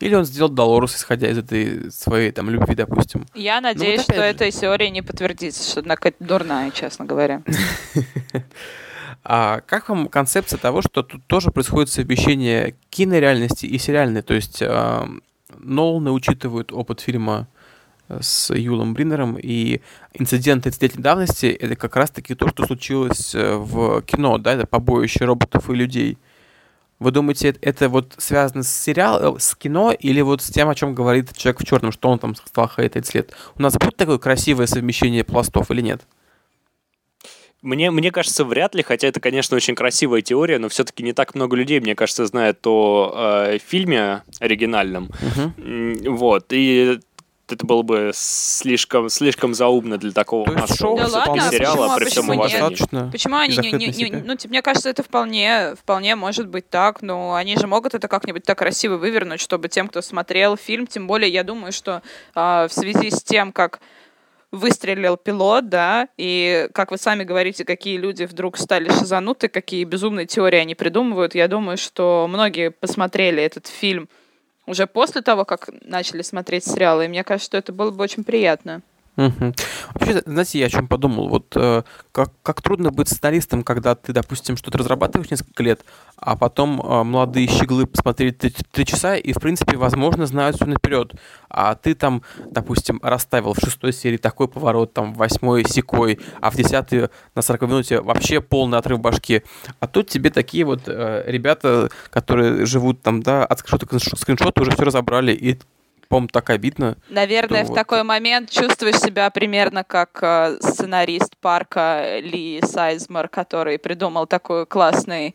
Или 0.00 0.14
он 0.16 0.24
сделал 0.24 0.50
Долорес, 0.50 0.96
исходя 0.96 1.30
из 1.30 1.38
этой 1.38 1.92
своей 1.92 2.32
там 2.32 2.50
любви, 2.50 2.74
допустим. 2.74 3.26
Я 3.34 3.60
ну 3.60 3.68
надеюсь, 3.68 3.98
вот 3.98 4.04
что 4.04 4.14
же. 4.14 4.22
эта 4.22 4.50
теория 4.50 4.90
не 4.90 5.02
подтвердится, 5.02 5.70
что 5.70 5.80
она 5.80 5.94
какая-то 5.94 6.24
дурная, 6.24 6.70
честно 6.72 7.04
говоря. 7.04 7.42
А 9.24 9.62
как 9.62 9.88
вам 9.88 10.08
концепция 10.08 10.58
того, 10.58 10.82
что 10.82 11.02
тут 11.02 11.26
тоже 11.26 11.50
происходит 11.50 11.88
совмещение 11.88 12.76
кинореальности 12.90 13.64
и 13.64 13.78
сериальной? 13.78 14.20
То 14.20 14.34
есть 14.34 14.60
э, 14.60 15.06
Ноланы 15.58 16.10
учитывают 16.10 16.72
опыт 16.72 17.00
фильма 17.00 17.48
э, 18.08 18.18
с 18.20 18.54
Юлом 18.54 18.92
Бриннером, 18.92 19.38
и 19.40 19.80
инцидент 20.12 20.66
30-летней 20.66 21.02
давности— 21.02 21.46
это 21.60 21.74
как 21.74 21.96
раз-таки 21.96 22.34
то, 22.34 22.48
что 22.48 22.66
случилось 22.66 23.34
э, 23.34 23.56
в 23.56 24.02
кино, 24.02 24.36
да, 24.36 24.52
это 24.52 24.66
побоище 24.66 25.24
роботов 25.24 25.70
и 25.70 25.74
людей. 25.74 26.18
Вы 26.98 27.10
думаете, 27.10 27.56
это 27.62 27.88
вот 27.88 28.14
связано 28.18 28.62
с 28.62 28.68
сериалом, 28.68 29.38
с 29.40 29.54
кино, 29.54 29.90
или 29.92 30.20
вот 30.20 30.42
с 30.42 30.50
тем, 30.50 30.68
о 30.68 30.74
чем 30.74 30.94
говорит 30.94 31.34
человек 31.34 31.62
в 31.62 31.66
черном, 31.66 31.92
что 31.92 32.10
он 32.10 32.18
там 32.18 32.34
стал 32.34 32.70
30 32.76 33.14
лет? 33.14 33.32
У 33.56 33.62
нас 33.62 33.72
будет 33.72 33.96
такое 33.96 34.18
красивое 34.18 34.66
совмещение 34.66 35.24
пластов 35.24 35.70
или 35.70 35.80
нет? 35.80 36.02
Мне, 37.64 37.90
мне 37.90 38.12
кажется, 38.12 38.44
вряд 38.44 38.74
ли, 38.74 38.82
хотя 38.82 39.08
это, 39.08 39.20
конечно, 39.20 39.56
очень 39.56 39.74
красивая 39.74 40.20
теория, 40.20 40.58
но 40.58 40.68
все-таки 40.68 41.02
не 41.02 41.14
так 41.14 41.34
много 41.34 41.56
людей, 41.56 41.80
мне 41.80 41.94
кажется, 41.94 42.26
знает 42.26 42.58
о 42.66 43.48
э, 43.48 43.58
фильме 43.58 44.22
оригинальном. 44.38 45.10
Uh-huh. 45.22 46.10
Вот, 46.10 46.46
и 46.50 47.00
это 47.48 47.66
было 47.66 47.82
бы 47.82 48.10
слишком, 48.14 49.08
слишком 49.08 49.54
заумно 49.54 49.96
для 49.96 50.12
такого 50.12 50.50
массового 50.50 50.98
да 50.98 51.08
ладно, 51.08 51.50
сериала, 51.50 51.94
почему, 51.94 51.96
при 51.96 52.04
всем 52.04 52.30
уважении. 52.30 53.10
Почему 53.10 53.36
они 53.36 53.56
не, 53.56 53.72
не, 53.72 54.10
не, 54.10 54.22
ну, 54.24 54.36
типа, 54.36 54.50
мне 54.50 54.62
кажется, 54.62 54.90
это 54.90 55.02
вполне, 55.02 55.74
вполне 55.74 56.16
может 56.16 56.48
быть 56.48 56.68
так, 56.68 57.00
но 57.00 57.34
они 57.34 57.56
же 57.56 57.66
могут 57.66 57.94
это 57.94 58.08
как-нибудь 58.08 58.44
так 58.44 58.58
красиво 58.58 58.96
вывернуть, 58.96 59.40
чтобы 59.40 59.68
тем, 59.68 59.88
кто 59.88 60.02
смотрел 60.02 60.56
фильм, 60.56 60.86
тем 60.86 61.06
более, 61.06 61.30
я 61.30 61.44
думаю, 61.44 61.72
что 61.72 62.02
э, 62.34 62.66
в 62.68 62.72
связи 62.72 63.10
с 63.10 63.22
тем, 63.22 63.52
как 63.52 63.80
выстрелил 64.54 65.16
пилот, 65.16 65.68
да, 65.68 66.08
и, 66.16 66.68
как 66.72 66.90
вы 66.90 66.98
сами 66.98 67.24
говорите, 67.24 67.64
какие 67.64 67.96
люди 67.96 68.24
вдруг 68.24 68.56
стали 68.56 68.88
шизануты, 68.88 69.48
какие 69.48 69.84
безумные 69.84 70.26
теории 70.26 70.58
они 70.58 70.74
придумывают, 70.74 71.34
я 71.34 71.48
думаю, 71.48 71.76
что 71.76 72.26
многие 72.28 72.70
посмотрели 72.70 73.42
этот 73.42 73.66
фильм 73.66 74.08
уже 74.66 74.86
после 74.86 75.20
того, 75.20 75.44
как 75.44 75.68
начали 75.82 76.22
смотреть 76.22 76.64
сериалы, 76.64 77.04
и 77.04 77.08
мне 77.08 77.24
кажется, 77.24 77.46
что 77.46 77.58
это 77.58 77.72
было 77.72 77.90
бы 77.90 78.02
очень 78.02 78.24
приятно. 78.24 78.82
Угу. 79.16 79.54
Вообще, 79.94 80.22
знаете, 80.26 80.58
я 80.58 80.66
о 80.66 80.70
чем 80.70 80.88
подумал. 80.88 81.28
Вот 81.28 81.52
э, 81.54 81.82
как, 82.10 82.32
как 82.42 82.62
трудно 82.62 82.90
быть 82.90 83.08
сценаристом, 83.08 83.62
когда 83.62 83.94
ты, 83.94 84.12
допустим, 84.12 84.56
что-то 84.56 84.78
разрабатываешь 84.78 85.30
несколько 85.30 85.62
лет, 85.62 85.84
а 86.16 86.36
потом 86.36 86.80
э, 86.80 87.02
молодые 87.04 87.46
щеглы 87.46 87.86
посмотрели 87.86 88.32
три 88.32 88.84
часа 88.84 89.14
и, 89.14 89.32
в 89.32 89.38
принципе, 89.38 89.76
возможно, 89.76 90.26
знают 90.26 90.56
все 90.56 90.66
наперед. 90.66 91.12
А 91.48 91.76
ты 91.76 91.94
там, 91.94 92.22
допустим, 92.50 92.98
расставил 93.04 93.54
в 93.54 93.60
шестой 93.60 93.92
серии 93.92 94.16
такой 94.16 94.48
поворот, 94.48 94.92
там, 94.92 95.14
в 95.14 95.18
восьмой 95.18 95.64
секой, 95.64 96.18
а 96.40 96.50
в 96.50 96.56
десятой 96.56 97.08
на 97.36 97.42
сороковой 97.42 97.74
минуте 97.74 98.00
вообще 98.00 98.40
полный 98.40 98.78
отрыв 98.78 98.98
башки. 98.98 99.42
А 99.78 99.86
тут 99.86 100.08
тебе 100.08 100.30
такие 100.30 100.64
вот 100.64 100.82
э, 100.86 101.22
ребята, 101.26 101.88
которые 102.10 102.66
живут 102.66 103.02
там, 103.02 103.22
да, 103.22 103.44
от 103.44 103.60
скриншота 103.60 103.86
к 103.86 104.18
скриншоту, 104.18 104.62
уже 104.62 104.72
все 104.72 104.82
разобрали, 104.82 105.32
и 105.32 105.60
по-моему, 106.14 106.28
так 106.28 106.50
обидно. 106.50 106.96
Наверное, 107.08 107.64
что 107.64 107.66
в 107.66 107.68
вот- 107.70 107.74
такой 107.74 108.04
момент 108.04 108.48
чувствуешь 108.48 109.00
себя 109.00 109.28
примерно 109.30 109.82
как 109.82 110.16
э, 110.22 110.58
сценарист 110.60 111.36
парка 111.38 112.20
Ли 112.20 112.62
Сайзмар, 112.64 113.26
который 113.26 113.80
придумал 113.80 114.28
такой 114.28 114.64
классный, 114.64 115.34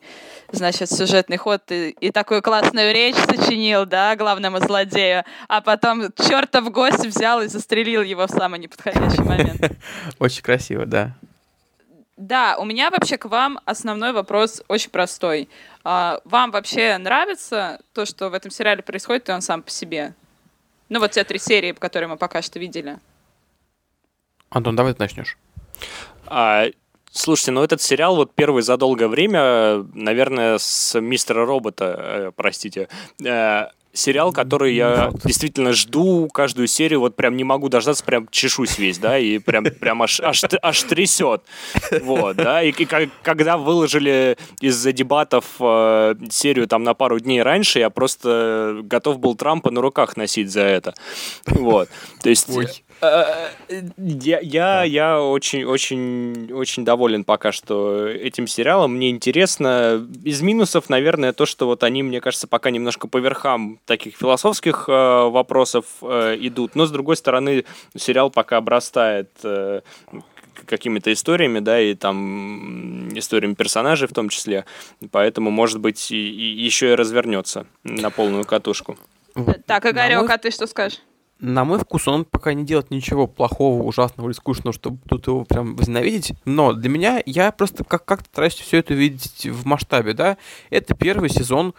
значит, 0.52 0.90
сюжетный 0.90 1.36
ход 1.36 1.70
и, 1.70 1.90
и 1.90 2.10
такую 2.10 2.40
классную 2.40 2.94
речь 2.94 3.16
сочинил, 3.16 3.84
да, 3.84 4.16
главному 4.16 4.58
злодею, 4.58 5.24
а 5.48 5.60
потом 5.60 6.12
чертов 6.12 6.70
гость 6.70 7.04
взял 7.04 7.42
и 7.42 7.48
застрелил 7.48 8.00
его 8.00 8.26
в 8.26 8.30
самый 8.30 8.58
неподходящий 8.58 9.20
момент. 9.20 9.60
Очень 10.18 10.42
красиво, 10.42 10.86
да. 10.86 11.14
Да, 12.16 12.56
у 12.58 12.64
меня 12.64 12.90
вообще 12.90 13.18
к 13.18 13.26
вам 13.26 13.60
основной 13.66 14.12
вопрос 14.12 14.62
очень 14.68 14.90
простой. 14.90 15.48
А, 15.84 16.20
Вам 16.24 16.50
вообще 16.50 16.98
нравится 16.98 17.80
то, 17.94 18.04
что 18.04 18.28
в 18.28 18.34
этом 18.34 18.50
сериале 18.50 18.82
происходит, 18.82 19.28
и 19.28 19.32
он 19.32 19.40
сам 19.40 19.62
по 19.62 19.70
себе? 19.70 20.14
Ну, 20.90 20.98
вот 20.98 21.12
те 21.12 21.24
три 21.24 21.38
серии, 21.38 21.72
которые 21.72 22.08
мы 22.08 22.16
пока 22.16 22.42
что 22.42 22.58
видели. 22.58 22.98
Антон, 24.50 24.74
давай 24.74 24.92
ты 24.92 25.00
начнешь. 25.00 25.38
А, 26.26 26.66
слушайте, 27.12 27.52
ну 27.52 27.62
этот 27.62 27.80
сериал 27.82 28.16
вот 28.16 28.34
первый 28.34 28.62
за 28.62 28.76
долгое 28.76 29.08
время, 29.08 29.84
наверное, 29.94 30.58
с 30.58 30.98
мистера 31.00 31.44
робота, 31.44 31.94
э, 31.98 32.32
простите, 32.34 32.88
э, 33.24 33.66
сериал, 33.92 34.32
который 34.32 34.74
я 34.74 35.10
действительно 35.24 35.72
жду 35.72 36.28
каждую 36.28 36.68
серию, 36.68 37.00
вот 37.00 37.16
прям 37.16 37.36
не 37.36 37.44
могу 37.44 37.68
дождаться, 37.68 38.04
прям 38.04 38.28
чешусь 38.30 38.78
весь, 38.78 38.98
да, 38.98 39.18
и 39.18 39.38
прям, 39.38 39.64
прям 39.64 40.02
аж, 40.02 40.20
аж, 40.20 40.44
аж 40.62 40.82
трясет, 40.84 41.42
вот, 42.02 42.36
да, 42.36 42.62
и, 42.62 42.70
и 42.70 42.84
ка- 42.84 43.10
когда 43.22 43.56
выложили 43.56 44.36
из-за 44.60 44.92
дебатов 44.92 45.44
э, 45.58 46.14
серию 46.30 46.68
там 46.68 46.84
на 46.84 46.94
пару 46.94 47.18
дней 47.18 47.42
раньше, 47.42 47.80
я 47.80 47.90
просто 47.90 48.80
готов 48.84 49.18
был 49.18 49.34
Трампа 49.34 49.70
на 49.70 49.80
руках 49.80 50.16
носить 50.16 50.50
за 50.50 50.62
это, 50.62 50.94
вот, 51.46 51.88
то 52.22 52.30
есть... 52.30 52.48
Ой. 52.48 52.68
Я, 53.00 54.40
я, 54.40 54.84
я 54.84 55.22
очень, 55.22 55.64
очень, 55.64 56.52
очень 56.52 56.84
доволен 56.84 57.24
пока 57.24 57.52
что 57.52 58.06
этим 58.06 58.46
сериалом. 58.46 58.96
Мне 58.96 59.10
интересно. 59.10 60.06
Из 60.22 60.42
минусов, 60.42 60.90
наверное, 60.90 61.32
то, 61.32 61.46
что 61.46 61.66
вот 61.66 61.82
они, 61.82 62.02
мне 62.02 62.20
кажется, 62.20 62.46
пока 62.46 62.70
немножко 62.70 63.08
по 63.08 63.18
верхам 63.18 63.78
таких 63.86 64.16
философских 64.16 64.84
э, 64.88 64.92
вопросов 64.92 65.86
э, 66.02 66.36
идут. 66.40 66.74
Но, 66.74 66.86
с 66.86 66.90
другой 66.90 67.16
стороны, 67.16 67.64
сериал 67.96 68.30
пока 68.30 68.58
обрастает 68.58 69.30
э, 69.44 69.80
какими-то 70.66 71.12
историями, 71.12 71.60
да, 71.60 71.80
и 71.80 71.94
там 71.94 73.08
историями 73.16 73.54
персонажей 73.54 74.08
в 74.08 74.12
том 74.12 74.28
числе. 74.28 74.66
Поэтому, 75.10 75.50
может 75.50 75.80
быть, 75.80 76.10
и, 76.10 76.16
и 76.16 76.64
еще 76.64 76.92
и 76.92 76.94
развернется 76.94 77.66
на 77.82 78.10
полную 78.10 78.44
катушку. 78.44 78.98
Так, 79.66 79.86
Игорек, 79.86 80.28
а 80.28 80.38
ты 80.38 80.50
что 80.50 80.66
скажешь? 80.66 81.00
На 81.40 81.64
мой 81.64 81.78
вкус 81.78 82.06
он 82.06 82.26
пока 82.26 82.52
не 82.52 82.64
делает 82.64 82.90
ничего 82.90 83.26
плохого, 83.26 83.82
ужасного 83.82 84.28
или 84.28 84.34
скучного, 84.34 84.74
чтобы 84.74 84.98
тут 85.08 85.26
его 85.26 85.44
прям 85.44 85.74
возненавидеть. 85.74 86.34
Но 86.44 86.74
для 86.74 86.90
меня, 86.90 87.22
я 87.24 87.50
просто 87.50 87.82
как- 87.82 88.04
как-то 88.04 88.28
стараюсь 88.28 88.54
все 88.54 88.78
это 88.78 88.92
видеть 88.92 89.46
в 89.46 89.64
масштабе, 89.64 90.12
да. 90.12 90.36
Это 90.68 90.94
первый 90.94 91.30
сезон 91.30 91.72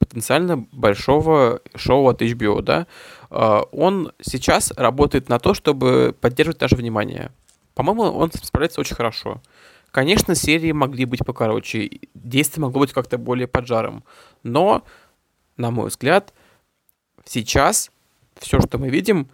потенциально 0.00 0.66
большого 0.72 1.60
шоу 1.76 2.08
от 2.08 2.20
HBO, 2.20 2.62
да. 2.62 2.88
А, 3.30 3.62
Он 3.70 4.12
сейчас 4.20 4.72
работает 4.72 5.28
на 5.28 5.38
то, 5.38 5.54
чтобы 5.54 6.14
поддерживать 6.20 6.60
наше 6.60 6.74
внимание. 6.74 7.30
По-моему, 7.74 8.02
он 8.10 8.32
справляется 8.32 8.80
очень 8.80 8.96
хорошо. 8.96 9.40
Конечно, 9.92 10.34
серии 10.34 10.72
могли 10.72 11.04
быть 11.04 11.24
покороче, 11.24 11.90
действие 12.14 12.62
могло 12.62 12.80
быть 12.80 12.92
как-то 12.92 13.18
более 13.18 13.46
поджаром. 13.46 14.02
Но, 14.42 14.82
на 15.56 15.70
мой 15.70 15.88
взгляд, 15.90 16.34
сейчас 17.24 17.90
все, 18.38 18.60
что 18.60 18.78
мы 18.78 18.88
видим, 18.88 19.28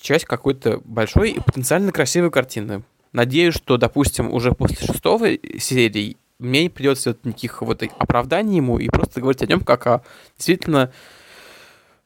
часть 0.00 0.24
какой-то 0.24 0.80
большой 0.84 1.32
и 1.32 1.40
потенциально 1.40 1.92
красивой 1.92 2.30
картины. 2.30 2.84
Надеюсь, 3.12 3.54
что, 3.54 3.76
допустим, 3.76 4.32
уже 4.32 4.52
после 4.52 4.86
шестой 4.86 5.40
серии 5.58 6.16
мне 6.38 6.64
не 6.64 6.68
придется 6.68 7.16
никаких 7.24 7.62
вот 7.62 7.82
оправданий 7.82 8.56
ему 8.56 8.78
и 8.78 8.88
просто 8.88 9.20
говорить 9.20 9.42
о 9.42 9.46
нем 9.46 9.60
как 9.60 9.86
о 9.86 10.02
действительно 10.36 10.92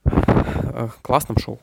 э, 0.05 0.89
классном 1.03 1.37
шоу. 1.39 1.61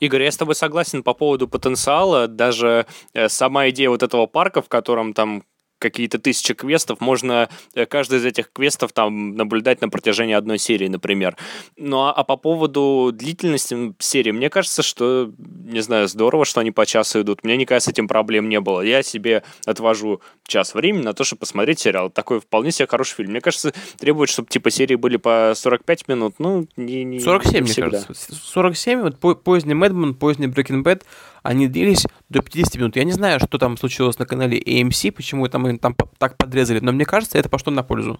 Игорь, 0.00 0.24
я 0.24 0.30
с 0.30 0.36
тобой 0.36 0.54
согласен 0.54 1.02
по 1.02 1.14
поводу 1.14 1.48
потенциала. 1.48 2.28
Даже 2.28 2.86
э, 3.14 3.28
сама 3.28 3.70
идея 3.70 3.88
вот 3.88 4.02
этого 4.02 4.26
парка, 4.26 4.60
в 4.60 4.68
котором 4.68 5.14
там 5.14 5.44
какие-то 5.84 6.18
тысячи 6.18 6.54
квестов, 6.54 7.00
можно 7.00 7.50
э, 7.74 7.84
каждый 7.84 8.18
из 8.18 8.24
этих 8.24 8.50
квестов 8.50 8.92
там 8.92 9.36
наблюдать 9.36 9.82
на 9.82 9.90
протяжении 9.90 10.34
одной 10.34 10.58
серии, 10.58 10.88
например. 10.88 11.36
Ну 11.76 12.00
а, 12.04 12.12
а 12.12 12.24
по 12.24 12.36
поводу 12.36 13.10
длительности 13.12 13.94
серии, 13.98 14.30
мне 14.30 14.48
кажется, 14.48 14.82
что, 14.82 15.30
не 15.38 15.80
знаю, 15.80 16.08
здорово, 16.08 16.46
что 16.46 16.60
они 16.60 16.70
по 16.70 16.86
часу 16.86 17.20
идут. 17.20 17.44
Меня 17.44 17.56
никогда 17.58 17.80
с 17.80 17.88
этим 17.88 18.08
проблем 18.08 18.48
не 18.48 18.60
было. 18.60 18.80
Я 18.80 19.02
себе 19.02 19.42
отвожу 19.66 20.22
час 20.46 20.74
времени 20.74 21.02
на 21.02 21.12
то, 21.12 21.22
чтобы 21.24 21.40
посмотреть 21.40 21.80
сериал. 21.80 22.08
Такой 22.10 22.40
вполне 22.40 22.70
себе 22.72 22.86
хороший 22.86 23.16
фильм. 23.16 23.30
Мне 23.32 23.42
кажется, 23.42 23.74
требует, 23.98 24.30
чтобы 24.30 24.48
типа 24.48 24.70
серии 24.70 24.94
были 24.94 25.18
по 25.18 25.52
45 25.54 26.08
минут. 26.08 26.34
Ну, 26.38 26.66
не, 26.76 27.04
не 27.04 27.20
47, 27.20 27.52
не 27.54 27.60
мне 27.60 27.70
всегда. 27.70 27.90
кажется. 27.90 28.34
47, 28.34 29.00
вот 29.02 29.18
по- 29.18 29.34
поздний 29.34 29.74
Мэдман, 29.74 30.14
поздний 30.14 30.46
Breaking 30.46 30.82
Bad, 30.82 31.02
они 31.44 31.68
длились 31.68 32.06
до 32.30 32.42
50 32.42 32.74
минут. 32.76 32.96
Я 32.96 33.04
не 33.04 33.12
знаю, 33.12 33.38
что 33.38 33.58
там 33.58 33.76
случилось 33.76 34.18
на 34.18 34.26
канале 34.26 34.58
AMC, 34.58 35.12
почему 35.12 35.46
там, 35.46 35.68
им 35.68 35.78
там 35.78 35.94
так 36.18 36.36
подрезали, 36.36 36.80
но 36.80 36.90
мне 36.90 37.04
кажется, 37.04 37.38
это 37.38 37.48
пошло 37.48 37.70
на 37.70 37.82
пользу. 37.82 38.18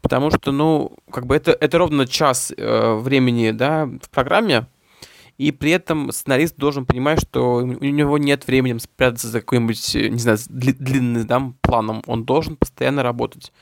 Потому 0.00 0.30
что, 0.30 0.50
ну, 0.50 0.96
как 1.10 1.26
бы 1.26 1.36
это, 1.36 1.52
это 1.52 1.78
ровно 1.78 2.06
час 2.06 2.52
э, 2.56 2.94
времени, 2.94 3.50
да, 3.50 3.86
в 3.86 4.10
программе, 4.10 4.66
и 5.36 5.52
при 5.52 5.72
этом 5.72 6.12
сценарист 6.12 6.56
должен 6.56 6.86
понимать, 6.86 7.20
что 7.20 7.56
у 7.56 7.64
него 7.66 8.18
нет 8.18 8.46
времени 8.46 8.78
спрятаться 8.78 9.28
за 9.28 9.40
какой-нибудь, 9.40 9.94
э, 9.94 10.08
не 10.08 10.18
знаю, 10.18 10.38
длинным 10.48 11.26
да, 11.26 11.52
планом. 11.60 12.02
Он 12.06 12.24
должен 12.24 12.56
постоянно 12.56 13.02
работать. 13.02 13.52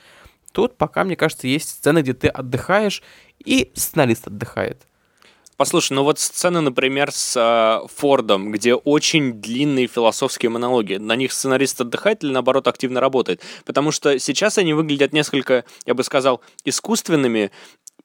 Тут 0.52 0.78
пока, 0.78 1.02
мне 1.02 1.16
кажется, 1.16 1.48
есть 1.48 1.68
сцены, 1.68 2.00
где 2.00 2.12
ты 2.12 2.28
отдыхаешь, 2.28 3.02
и 3.44 3.72
сценарист 3.74 4.28
отдыхает. 4.28 4.86
Послушай, 5.56 5.92
ну 5.92 6.02
вот 6.02 6.18
сцены, 6.18 6.60
например, 6.60 7.12
с 7.12 7.36
э, 7.36 7.86
Фордом, 7.96 8.52
где 8.52 8.74
очень 8.74 9.34
длинные 9.34 9.86
философские 9.86 10.50
монологи. 10.50 10.94
На 10.94 11.14
них 11.14 11.32
сценарист 11.32 11.80
отдыхает 11.80 12.24
или, 12.24 12.32
наоборот, 12.32 12.66
активно 12.66 13.00
работает? 13.00 13.42
Потому 13.64 13.90
что 13.92 14.18
сейчас 14.18 14.58
они 14.58 14.72
выглядят 14.72 15.12
несколько, 15.12 15.64
я 15.86 15.94
бы 15.94 16.04
сказал, 16.04 16.40
искусственными 16.64 17.50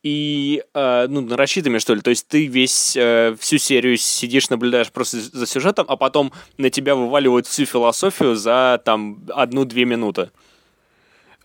и, 0.03 0.63
э, 0.73 1.07
ну, 1.09 1.21
нарочитыми, 1.21 1.79
что 1.79 1.93
ли. 1.93 2.01
То 2.01 2.09
есть 2.09 2.27
ты 2.27 2.45
весь, 2.45 2.95
э, 2.95 3.35
всю 3.39 3.57
серию 3.57 3.97
сидишь, 3.97 4.49
наблюдаешь 4.49 4.91
просто 4.91 5.17
за 5.19 5.47
сюжетом, 5.47 5.85
а 5.89 5.95
потом 5.95 6.33
на 6.57 6.69
тебя 6.69 6.95
вываливают 6.95 7.47
всю 7.47 7.65
философию 7.65 8.35
за, 8.35 8.81
там, 8.83 9.25
одну-две 9.29 9.85
минуты. 9.85 10.31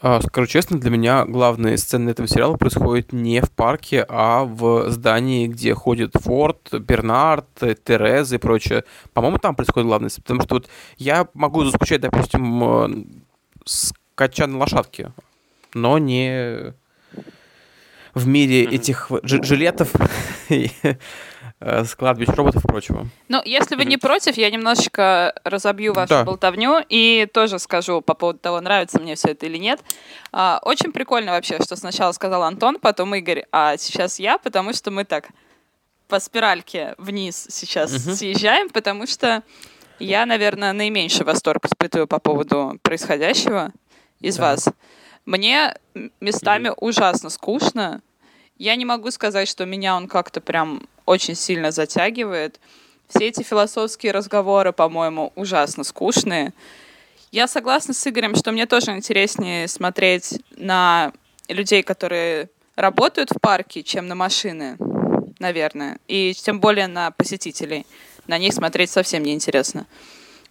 А, 0.05 0.21
Скажу 0.21 0.49
честно, 0.49 0.81
для 0.81 0.91
меня 0.91 1.25
главные 1.25 1.79
сцены 1.79 2.11
этого 2.11 2.27
сериала 2.27 2.57
происходят 2.57 3.13
не 3.13 3.41
в 3.41 3.53
парке, 3.53 4.05
а 4.09 4.43
в 4.43 4.91
здании, 4.91 5.47
где 5.47 5.75
ходит 5.75 6.15
Форд, 6.21 6.73
Бернард, 6.73 7.47
Тереза 7.85 8.35
и 8.35 8.39
прочее. 8.39 8.83
По-моему, 9.13 9.39
там 9.39 9.55
происходит 9.55 9.87
главное, 9.87 10.11
потому 10.17 10.43
что 10.43 10.57
вот 10.57 10.69
я 10.97 11.29
могу 11.35 11.63
заскучать, 11.63 12.01
допустим, 12.01 12.65
э, 12.65 13.05
скача 13.65 14.49
на 14.49 14.59
лошадке, 14.59 15.13
но 15.73 15.99
не 15.99 16.75
в 18.13 18.27
мире 18.27 18.65
этих 18.65 19.09
жилетов, 19.23 19.93
и, 20.63 20.71
э, 21.61 21.85
складбищ 21.85 22.29
роботов 22.29 22.65
и 22.65 22.69
прочего. 22.69 23.07
Ну, 23.29 23.41
если 23.45 23.77
вы 23.77 23.85
не 23.85 23.97
против, 23.97 24.37
я 24.37 24.51
немножечко 24.51 25.35
разобью 25.45 25.95
вашу 25.95 26.09
Да. 26.11 26.25
болтовню 26.25 26.85
и 26.89 27.27
тоже 27.33 27.59
скажу 27.59 28.01
по 28.01 28.15
поводу 28.15 28.39
того, 28.39 28.61
нравится 28.61 29.01
мне 29.01 29.15
все 29.15 29.29
это 29.29 29.47
или 29.47 29.57
нет. 29.59 29.81
А, 30.33 30.61
очень 30.63 30.93
прикольно 30.93 31.33
вообще, 31.33 31.61
что 31.63 31.77
сначала 31.77 32.13
сказал 32.13 32.43
Антон, 32.43 32.79
потом 32.79 33.15
Игорь, 33.15 33.45
а 33.53 33.77
сейчас 33.77 34.19
я, 34.19 34.39
потому 34.39 34.73
что 34.73 34.91
мы 34.91 35.05
так 35.05 35.29
по 36.09 36.21
спиральке 36.21 36.95
вниз 36.99 37.47
сейчас 37.51 37.93
Мгм. 38.07 38.15
съезжаем, 38.17 38.69
потому 38.69 39.07
что 39.07 39.43
я, 39.99 40.27
наверное, 40.27 40.73
наименьший 40.73 41.25
восторг 41.25 41.65
испытываю 41.65 42.07
по 42.07 42.19
поводу 42.19 42.79
происходящего 42.83 43.73
из 44.21 44.37
Да. 44.37 44.43
вас. 44.43 44.69
Мне 45.25 45.75
местами 46.21 46.73
ужасно 46.77 47.31
скучно. 47.31 48.03
Я 48.63 48.77
не 48.77 48.85
могу 48.85 49.11
сказать, 49.11 49.49
что 49.49 49.67
меня 49.67 49.97
он 49.97 50.07
как-то 50.07 50.41
прям 50.41 50.87
очень 51.05 51.35
сильно 51.35 51.73
затягивает. 51.73 52.61
Все 53.09 53.27
эти 53.27 53.43
философские 53.43 54.13
разговоры, 54.13 54.73
по-моему, 54.73 55.33
ужасно 55.35 55.83
скучные. 55.83 56.53
Я 57.33 57.49
согласна 57.49 57.93
с 57.93 58.07
Игорем, 58.07 58.37
что 58.37 58.53
мне 58.53 58.67
тоже 58.67 58.93
интереснее 58.93 59.67
смотреть 59.67 60.39
на 60.57 61.13
людей, 61.49 61.83
которые 61.83 62.51
работают 62.77 63.31
в 63.33 63.41
парке, 63.41 63.83
чем 63.83 64.07
на 64.07 64.15
машины, 64.15 64.77
наверное. 65.41 65.99
И 66.07 66.33
тем 66.33 66.61
более 66.61 66.87
на 66.87 67.11
посетителей. 67.11 67.85
На 68.29 68.39
них 68.39 68.55
смотреть 68.55 68.91
совсем 68.91 69.25
неинтересно. 69.25 69.87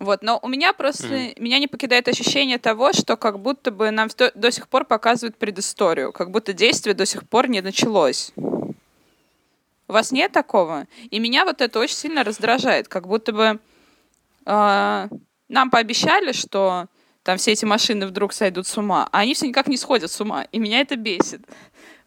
Вот, 0.01 0.23
но 0.23 0.39
у 0.41 0.47
меня 0.47 0.73
просто 0.73 1.31
меня 1.37 1.59
не 1.59 1.67
покидает 1.67 2.07
ощущение 2.07 2.57
того, 2.57 2.91
что 2.91 3.17
как 3.17 3.39
будто 3.39 3.69
бы 3.69 3.91
нам 3.91 4.09
до, 4.17 4.31
до 4.33 4.49
сих 4.49 4.67
пор 4.67 4.83
показывают 4.85 5.37
предысторию, 5.37 6.11
как 6.11 6.31
будто 6.31 6.53
действие 6.53 6.95
до 6.95 7.05
сих 7.05 7.29
пор 7.29 7.47
не 7.47 7.61
началось. 7.61 8.33
У 8.35 9.93
вас 9.93 10.11
нет 10.11 10.31
такого? 10.31 10.87
И 11.11 11.19
меня 11.19 11.45
вот 11.45 11.61
это 11.61 11.77
очень 11.77 11.95
сильно 11.95 12.23
раздражает, 12.23 12.87
как 12.87 13.07
будто 13.07 13.31
бы 13.31 13.59
э, 14.47 15.07
нам 15.49 15.69
пообещали, 15.69 16.31
что 16.31 16.87
там 17.21 17.37
все 17.37 17.51
эти 17.51 17.65
машины 17.65 18.07
вдруг 18.07 18.33
сойдут 18.33 18.65
с 18.65 18.75
ума, 18.79 19.07
а 19.11 19.19
они 19.19 19.35
все 19.35 19.47
никак 19.47 19.67
не 19.67 19.77
сходят 19.77 20.09
с 20.09 20.19
ума, 20.19 20.47
и 20.51 20.57
меня 20.57 20.79
это 20.79 20.95
бесит. 20.95 21.41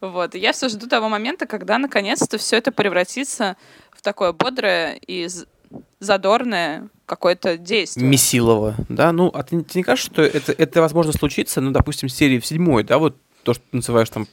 Вот. 0.00 0.34
И 0.34 0.40
я 0.40 0.50
все 0.50 0.68
жду 0.68 0.88
того 0.88 1.08
момента, 1.08 1.46
когда 1.46 1.78
наконец-то 1.78 2.38
все 2.38 2.56
это 2.56 2.72
превратится 2.72 3.56
в 3.92 4.02
такое 4.02 4.32
бодрое 4.32 4.96
и 4.96 5.28
задорное 6.04 6.88
какое-то 7.06 7.58
действие. 7.58 8.06
Месилово, 8.08 8.76
да? 8.88 9.12
Ну, 9.12 9.30
а 9.34 9.42
ты, 9.42 9.62
ты 9.62 9.78
не 9.78 9.82
кажется, 9.82 10.12
что 10.12 10.22
это, 10.22 10.52
это 10.52 10.80
возможно 10.80 11.12
случиться, 11.12 11.60
ну, 11.60 11.70
допустим, 11.70 12.08
в 12.08 12.12
серии 12.12 12.38
в 12.38 12.46
седьмой, 12.46 12.84
да, 12.84 12.98
вот 12.98 13.16
то, 13.42 13.54
что 13.54 13.62
ты 13.70 13.76
называешь 13.76 14.08
там 14.08 14.26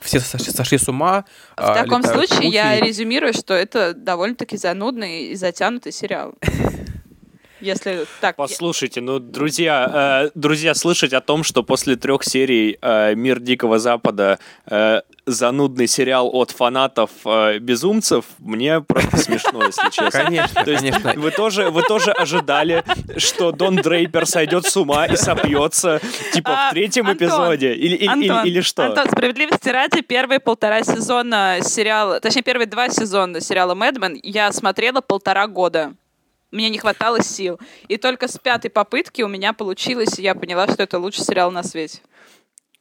все 0.00 0.20
сошли, 0.20 0.52
сошли 0.52 0.78
с 0.78 0.88
ума. 0.88 1.24
В 1.56 1.60
а, 1.60 1.74
таком 1.74 2.02
случае 2.02 2.44
мухи. 2.44 2.54
я 2.54 2.80
резюмирую, 2.80 3.34
что 3.34 3.54
это 3.54 3.94
довольно-таки 3.94 4.56
занудный 4.56 5.26
и 5.26 5.34
затянутый 5.34 5.92
сериал. 5.92 6.34
Если 7.60 8.06
так. 8.20 8.36
Послушайте, 8.36 9.00
ну, 9.00 9.18
друзья, 9.18 10.26
э, 10.26 10.30
друзья, 10.34 10.74
слышать 10.74 11.12
о 11.12 11.20
том, 11.20 11.42
что 11.42 11.62
после 11.62 11.96
трех 11.96 12.24
серий 12.24 12.78
э, 12.80 13.14
Мир 13.14 13.40
Дикого 13.40 13.78
Запада 13.78 14.38
э, 14.66 15.00
занудный 15.26 15.86
сериал 15.86 16.30
от 16.32 16.50
фанатов 16.50 17.10
э, 17.24 17.58
безумцев, 17.58 18.24
мне 18.38 18.80
просто 18.80 19.16
смешно, 19.16 19.64
если 19.64 19.90
честно. 19.90 20.10
Конечно, 20.24 20.64
То 20.64 20.70
есть 20.70 20.82
конечно. 20.82 21.14
Вы 21.16 21.30
тоже, 21.30 21.70
вы 21.70 21.82
тоже 21.82 22.12
ожидали, 22.12 22.84
что 23.16 23.52
Дон 23.52 23.76
Дрейпер 23.76 24.26
сойдет 24.26 24.64
с 24.66 24.76
ума 24.76 25.06
и 25.06 25.16
сопьется, 25.16 26.00
типа, 26.32 26.50
а, 26.50 26.70
в 26.70 26.72
третьем 26.72 27.06
Антон, 27.06 27.28
эпизоде? 27.28 27.74
Или, 27.74 28.06
Антон, 28.06 28.44
или, 28.44 28.48
или 28.48 28.60
что? 28.60 28.86
Антон, 28.86 29.08
справедливости 29.08 29.68
ради, 29.68 30.02
первые 30.02 30.40
полтора 30.40 30.82
сезона 30.82 31.58
сериала, 31.62 32.20
точнее, 32.20 32.42
первые 32.42 32.66
два 32.66 32.88
сезона 32.88 33.40
сериала 33.40 33.74
«Мэдмен» 33.74 34.18
я 34.22 34.52
смотрела 34.52 35.00
полтора 35.00 35.46
года. 35.46 35.94
Мне 36.50 36.70
не 36.70 36.78
хватало 36.78 37.22
сил. 37.22 37.58
И 37.88 37.98
только 37.98 38.26
с 38.26 38.38
пятой 38.38 38.70
попытки 38.70 39.22
у 39.22 39.28
меня 39.28 39.52
получилось, 39.52 40.18
и 40.18 40.22
я 40.22 40.34
поняла, 40.34 40.66
что 40.66 40.82
это 40.82 40.98
лучший 40.98 41.24
сериал 41.24 41.50
на 41.50 41.62
свете. 41.62 42.00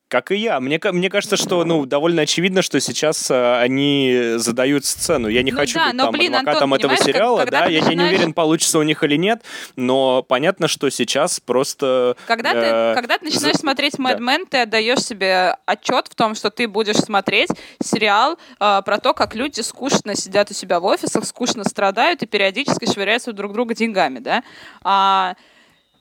Как 0.10 0.32
и 0.32 0.38
я. 0.38 0.62
Мне, 0.62 0.80
мне 0.94 1.10
кажется, 1.10 1.36
что 1.36 1.66
ну, 1.66 1.86
довольно 1.86 2.22
очевидно, 2.22 2.62
что 2.62 2.80
сейчас 2.80 3.30
э, 3.30 3.60
они 3.60 4.36
задают 4.38 4.86
сцену. 4.86 5.28
Я 5.28 5.44
не 5.44 5.52
ну 5.52 5.58
хочу 5.58 5.76
да, 5.76 5.88
быть 5.88 5.96
но, 5.96 6.04
там 6.04 6.12
блин, 6.14 6.36
адвокатом 6.36 6.74
Антон, 6.74 6.92
этого 6.92 7.06
сериала, 7.06 7.40
как, 7.40 7.52
да, 7.52 7.66
я, 7.66 7.82
начинаешь... 7.82 7.90
я 7.90 7.96
не 7.96 8.16
уверен, 8.16 8.34
получится 8.34 8.80
у 8.80 8.84
них 8.84 9.04
или 9.04 9.18
нет, 9.18 9.42
но 9.76 10.24
понятно, 10.24 10.70
что 10.70 10.90
сейчас 10.90 11.42
просто... 11.42 12.16
Когда, 12.26 12.54
э, 12.54 12.94
ты, 12.94 13.02
когда 13.02 13.18
ты 13.18 13.26
начинаешь 13.26 13.56
за... 13.56 13.60
смотреть 13.62 13.96
Mad 13.96 14.20
Men, 14.20 14.40
да. 14.40 14.46
ты 14.50 14.58
отдаешь 14.60 15.00
себе 15.00 15.58
отчет 15.66 16.08
в 16.08 16.16
том, 16.16 16.36
что 16.36 16.52
ты 16.52 16.70
будешь 16.70 16.96
смотреть 16.96 17.50
сериал 17.84 18.38
э, 18.62 18.82
про 18.86 19.00
то, 19.00 19.14
как 19.14 19.36
люди 19.36 19.60
скучно 19.60 20.16
сидят 20.16 20.50
у 20.52 20.54
себя 20.54 20.80
в 20.80 20.86
офисах, 20.86 21.26
скучно 21.26 21.66
страдают 21.66 22.24
и 22.24 22.28
периодически 22.28 22.90
швыряются 22.90 23.34
друг 23.34 23.52
друга 23.52 23.76
деньгами, 23.76 24.20
да. 24.20 24.44
А, 24.84 25.36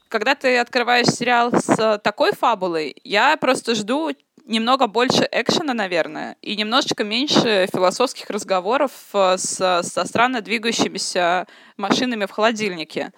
когда 0.09 0.35
ты 0.35 0.59
открываешь 0.59 1.07
сериал 1.07 1.53
с 1.53 1.99
такой 1.99 2.33
фабулой, 2.33 2.97
я 3.05 3.37
просто 3.37 3.75
жду 3.75 4.11
немного 4.47 4.87
больше 4.87 5.29
экшена, 5.31 5.75
наверное, 5.75 6.37
и 6.41 6.57
немножечко 6.57 7.05
меньше 7.05 7.69
философских 7.73 8.31
разговоров 8.31 8.93
э, 9.13 9.37
с, 9.37 9.83
со 9.83 10.05
странно 10.05 10.41
двигающимися 10.41 11.47
машинами 11.77 12.27
в 12.27 12.31
холодильнике. 12.31 13.13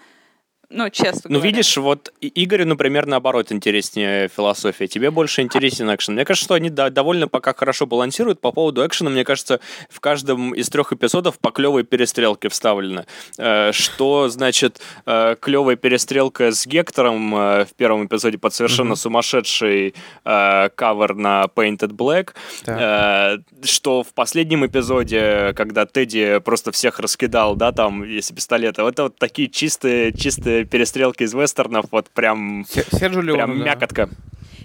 Ну, 0.71 0.91
честно 0.91 1.23
Ну, 1.25 1.39
говоря. 1.39 1.51
видишь, 1.51 1.77
вот 1.79 2.13
Игорю, 2.21 2.67
например, 2.67 3.07
наоборот, 3.07 3.53
интереснее 3.53 4.29
философия. 4.29 4.87
Тебе 4.87 5.11
больше 5.11 5.41
интересен 5.41 5.93
экшен. 5.95 6.13
Мне 6.15 6.27
кажется, 6.27 6.45
что 6.45 6.55
они 6.55 6.69
да, 6.69 6.91
довольно 6.91 7.27
пока 7.27 7.55
хорошо 7.55 7.87
балансируют. 7.87 8.41
По 8.41 8.53
поводу 8.53 8.87
экшена, 8.87 9.09
мне 9.09 9.25
кажется, 9.25 9.61
в 9.89 10.01
каждом 10.01 10.55
из 10.55 10.69
трех 10.69 10.93
эпизодов 10.93 11.39
по 11.39 11.53
клевой 11.53 11.85
перестрелке 11.85 12.51
вставлено. 12.51 13.07
Э, 13.39 13.73
что, 13.73 14.29
значит, 14.29 14.83
э, 15.07 15.37
клевая 15.41 15.77
перестрелка 15.77 16.53
с 16.53 16.67
Гектором 16.67 17.35
э, 17.35 17.65
в 17.65 17.73
первом 17.75 18.05
эпизоде 18.05 18.37
под 18.37 18.53
совершенно 18.53 18.93
mm-hmm. 18.93 18.97
сумасшедший 18.97 19.95
кавер 20.25 21.15
на 21.15 21.45
Painted 21.55 21.93
Black. 21.93 22.35
Да. 22.67 23.39
Что 23.65 24.03
в 24.03 24.13
последнем 24.13 24.67
эпизоде, 24.67 25.55
когда 25.57 25.87
Тедди 25.87 26.41
просто 26.41 26.73
всех 26.73 26.99
раскидал, 27.01 27.57
да, 27.57 27.73
там, 27.73 28.05
если 28.05 28.35
пистолеты. 28.35 28.83
Это 28.83 29.05
вот 29.05 29.17
такие 29.17 29.49
чистые, 29.49 30.13
чистые 30.13 30.58
перестрелки 30.65 31.23
из 31.23 31.35
вестернов, 31.35 31.87
вот 31.91 32.09
прям, 32.11 32.65
Серджио 32.67 33.35
прям 33.35 33.59
да. 33.59 33.65
мякотка. 33.65 34.09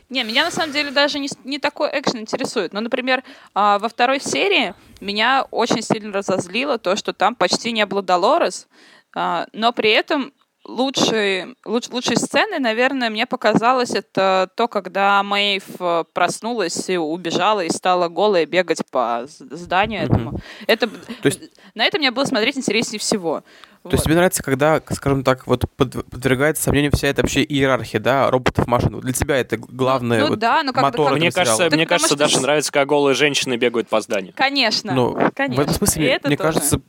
Не, 0.09 0.23
меня 0.23 0.43
на 0.43 0.51
самом 0.51 0.71
деле 0.73 0.91
даже 0.91 1.17
не, 1.17 1.29
не 1.43 1.57
такой 1.57 1.89
экшен 1.91 2.19
интересует. 2.19 2.71
Ну, 2.73 2.81
например, 2.81 3.19
э, 3.19 3.23
во 3.53 3.89
второй 3.89 4.19
серии 4.19 4.75
меня 5.01 5.47
очень 5.49 5.81
сильно 5.81 6.13
разозлило 6.13 6.77
то, 6.77 6.95
что 6.95 7.13
там 7.13 7.33
почти 7.35 7.71
не 7.71 7.85
было 7.85 8.03
Долорес, 8.03 8.67
э, 9.15 9.45
но 9.53 9.73
при 9.73 9.89
этом 9.89 10.31
лучшей, 10.65 11.55
луч, 11.65 11.89
лучшей 11.89 12.17
сцены, 12.17 12.59
наверное, 12.59 13.09
мне 13.09 13.25
показалось, 13.25 13.91
это 13.91 14.49
то, 14.55 14.67
когда 14.67 15.21
Мэйв 15.23 15.63
э, 15.79 16.03
проснулась 16.13 16.89
и 16.89 16.97
убежала 16.97 17.63
и 17.63 17.69
стала 17.69 18.07
голой 18.07 18.45
бегать 18.45 18.81
по 18.89 19.25
зданию 19.27 20.01
mm-hmm. 20.01 20.05
этому. 20.05 20.39
Это, 20.67 20.87
то 20.87 21.25
есть... 21.25 21.41
На 21.75 21.85
это 21.85 21.97
мне 21.97 22.11
было 22.11 22.25
смотреть 22.25 22.57
интереснее 22.57 22.99
всего. 22.99 23.41
То 23.83 23.89
вот. 23.89 23.93
есть 23.93 24.05
тебе 24.05 24.15
нравится, 24.15 24.41
когда, 24.41 24.81
скажем 24.91 25.25
так, 25.25 25.45
вот 25.45 25.65
подвергается 25.75 26.63
сомнению 26.63 26.91
вся 26.93 27.09
эта 27.09 27.21
вообще 27.21 27.43
иерархия, 27.43 27.99
да, 27.99 28.31
роботов, 28.31 28.65
машин. 28.65 28.97
Для 29.01 29.11
тебя 29.11 29.35
это 29.35 29.57
главное 29.57 30.21
ну, 30.21 30.27
вот, 30.29 30.39
да, 30.39 30.63
но 30.63 30.71
как, 30.71 30.83
мотор 30.83 31.09
как... 31.09 31.19
Мне 31.19 31.31
кажется, 31.31 31.69
мне 31.69 31.85
кажется, 31.85 32.15
что... 32.15 32.17
Даша 32.17 32.39
нравится, 32.39 32.71
когда 32.71 32.85
голые 32.85 33.13
женщины 33.13 33.57
бегают 33.57 33.89
по 33.89 33.99
зданию. 33.99 34.31
Конечно, 34.37 34.93
ну, 34.93 35.17
конечно. 35.35 35.61
В 35.61 35.65
этом 35.65 35.75
смысле, 35.75 36.01
мне 36.23 36.37
тоже. 36.37 36.37
кажется, 36.37 36.81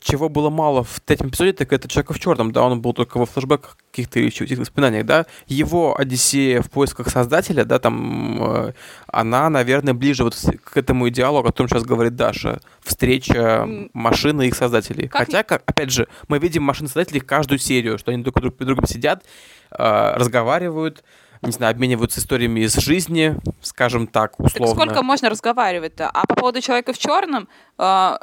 чего 0.00 0.28
было 0.28 0.50
мало 0.50 0.84
в 0.84 1.00
третьем 1.00 1.28
эпизоде, 1.28 1.52
так 1.52 1.72
это 1.72 1.88
человека 1.88 2.12
в 2.12 2.20
черном, 2.20 2.52
да, 2.52 2.62
он 2.62 2.80
был 2.80 2.92
только 2.92 3.18
во 3.18 3.26
флешбеках 3.26 3.76
каких-то 3.90 4.20
или 4.20 4.30
каких-то 4.30 4.60
воспоминаниях, 4.60 5.06
да. 5.06 5.26
Его 5.46 5.98
Одиссея 5.98 6.62
в 6.62 6.70
поисках 6.70 7.08
создателя, 7.08 7.64
да, 7.64 7.78
там, 7.78 8.38
э, 8.42 8.72
она, 9.06 9.50
наверное, 9.50 9.94
ближе 9.94 10.24
вот 10.24 10.36
к 10.62 10.76
этому 10.76 11.08
идеалу, 11.08 11.38
о 11.38 11.42
котором 11.42 11.68
сейчас 11.68 11.84
говорит 11.84 12.14
Даша. 12.14 12.60
Встреча 12.82 13.68
машины 13.92 14.44
и 14.46 14.48
их 14.48 14.54
создателей. 14.54 15.08
Как... 15.08 15.26
Хотя, 15.26 15.42
как, 15.42 15.62
опять 15.66 15.90
же, 15.90 16.08
мы 16.28 16.38
видим 16.38 16.62
машины 16.62 16.88
создателей 16.88 17.20
каждую 17.20 17.58
серию, 17.58 17.98
что 17.98 18.12
они 18.12 18.22
друг 18.22 18.40
друг 18.40 18.56
перед 18.56 18.68
другом 18.68 18.86
сидят, 18.86 19.24
э, 19.72 20.12
разговаривают, 20.14 21.02
не 21.42 21.52
знаю, 21.52 21.72
обмениваются 21.72 22.20
историями 22.20 22.60
из 22.60 22.74
жизни, 22.76 23.36
скажем 23.60 24.06
так, 24.06 24.38
условно. 24.38 24.74
Так 24.74 24.84
сколько 24.84 25.02
можно 25.02 25.30
разговаривать-то? 25.30 26.08
А 26.08 26.26
по 26.26 26.34
поводу 26.34 26.60
человека 26.60 26.92
в 26.92 26.98
черном, 26.98 27.48
э, 27.78 28.16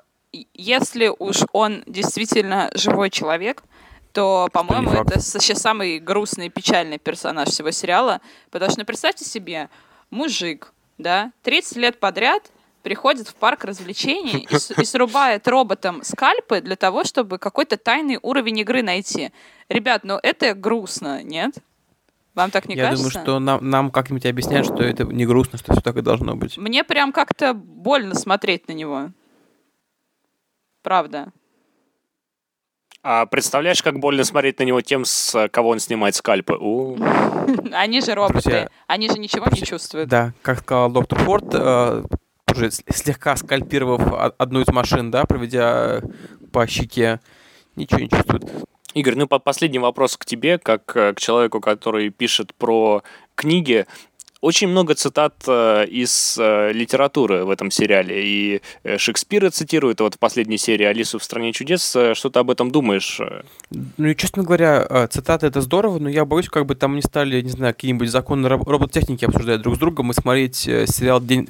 если 0.53 1.11
уж 1.17 1.38
он 1.51 1.84
действительно 1.88 2.69
живой 2.73 3.09
человек, 3.09 3.63
то, 4.11 4.47
по-моему, 4.53 4.91
это 4.91 5.19
сейчас 5.19 5.59
самый 5.59 5.99
грустный 5.99 6.47
и 6.47 6.49
печальный 6.49 6.99
персонаж 6.99 7.49
всего 7.49 7.71
сериала. 7.71 8.21
Потому 8.51 8.71
что, 8.71 8.81
ну, 8.81 8.86
представьте 8.86 9.25
себе, 9.25 9.69
мужик, 10.11 10.71
да, 10.97 11.31
30 11.43 11.77
лет 11.77 11.99
подряд 11.99 12.51
приходит 12.84 13.27
в 13.27 13.36
парк 13.36 13.63
развлечений 13.63 14.47
и, 14.49 14.81
и 14.81 14.86
срубает 14.86 15.47
роботом 15.47 16.03
скальпы 16.03 16.61
для 16.61 16.75
того, 16.75 17.03
чтобы 17.03 17.39
какой-то 17.39 17.77
тайный 17.77 18.19
уровень 18.21 18.59
игры 18.59 18.84
найти. 18.84 19.31
Ребят, 19.69 20.03
ну 20.03 20.19
это 20.21 20.53
грустно, 20.53 21.23
нет? 21.23 21.55
Вам 22.36 22.51
так 22.51 22.67
не 22.67 22.75
Я 22.75 22.89
кажется? 22.89 23.07
Я 23.07 23.11
думаю, 23.11 23.23
что 23.23 23.39
нам, 23.39 23.69
нам 23.69 23.91
как-нибудь 23.91 24.25
объясняют, 24.25 24.65
что 24.65 24.84
это 24.84 25.05
не 25.05 25.25
грустно, 25.25 25.57
что 25.57 25.71
все 25.73 25.81
так 25.81 25.97
и 25.97 26.01
должно 26.01 26.36
быть. 26.36 26.57
Мне 26.57 26.84
прям 26.84 27.11
как-то 27.11 27.53
больно 27.53 28.15
смотреть 28.15 28.67
на 28.67 28.73
него. 28.73 29.11
Правда. 30.84 31.31
А 33.01 33.25
представляешь, 33.25 33.81
как 33.84 33.99
больно 33.99 34.23
смотреть 34.23 34.59
на 34.59 34.63
него 34.63 34.81
тем, 34.81 35.03
с 35.03 35.49
кого 35.49 35.69
он 35.69 35.79
снимает 35.79 36.15
скальпы? 36.15 36.53
У. 36.53 36.97
Они 37.73 37.99
же 37.99 38.13
роботы, 38.13 38.69
они 38.88 39.09
же 39.09 39.19
ничего 39.19 39.47
не 39.51 39.61
чувствуют. 39.61 40.07
Да, 40.07 40.34
как 40.41 40.59
сказал 40.59 40.89
доктор 40.89 41.19
Форд, 41.19 41.53
э, 41.53 42.03
уже 42.49 42.71
слегка 42.71 43.36
скальпировав 43.36 44.34
одну 44.38 44.61
из 44.61 44.67
машин, 44.67 45.11
да, 45.11 45.25
проведя 45.25 46.01
по 46.53 46.65
щеке, 46.65 47.19
ничего 47.75 47.99
не 47.99 48.09
чувствует. 48.09 48.45
Игорь, 48.93 49.15
ну 49.15 49.27
последний 49.27 49.79
вопрос 49.79 50.15
к 50.15 50.23
тебе, 50.23 50.57
как 50.57 50.95
э, 50.95 51.13
к 51.13 51.19
человеку, 51.19 51.59
который 51.59 52.09
пишет 52.09 52.53
про 52.53 53.03
книги. 53.36 53.86
Очень 54.44 54.68
много 54.68 54.94
цитат 54.94 55.36
э, 55.48 55.86
из 55.86 56.38
э, 56.38 56.74
литературы 56.74 57.46
в 57.46 57.50
этом 57.50 57.72
сериале. 57.72 58.28
И 58.28 58.62
э, 58.84 58.98
Шекспира 58.98 59.50
цитирует 59.52 60.02
вот 60.02 60.16
в 60.16 60.20
последней 60.20 60.58
серии 60.58 60.84
«Алису 60.84 61.18
в 61.18 61.24
стране 61.24 61.54
чудес». 61.54 61.96
Что 62.14 62.30
ты 62.30 62.39
об 62.39 62.52
этом 62.52 62.70
думаешь? 62.70 63.22
Ну 63.72 64.06
и, 64.06 64.14
честно 64.14 64.44
говоря, 64.44 65.08
цитаты— 65.08 65.48
это 65.48 65.62
здорово, 65.62 65.98
но 66.00 66.10
я 66.10 66.26
боюсь, 66.26 66.50
как 66.50 66.66
бы 66.66 66.76
там 66.76 66.96
не 66.96 67.02
стали, 67.02 67.39
не 67.39 67.52
знаю, 67.52 67.74
какие-нибудь 67.74 68.10
законы 68.10 68.50
робототехники 68.50 69.24
обсуждать 69.24 69.62
друг 69.62 69.78
с 69.78 69.80
другом 69.80 70.12
и 70.12 70.14
смотреть 70.14 70.58
сериал 70.58 71.22
«День...» 71.22 71.48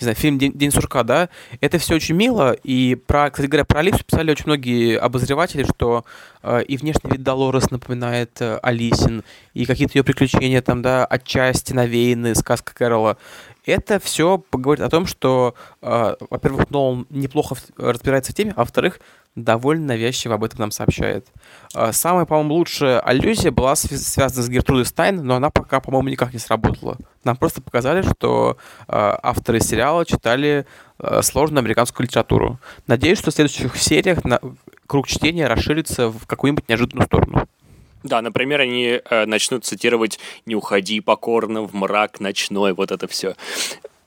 не 0.00 0.04
знаю, 0.04 0.16
фильм 0.16 0.38
«День, 0.38 0.52
День 0.52 0.70
сурка», 0.70 1.02
да, 1.02 1.28
это 1.60 1.78
все 1.78 1.94
очень 1.94 2.14
мило, 2.14 2.52
и 2.52 2.94
про, 2.94 3.30
кстати 3.30 3.48
говоря, 3.48 3.64
про 3.64 3.80
Алису 3.80 4.04
писали 4.04 4.30
очень 4.30 4.46
многие 4.46 4.98
обозреватели, 4.98 5.64
что 5.64 6.04
э, 6.42 6.62
и 6.62 6.76
внешний 6.76 7.10
вид 7.10 7.22
Долорес 7.22 7.70
напоминает 7.70 8.40
э, 8.40 8.58
Алисин, 8.62 9.24
и 9.54 9.66
какие-то 9.66 9.98
ее 9.98 10.04
приключения 10.04 10.62
там, 10.62 10.82
да, 10.82 11.04
отчасти 11.04 11.72
навеяны 11.72 12.34
сказка 12.34 12.74
Кэрола. 12.74 13.18
Это 13.66 14.00
все 14.00 14.42
говорит 14.52 14.84
о 14.84 14.88
том, 14.88 15.06
что, 15.06 15.54
э, 15.82 16.16
во-первых, 16.30 16.70
Нолан 16.70 17.06
неплохо 17.10 17.56
разбирается 17.76 18.32
в 18.32 18.34
теме, 18.34 18.52
а 18.56 18.60
во-вторых, 18.60 19.00
довольно 19.34 19.86
навязчиво 19.86 20.34
об 20.34 20.44
этом 20.44 20.60
нам 20.60 20.70
сообщает. 20.70 21.26
Э, 21.74 21.92
самая, 21.92 22.24
по-моему, 22.24 22.54
лучшая 22.54 23.00
аллюзия 23.00 23.50
была 23.50 23.76
связана 23.76 24.42
с 24.42 24.48
Гертрудой 24.48 24.84
Стайн, 24.84 25.16
но 25.24 25.36
она 25.36 25.50
пока, 25.50 25.80
по-моему, 25.80 26.08
никак 26.08 26.32
не 26.32 26.38
сработала. 26.38 26.96
Нам 27.24 27.36
просто 27.36 27.62
показали, 27.62 28.02
что 28.02 28.56
э, 28.88 28.92
авторы 29.22 29.60
сериала 29.60 30.04
читали 30.04 30.66
э, 30.98 31.22
сложную 31.22 31.60
американскую 31.60 32.06
литературу. 32.06 32.58
Надеюсь, 32.86 33.18
что 33.18 33.30
в 33.30 33.34
следующих 33.34 33.76
сериях 33.76 34.18
круг 34.86 35.06
чтения 35.06 35.46
расширится 35.46 36.08
в 36.08 36.26
какую-нибудь 36.26 36.68
неожиданную 36.68 37.06
сторону. 37.06 37.46
Да, 38.02 38.22
например, 38.22 38.60
они 38.60 39.00
э, 39.02 39.26
начнут 39.26 39.64
цитировать 39.64 40.18
«Не 40.46 40.54
уходи 40.54 41.00
покорно 41.00 41.62
в 41.62 41.74
мрак 41.74 42.18
ночной», 42.18 42.72
вот 42.72 42.90
это 42.90 43.06
все. 43.06 43.36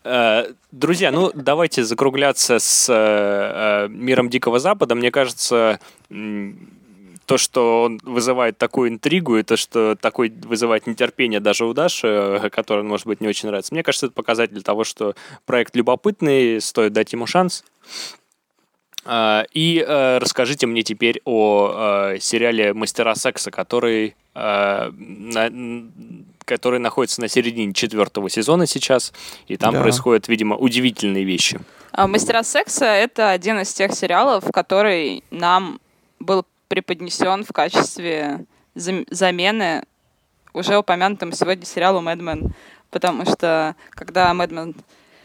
Э, 0.04 0.47
друзья, 0.72 1.12
ну 1.12 1.32
давайте 1.34 1.84
закругляться 1.84 2.60
с 2.60 2.89
э, 2.89 2.93
э, 2.93 3.88
миром 3.89 4.30
Дикого 4.30 4.60
Запада. 4.60 4.95
Мне 4.95 5.12
кажется, 5.12 5.80
то, 6.10 7.38
что 7.38 7.84
он 7.84 8.01
вызывает 8.04 8.58
такую 8.58 8.89
интригу, 8.89 9.38
и 9.38 9.43
то, 9.43 9.56
что 9.56 9.95
такой 9.95 10.30
вызывает 10.30 10.88
нетерпение 10.88 11.39
даже 11.39 11.66
у 11.66 11.74
Даши, 11.74 12.51
которой, 12.51 12.84
может 12.84 13.08
быть, 13.08 13.22
не 13.22 13.30
очень 13.30 13.47
нравится, 13.47 13.74
мне 13.74 13.82
кажется, 13.84 14.08
это 14.08 14.16
показатель 14.16 14.62
того, 14.62 14.84
что 14.84 15.16
проект 15.45 15.74
любопытный, 15.76 16.60
стоит 16.60 16.91
дать 16.91 17.14
ему 17.14 17.26
шанс. 17.26 17.64
И 19.10 19.86
расскажите 20.20 20.68
мне 20.68 20.84
теперь 20.84 21.22
о 21.24 22.16
сериале 22.20 22.74
«Мастера 22.74 23.16
секса», 23.16 23.51
который, 23.51 24.16
который 26.46 26.80
находится 26.80 27.22
на 27.22 27.28
середине 27.28 27.74
четвертого 27.74 28.30
сезона 28.30 28.68
сейчас, 28.68 29.14
и 29.48 29.58
там 29.58 29.74
да. 29.74 29.82
происходят, 29.82 30.28
видимо, 30.28 30.56
удивительные 30.56 31.24
вещи. 31.24 31.60
А, 31.91 32.08
«Мастера 32.08 32.44
секса»— 32.44 32.86
это 32.86 33.30
один 33.30 33.60
из 33.60 33.74
тех 33.74 33.94
сериалов, 33.94 34.46
который 34.52 35.24
нам 35.32 35.80
был 36.20 36.46
преподнесен 36.68 37.44
в 37.44 37.52
качестве 37.52 38.46
замены 38.76 39.84
уже 40.54 40.78
упомянутому 40.78 41.34
сегодня 41.34 41.66
сериалу 41.66 42.02
«Мэдмен», 42.02 42.54
потому 42.89 43.26
что 43.26 43.76
когда 43.91 44.34
«Мэдмен» 44.34 44.76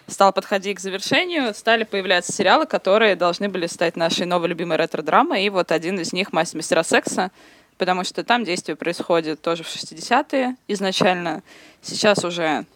стал 0.08 0.32
подходить 0.32 0.78
к 0.78 0.80
завершению, 0.80 1.54
стали 1.54 1.84
появляться 1.84 2.32
сериалы, 2.32 2.66
которые 2.66 3.14
должны 3.14 3.48
были 3.48 3.66
стать 3.66 3.96
нашей 3.96 4.26
новой 4.26 4.48
любимой 4.48 4.78
ретро-драмой. 4.78 5.44
И 5.44 5.50
вот 5.50 5.70
один 5.70 6.00
из 6.00 6.12
них 6.12 6.32
«Мастера 6.32 6.82
секса», 6.82 7.30
потому 7.78 8.04
что 8.04 8.24
там 8.24 8.44
действие 8.44 8.76
происходит 8.76 9.40
тоже 9.40 9.62
в 9.62 9.68
60-е 9.68 10.56
изначально. 10.66 11.42
Сейчас 11.80 12.24
уже 12.24 12.66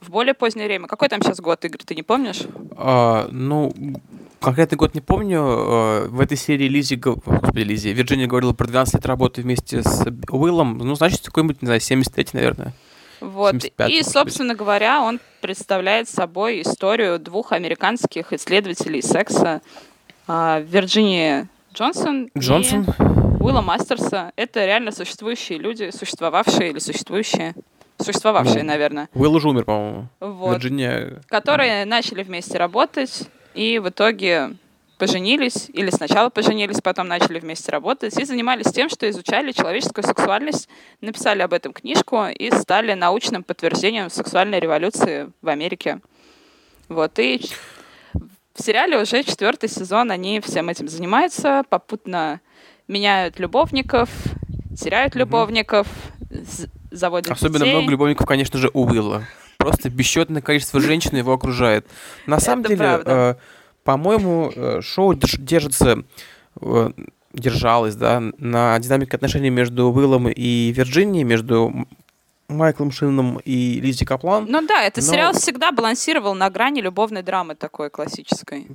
в 0.00 0.10
более 0.10 0.34
позднее 0.34 0.66
время. 0.66 0.86
Какой 0.86 1.08
там 1.08 1.20
сейчас 1.22 1.40
год, 1.40 1.64
Игорь, 1.64 1.82
ты 1.84 1.94
не 1.94 2.02
помнишь? 2.02 2.42
А, 2.76 3.28
ну, 3.30 3.74
конкретный 4.40 4.78
год 4.78 4.94
не 4.94 5.00
помню. 5.00 5.40
А, 5.42 6.08
в 6.08 6.20
этой 6.20 6.36
серии 6.36 6.68
Лизи, 6.68 6.96
господи, 6.96 7.60
Лизи, 7.60 7.92
Вирджиния 7.92 8.28
говорила 8.28 8.52
про 8.52 8.66
12 8.66 8.94
лет 8.94 9.06
работы 9.06 9.42
вместе 9.42 9.82
с 9.82 10.06
Уиллом. 10.30 10.78
Ну, 10.78 10.94
значит, 10.94 11.22
какой-нибудь, 11.22 11.60
не 11.62 11.66
знаю, 11.66 11.80
73 11.80 12.26
наверное. 12.32 12.72
Вот. 13.20 13.56
И, 13.88 14.02
собственно 14.04 14.54
говоря, 14.54 15.02
он 15.02 15.18
представляет 15.40 16.08
собой 16.08 16.62
историю 16.62 17.18
двух 17.18 17.50
американских 17.50 18.32
исследователей 18.32 19.02
секса 19.02 19.60
а, 20.28 20.60
Вирджинии 20.60 21.48
Джонсон, 21.74 22.30
Джонсон 22.38 22.82
и 22.82 23.27
Уилла 23.40 23.60
Мастерса. 23.60 24.32
Это 24.36 24.64
реально 24.64 24.92
существующие 24.92 25.58
люди, 25.58 25.90
существовавшие 25.90 26.70
или 26.70 26.78
существующие 26.78 27.54
существовавшие, 28.00 28.62
ну, 28.62 28.68
наверное. 28.68 29.08
Уилл 29.14 29.34
уже 29.34 29.48
умер, 29.48 29.64
по-моему. 29.64 30.08
Вот. 30.20 30.52
Вирджиния... 30.52 31.20
Которые 31.28 31.84
начали 31.84 32.22
вместе 32.22 32.56
работать, 32.58 33.28
и 33.54 33.78
в 33.78 33.88
итоге 33.88 34.56
поженились, 34.98 35.68
или 35.72 35.90
сначала 35.90 36.28
поженились, 36.28 36.80
потом 36.80 37.08
начали 37.08 37.38
вместе 37.38 37.70
работать, 37.70 38.18
и 38.18 38.24
занимались 38.24 38.72
тем, 38.72 38.88
что 38.88 39.08
изучали 39.08 39.52
человеческую 39.52 40.04
сексуальность, 40.04 40.68
написали 41.00 41.42
об 41.42 41.52
этом 41.52 41.72
книжку 41.72 42.26
и 42.26 42.50
стали 42.50 42.94
научным 42.94 43.42
подтверждением 43.44 44.10
сексуальной 44.10 44.60
революции 44.60 45.30
в 45.40 45.48
Америке. 45.48 46.00
Вот, 46.88 47.18
и 47.18 47.40
в 48.54 48.62
сериале 48.62 49.00
уже 49.00 49.22
четвертый 49.22 49.68
сезон 49.68 50.10
они 50.10 50.40
всем 50.40 50.68
этим 50.68 50.88
занимаются, 50.88 51.62
попутно 51.68 52.40
меняют 52.88 53.38
любовников, 53.38 54.10
теряют 54.76 55.14
mm-hmm. 55.14 55.18
любовников, 55.18 55.86
заводят 56.90 57.30
Особенно 57.30 57.64
детей. 57.64 57.74
много 57.74 57.90
любовников, 57.90 58.26
конечно 58.26 58.58
же, 58.58 58.70
у 58.72 58.86
Уилла. 58.86 59.24
Просто 59.58 59.90
бесчетное 59.90 60.42
количество 60.42 60.80
женщин 60.80 61.16
его 61.16 61.32
окружает. 61.32 61.86
На 62.26 62.40
самом 62.40 62.64
Это 62.64 62.68
деле, 62.76 63.02
э, 63.04 63.34
по-моему, 63.84 64.52
э, 64.54 64.80
шоу 64.80 65.14
держится 65.14 66.04
э, 66.60 66.90
держалось, 67.32 67.94
да, 67.94 68.22
на 68.38 68.78
динамике 68.78 69.16
отношений 69.16 69.50
между 69.50 69.90
Уиллом 69.90 70.28
и 70.28 70.72
Вирджинией, 70.72 71.24
между 71.24 71.86
Майклом 72.48 72.90
Шинном 72.90 73.38
и 73.44 73.80
Лизи 73.80 74.04
Каплан. 74.04 74.46
Ну 74.48 74.66
да, 74.66 74.82
этот 74.82 75.04
но... 75.04 75.12
сериал 75.12 75.32
всегда 75.34 75.70
балансировал 75.70 76.34
на 76.34 76.48
грани 76.48 76.80
любовной 76.80 77.22
драмы 77.22 77.54
такой 77.54 77.90
классической. 77.90 78.68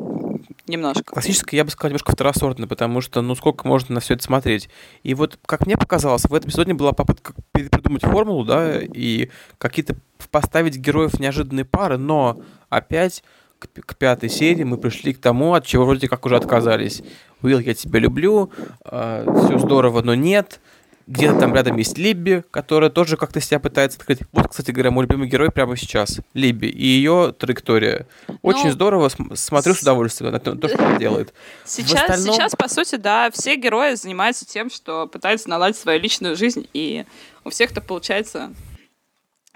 Немножко. 0.66 1.04
Классической, 1.04 1.56
я 1.56 1.66
бы 1.66 1.72
сказал, 1.72 1.90
немножко 1.90 2.14
второсортной, 2.14 2.68
потому 2.68 3.02
что, 3.02 3.22
ну, 3.22 3.36
сколько 3.36 3.68
можно 3.68 3.96
на 3.96 4.00
все 4.00 4.14
это 4.14 4.24
смотреть. 4.24 4.70
И 5.04 5.14
вот, 5.14 5.38
как 5.46 5.66
мне 5.66 5.76
показалось, 5.76 6.24
в 6.24 6.34
этом 6.34 6.50
эпизоде 6.50 6.74
была 6.74 6.94
попытка 6.94 7.34
придумать 7.52 8.04
формулу, 8.04 8.46
да, 8.46 8.80
и 8.82 9.30
какие-то 9.58 9.98
поставить 10.32 10.78
героев 10.78 11.20
неожиданные 11.20 11.66
пары, 11.66 11.98
но 11.98 12.40
опять 12.70 13.24
к, 13.60 13.68
к 13.68 13.96
пятой 13.98 14.30
серии 14.30 14.64
мы 14.64 14.78
пришли 14.78 15.14
к 15.14 15.20
тому, 15.20 15.54
от 15.54 15.66
чего 15.66 15.86
вроде 15.86 16.08
как 16.08 16.26
уже 16.26 16.38
отказались. 16.38 17.04
Уилл, 17.42 17.60
я 17.60 17.74
тебя 17.74 18.00
люблю, 18.00 18.50
э, 18.58 18.66
а, 18.86 19.46
все 19.46 19.60
здорово, 19.60 20.02
но 20.02 20.16
нет. 20.16 20.62
Где-то 21.06 21.40
там 21.40 21.54
рядом 21.54 21.78
есть 21.78 21.98
Либби, 21.98 22.44
которая 22.50 22.90
тоже 22.90 23.18
как-то 23.18 23.42
себя 23.42 23.60
пытается 23.60 24.00
открыть. 24.00 24.20
Вот, 24.32 24.48
кстати 24.48 24.72
говоря, 24.72 24.92
мой 24.92 25.04
любимый 25.04 25.28
герой 25.28 25.52
прямо 25.52 25.76
сейчас. 25.76 26.22
Либби. 26.34 26.68
И 26.68 26.86
ее 26.86 27.34
траектория. 27.38 28.08
Очень 28.42 28.68
ну, 28.68 28.72
здорово, 28.72 29.10
смотрю 29.34 29.74
с 29.74 29.82
удовольствием 29.82 30.32
на 30.32 30.40
то, 30.40 30.68
что 30.68 30.86
она 30.86 30.98
делает. 30.98 31.34
Сейчас, 31.66 32.10
остальном... 32.10 32.36
сейчас, 32.36 32.56
по 32.56 32.68
сути, 32.68 32.96
да, 32.96 33.32
все 33.32 33.56
герои 33.56 33.96
занимаются 33.96 34.46
тем, 34.46 34.70
что 34.70 35.08
пытаются 35.08 35.50
наладить 35.50 35.78
свою 35.78 36.00
личную 36.00 36.36
жизнь, 36.36 36.68
и 36.74 37.06
у 37.44 37.50
всех 37.50 37.72
это 37.72 37.82
получается 37.82 38.54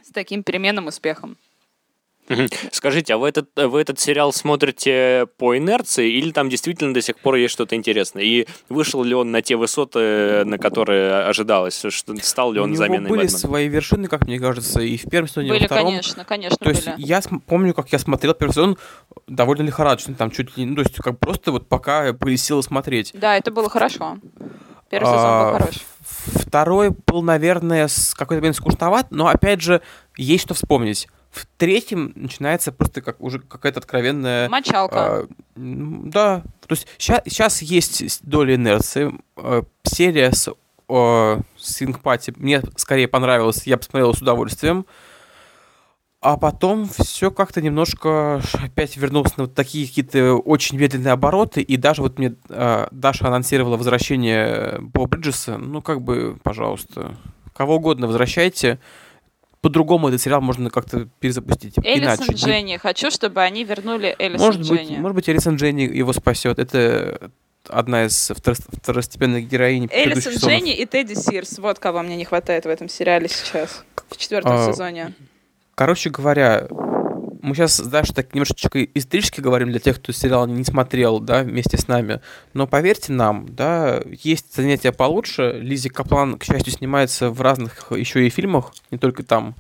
с 0.04 0.12
таким 0.12 0.44
переменным 0.44 0.88
успехом. 0.88 1.38
Скажите, 2.72 3.14
а 3.14 3.18
вы 3.18 3.30
этот, 3.30 3.50
вы 3.56 3.80
этот 3.82 4.00
сериал 4.00 4.34
смотрите 4.34 5.28
по 5.38 5.58
инерции 5.58 6.12
или 6.12 6.32
там 6.32 6.50
действительно 6.50 6.94
до 6.94 7.02
сих 7.02 7.18
пор 7.18 7.36
есть 7.36 7.54
что-то 7.54 7.76
интересное? 7.76 8.24
И 8.24 8.48
вышел 8.70 9.04
ли 9.04 9.16
он 9.16 9.32
на 9.32 9.42
те 9.42 9.56
высоты, 9.56 10.44
на 10.46 10.58
которые 10.58 11.24
ожидалось? 11.26 11.84
Что, 11.90 12.16
стал 12.22 12.52
ли 12.52 12.60
он 12.60 12.72
У 12.72 12.76
заменой 12.76 13.00
него 13.02 13.10
были 13.10 13.24
Бэтмена? 13.24 13.40
свои 13.40 13.68
вершины, 13.68 14.08
как 14.08 14.28
мне 14.28 14.40
кажется, 14.40 14.82
и 14.82 14.98
в 14.98 15.10
первом 15.10 15.28
сезоне, 15.30 15.50
были, 15.50 15.60
и 15.60 15.62
во 15.64 15.68
втором. 15.68 15.86
конечно, 15.86 16.26
конечно, 16.26 16.58
То 16.58 16.66
были. 16.66 16.76
есть 16.76 16.88
я 16.98 17.22
помню, 17.46 17.74
как 17.74 17.92
я 17.92 18.00
смотрел 18.00 18.34
первый 18.34 18.52
сезон 18.52 18.78
довольно 19.28 19.62
лихорадочно, 19.64 20.16
там 20.16 20.32
чуть 20.32 20.58
ли, 20.58 20.66
ну, 20.66 20.76
то 20.76 20.82
есть 20.82 20.96
как 20.96 21.20
просто 21.20 21.52
вот 21.52 21.68
пока 21.68 22.12
были 22.14 22.36
силы 22.36 22.64
смотреть. 22.64 23.12
Да, 23.14 23.38
это 23.38 23.52
было 23.52 23.70
хорошо. 23.70 24.18
Первый 24.90 25.06
сезон 25.08 25.22
был 25.22 25.48
а, 25.48 25.60
хорош. 25.60 25.76
Второй 26.46 26.92
был, 27.06 27.22
наверное, 27.22 27.88
с 27.88 28.14
какой-то 28.14 28.42
момент 28.42 28.56
скучноват, 28.56 29.08
но 29.12 29.28
опять 29.28 29.62
же 29.62 29.82
есть 30.16 30.44
что 30.44 30.54
вспомнить 30.54 31.08
в 31.32 31.46
третьем 31.58 32.14
начинается 32.16 32.72
просто 32.72 33.02
как 33.02 33.22
уже 33.22 33.40
какая-то 33.40 33.80
откровенная... 33.80 34.50
Мочалка. 34.50 34.96
А, 34.98 35.28
да. 35.56 36.44
То 36.68 36.74
есть 36.74 36.88
сейчас, 36.98 37.22
сейчас 37.26 37.62
есть 37.62 38.20
доля 38.24 38.56
инерции. 38.56 39.14
А, 39.36 39.64
серия 39.84 40.32
с, 40.32 40.50
а, 40.88 41.40
с 41.58 41.86
Пати 42.02 42.34
мне 42.36 42.62
скорее 42.76 43.08
понравилась, 43.08 43.68
я 43.68 43.78
посмотрел 43.78 44.14
с 44.14 44.22
удовольствием. 44.22 44.86
А 46.20 46.36
потом 46.36 46.90
все 46.90 47.30
как-то 47.30 47.62
немножко 47.62 48.42
опять 48.54 48.98
вернулось 48.98 49.38
на 49.38 49.44
вот 49.44 49.54
такие 49.54 49.88
какие-то 49.88 50.34
очень 50.34 50.78
медленные 50.78 51.14
обороты. 51.14 51.62
И 51.62 51.78
даже 51.78 52.02
вот 52.02 52.18
мне 52.18 52.36
э, 52.50 52.88
Даша 52.90 53.28
анонсировала 53.28 53.78
возвращение 53.78 54.78
Бо 54.80 55.06
Бриджеса. 55.06 55.60
Ну, 55.60 55.84
как 55.84 56.02
бы, 56.02 56.38
пожалуйста, 56.42 57.16
кого 57.54 57.76
угодно 57.76 58.08
возвращайте 58.08 58.80
по-другому 59.62 60.10
этот 60.10 60.22
сериал 60.22 60.42
можно 60.42 60.70
как-то 60.70 61.08
перезапустить. 61.20 61.76
Элисон 61.80 62.28
иначе. 62.28 62.34
Дженни. 62.34 62.78
Хочу, 62.78 63.10
чтобы 63.12 63.42
они 63.42 63.64
вернули 63.64 64.16
Элисон 64.20 64.46
может 64.46 64.62
Дженни. 64.62 64.90
Быть, 64.90 65.00
может 65.00 65.16
быть, 65.16 65.30
Элисон 65.30 65.56
Дженни 65.56 65.82
его 65.82 66.14
спасет. 66.14 66.60
Это 66.60 67.32
одна 67.68 68.06
из 68.06 68.32
второстепенных 68.36 69.48
героинь 69.48 69.90
Элисон 69.92 70.36
Дженни 70.36 70.76
и 70.76 70.86
Тедди 70.86 71.14
Сирс. 71.14 71.58
Вот 71.60 71.80
кого 71.80 72.02
мне 72.04 72.16
не 72.16 72.26
хватает 72.26 72.66
в 72.66 72.70
этом 72.70 72.88
сериале 72.90 73.28
сейчас. 73.28 73.84
В 74.10 74.18
четвертом 74.18 74.54
а, 74.54 74.72
сезоне. 74.72 75.14
Короче 75.76 76.10
говоря, 76.10 76.68
мы 77.48 77.56
сейчас 77.56 77.80
даже 77.80 78.14
так 78.14 78.34
немножечко 78.36 78.84
исторически 78.84 79.42
говорим 79.42 79.72
для 79.72 79.80
тех, 79.80 79.98
кто 79.98 80.12
сериал 80.12 80.46
не 80.48 80.64
смотрел, 80.64 81.20
да, 81.20 81.42
вместе 81.44 81.78
с 81.78 81.88
нами. 81.88 82.22
Но 82.54 82.68
поверьте 82.68 83.14
нам, 83.14 83.48
да, 83.50 84.02
есть 84.24 84.56
занятия 84.56 84.92
получше. 84.92 85.60
Лизи 85.62 85.90
Каплан, 85.90 86.38
к 86.38 86.44
счастью, 86.44 86.74
снимается 86.74 87.30
в 87.32 87.42
разных 87.42 87.92
еще 87.92 88.26
и 88.28 88.30
фильмах, 88.30 88.74
не 88.92 88.98
только 88.98 89.24
там. 89.24 89.56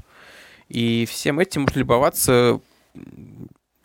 И 0.70 1.06
всем 1.10 1.40
этим 1.40 1.62
можно 1.64 1.80
любоваться 1.80 2.60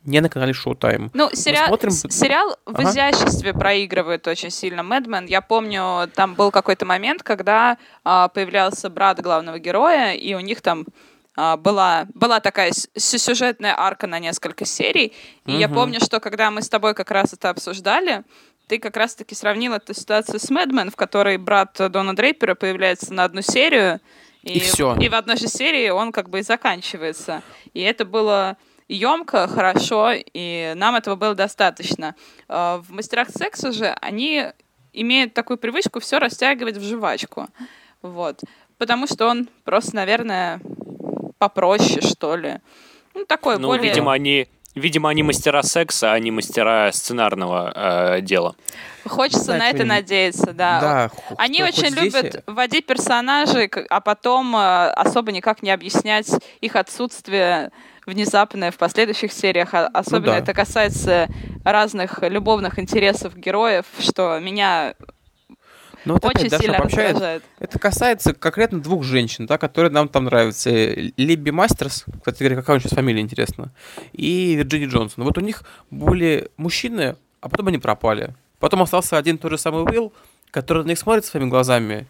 не 0.05 0.21
на 0.21 0.29
канале 0.29 0.53
Showtime. 0.53 1.11
Ну, 1.15 1.31
сериал, 1.33 1.69
смотрим- 1.69 1.93
сериал 1.93 2.57
в 2.67 2.81
Ага. 2.81 2.91
изяществе 2.91 3.55
проигрывает 3.55 4.27
очень 4.27 4.51
сильно 4.51 4.83
Мэдмен. 4.83 5.27
Я 5.27 5.41
помню, 5.43 6.11
там 6.15 6.35
был 6.35 6.51
какой-то 6.51 6.85
момент, 6.85 7.23
когда 7.23 7.79
а, 8.05 8.27
появлялся 8.29 8.91
брат 8.91 9.21
главного 9.21 9.61
героя, 9.61 10.13
и 10.15 10.35
у 10.35 10.41
них 10.41 10.61
там 10.61 10.87
была, 11.37 12.07
была 12.15 12.41
такая 12.41 12.73
сюжетная 12.97 13.75
арка 13.79 14.07
на 14.07 14.19
несколько 14.19 14.65
серий. 14.65 15.13
И 15.47 15.53
я 15.53 15.67
Мгм. 15.69 15.75
помню, 15.77 16.01
что 16.01 16.21
когда 16.21 16.51
мы 16.51 16.61
с 16.63 16.69
тобой 16.69 16.95
как 16.95 17.11
раз 17.11 17.33
это 17.33 17.51
обсуждали, 17.51 18.25
ты 18.69 18.79
как 18.79 18.97
раз-таки 18.97 19.35
сравнил 19.35 19.73
эту 19.75 19.95
ситуацию 19.95 20.39
с 20.39 20.49
Мэдмен, 20.51 20.91
в 20.91 20.97
которой 20.97 21.37
брат 21.37 21.77
Дона 21.91 22.15
Дрейпера 22.15 22.55
появляется 22.55 23.13
на 23.13 23.25
одну 23.25 23.43
серию, 23.43 24.01
И 24.43 24.59
всё. 24.61 24.97
и 24.97 25.09
в 25.09 25.15
одной 25.15 25.37
же 25.37 25.47
серии 25.49 25.89
он 25.91 26.11
как 26.13 26.29
бы 26.29 26.41
и 26.41 26.43
заканчивается. 26.43 27.43
И 27.75 27.81
это 27.81 28.05
было 28.05 28.57
емко, 28.89 29.47
хорошо, 29.49 30.11
и 30.13 30.73
нам 30.77 30.97
этого 30.97 31.17
было 31.17 31.35
достаточно. 31.35 32.15
Э, 32.49 32.81
В 32.83 32.91
«Мастерах 32.93 33.31
секса» 33.31 33.73
же 33.73 33.87
они 34.01 34.47
имеют 34.93 35.33
такую 35.33 35.57
привычку 35.59 36.01
все 36.01 36.19
растягивать 36.19 36.77
в 36.77 36.83
жвачку. 36.83 37.49
Вот. 38.03 38.41
Потому 38.79 39.07
что 39.07 39.27
он 39.29 39.49
просто, 39.65 39.95
наверное, 39.97 40.61
попроще, 41.43 42.01
что 42.01 42.37
ли. 42.37 42.59
Ну, 43.15 43.25
такой 43.25 43.59
Ну, 43.59 43.67
более... 43.67 43.89
видимо, 43.89 44.13
они... 44.13 44.47
Видимо, 44.75 45.11
они 45.11 45.23
мастера 45.23 45.63
секса, 45.63 46.13
а 46.13 46.19
не 46.19 46.31
мастера 46.31 46.91
сценарного 46.93 47.73
э, 48.17 48.21
дела. 48.23 48.55
Хочется 49.05 49.45
Знать, 49.45 49.59
на 49.59 49.69
это 49.69 49.85
надеяться, 49.85 50.53
да. 50.55 50.81
Да, 50.81 51.11
Они 51.37 51.63
очень 51.63 51.91
здесь, 51.91 52.15
любят 52.15 52.43
вводить 52.47 52.87
персонажей, 52.87 53.71
а 53.91 54.01
потом 54.01 54.57
э, 54.57 54.89
особо 54.93 55.31
никак 55.31 55.63
не 55.63 55.71
объяснять 55.71 56.31
их 56.63 56.77
отсутствие 56.77 57.71
внезапное 58.07 58.71
в 58.71 58.79
последующих 58.79 59.31
сериях. 59.33 59.75
А- 59.75 59.89
Особенно 59.93 60.33
да. 60.33 60.39
это 60.39 60.55
касается 60.55 61.29
разных 61.65 62.23
любовных 62.23 62.79
интересов 62.79 63.37
героев, 63.37 63.85
что 63.99 64.39
меня 64.39 64.95
Ну, 66.05 66.15
вот 66.15 66.25
очень 66.25 66.47
опять 66.47 66.51
Даша 66.51 66.63
сильно 66.63 66.79
раздражает. 66.79 67.43
Это 67.59 67.79
касается 67.79 68.35
конкретно 68.35 68.81
двух 68.81 69.05
женщин, 69.05 69.47
да, 69.47 69.59
которые 69.59 69.91
нам 69.93 70.09
там 70.09 70.25
нравятся. 70.25 70.71
Либби 70.71 71.51
Мастерс, 71.51 72.05
кстати 72.19 72.41
говоря, 72.41 72.57
какая 72.57 72.73
у 72.73 72.77
нее 72.77 72.83
сейчас 72.83 72.97
фамилия, 72.97 73.21
интересно, 73.21 73.73
и 74.13 74.55
Вирджини 74.55 74.87
Джонсон. 74.87 75.25
Вот 75.25 75.39
у 75.39 75.41
них 75.41 75.65
были 75.91 76.51
мужчины, 76.57 77.17
а 77.41 77.49
потом 77.49 77.69
они 77.69 77.79
пропали. 77.79 78.35
Потом 78.59 78.83
остался 78.83 79.19
один 79.19 79.39
тот 79.39 79.51
же 79.51 79.59
самый 79.59 79.85
Уилл, 79.85 80.13
который 80.51 80.85
на 80.85 80.89
них 80.89 80.99
смотрит 80.99 81.25
своими 81.25 81.49
глазами, 81.49 82.07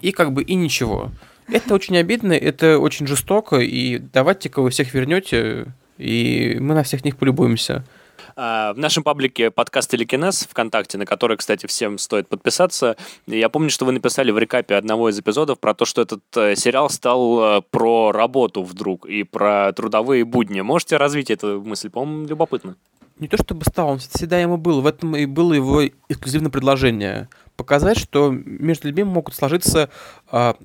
и 0.00 0.12
как 0.12 0.32
бы 0.32 0.42
и 0.42 0.54
ничего. 0.54 1.10
Это 1.48 1.74
очень 1.74 1.96
обидно, 1.96 2.32
это 2.32 2.78
очень 2.78 3.06
жестоко, 3.06 3.56
и 3.56 3.98
давайте-ка 3.98 4.60
вы 4.60 4.70
всех 4.70 4.92
вернете, 4.94 5.66
и 5.96 6.58
мы 6.60 6.74
на 6.74 6.82
всех 6.82 7.04
них 7.04 7.16
полюбуемся. 7.16 7.84
А, 8.40 8.72
В 8.72 8.78
нашем 8.78 9.02
паблике 9.02 9.50
подкаст 9.50 9.90
Телекинез 9.90 10.46
ВКонтакте, 10.48 10.96
на 10.96 11.04
который, 11.04 11.36
кстати, 11.36 11.66
всем 11.66 11.98
стоит 11.98 12.28
подписаться. 12.28 12.96
Я 13.26 13.48
помню, 13.48 13.68
что 13.68 13.84
вы 13.84 13.90
написали 13.90 14.30
в 14.30 14.38
рекапе 14.38 14.76
одного 14.76 15.08
из 15.08 15.18
эпизодов 15.18 15.58
про 15.58 15.74
то, 15.74 15.84
что 15.84 16.02
этот 16.02 16.22
э, 16.36 16.54
сериал 16.54 16.88
стал 16.88 17.58
э, 17.58 17.62
про 17.68 18.12
работу 18.12 18.62
вдруг 18.62 19.06
и 19.06 19.24
про 19.24 19.72
трудовые 19.72 20.24
будни. 20.24 20.60
Можете 20.60 20.98
развить 20.98 21.32
эту 21.32 21.60
мысль? 21.60 21.90
По-моему, 21.90 22.28
любопытно. 22.28 22.76
не 23.18 23.26
то 23.26 23.36
чтобы 23.38 23.64
стал, 23.64 23.88
он 23.88 23.98
всегда 23.98 24.38
ему 24.38 24.56
был. 24.56 24.82
В 24.82 24.86
этом 24.86 25.16
и 25.16 25.26
было 25.26 25.52
его 25.52 25.84
эксклюзивное 26.08 26.52
предложение. 26.52 27.28
Показать, 27.56 27.98
что 27.98 28.30
между 28.30 28.86
людьми 28.86 29.02
могут 29.02 29.34
сложиться 29.34 29.90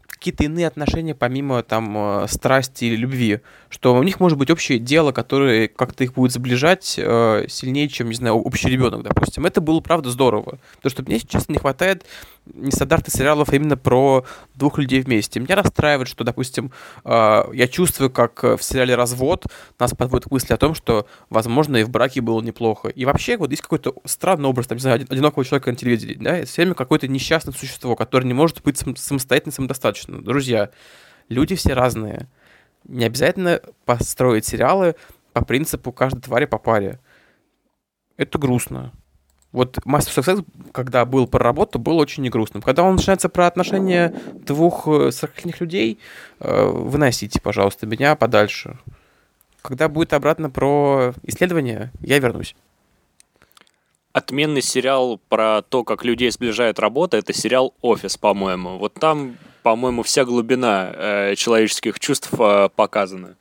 какие-то 0.07 0.45
иные 0.45 0.67
отношения 0.67 1.15
помимо 1.15 1.63
там 1.63 1.93
а, 1.97 2.27
страсти 2.27 2.85
или 2.85 2.95
любви. 2.95 3.39
Что 3.69 3.95
у 3.95 4.03
них 4.03 4.19
может 4.19 4.37
быть 4.37 4.49
общее 4.49 4.79
дело, 4.79 5.11
которое 5.11 5.67
как-то 5.67 6.03
их 6.03 6.13
будет 6.13 6.31
сближать 6.31 6.95
а, 6.97 7.45
сильнее, 7.47 7.87
чем, 7.89 8.09
не 8.09 8.15
знаю, 8.15 8.35
общий 8.35 8.69
ребенок, 8.69 9.03
допустим. 9.03 9.45
Это 9.45 9.61
было, 9.61 9.79
правда, 9.79 10.09
здорово. 10.09 10.59
Потому 10.77 10.91
что 10.91 11.03
мне, 11.03 11.19
честно, 11.19 11.53
не 11.53 11.59
хватает 11.59 12.05
нестандартных 12.45 13.13
сериалов 13.13 13.53
именно 13.53 13.77
про 13.77 14.25
двух 14.55 14.77
людей 14.77 15.01
вместе. 15.01 15.39
Меня 15.39 15.55
расстраивает, 15.55 16.09
что, 16.09 16.23
допустим, 16.23 16.71
а, 17.03 17.49
я 17.53 17.67
чувствую, 17.67 18.09
как 18.09 18.43
э, 18.43 18.57
в 18.57 18.63
сериале 18.63 18.95
«Развод» 18.95 19.45
нас 19.79 19.93
подводит 19.93 20.27
к 20.27 20.31
мысли 20.31 20.53
о 20.53 20.57
том, 20.57 20.75
что, 20.75 21.07
возможно, 21.29 21.77
и 21.77 21.83
в 21.83 21.89
браке 21.89 22.21
было 22.21 22.41
неплохо. 22.41 22.89
И 22.89 23.05
вообще, 23.05 23.37
вот 23.37 23.51
есть 23.51 23.61
какой-то 23.61 23.95
странный 24.05 24.49
образ, 24.49 24.67
там, 24.67 24.77
не 24.77 24.81
знаю, 24.81 24.95
один- 24.95 25.07
одинокого 25.09 25.45
человека 25.45 25.71
на 25.71 25.77
телевидении, 25.77 26.15
да, 26.15 26.37
это 26.37 26.47
все 26.47 26.63
время 26.63 26.75
какое-то 26.75 27.07
несчастное 27.07 27.53
существо, 27.53 27.95
которое 27.95 28.25
не 28.25 28.33
может 28.33 28.61
быть 28.63 28.77
сам- 28.77 28.95
самостоятельно, 28.95 29.52
самодостаточно. 29.53 30.21
Друзья, 30.21 30.69
люди 31.29 31.55
все 31.55 31.73
разные. 31.73 32.27
Не 32.85 33.05
обязательно 33.05 33.61
построить 33.85 34.45
сериалы 34.45 34.95
по 35.31 35.43
принципу 35.43 35.91
каждой 35.91 36.21
твари 36.21 36.45
по 36.45 36.57
паре. 36.57 36.99
Это 38.17 38.37
грустно. 38.37 38.91
Вот 39.53 39.77
Master 39.85 40.19
of 40.19 40.25
Sex, 40.25 40.45
когда 40.71 41.05
был 41.05 41.27
про 41.27 41.43
работу, 41.43 41.77
был 41.77 41.99
очень 41.99 42.23
негрустным. 42.23 42.63
Когда 42.63 42.81
он 42.83 42.95
начинается 42.95 43.29
про 43.29 43.45
отношения 43.45 44.13
двух 44.33 44.87
э, 44.87 45.11
40 45.11 45.61
людей, 45.61 45.99
э, 46.39 46.65
выносите, 46.65 47.39
пожалуйста, 47.39 47.85
меня 47.85 48.15
подальше. 48.15 48.79
Когда 49.61 49.89
будет 49.89 50.13
обратно 50.13 50.49
про 50.49 51.13
исследование, 51.23 51.91
я 52.01 52.17
вернусь. 52.17 52.55
Отменный 54.13 54.61
сериал 54.61 55.19
про 55.27 55.63
то, 55.63 55.83
как 55.83 56.05
людей 56.05 56.29
сближает 56.31 56.79
работа, 56.79 57.17
это 57.17 57.33
сериал 57.33 57.73
«Офис», 57.81 58.15
по-моему. 58.15 58.77
Вот 58.77 58.93
там, 58.93 59.37
по-моему, 59.63 60.03
вся 60.03 60.23
глубина 60.23 60.91
э, 60.93 61.35
человеческих 61.35 61.99
чувств 61.99 62.29
э, 62.39 62.69
показана. 62.75 63.35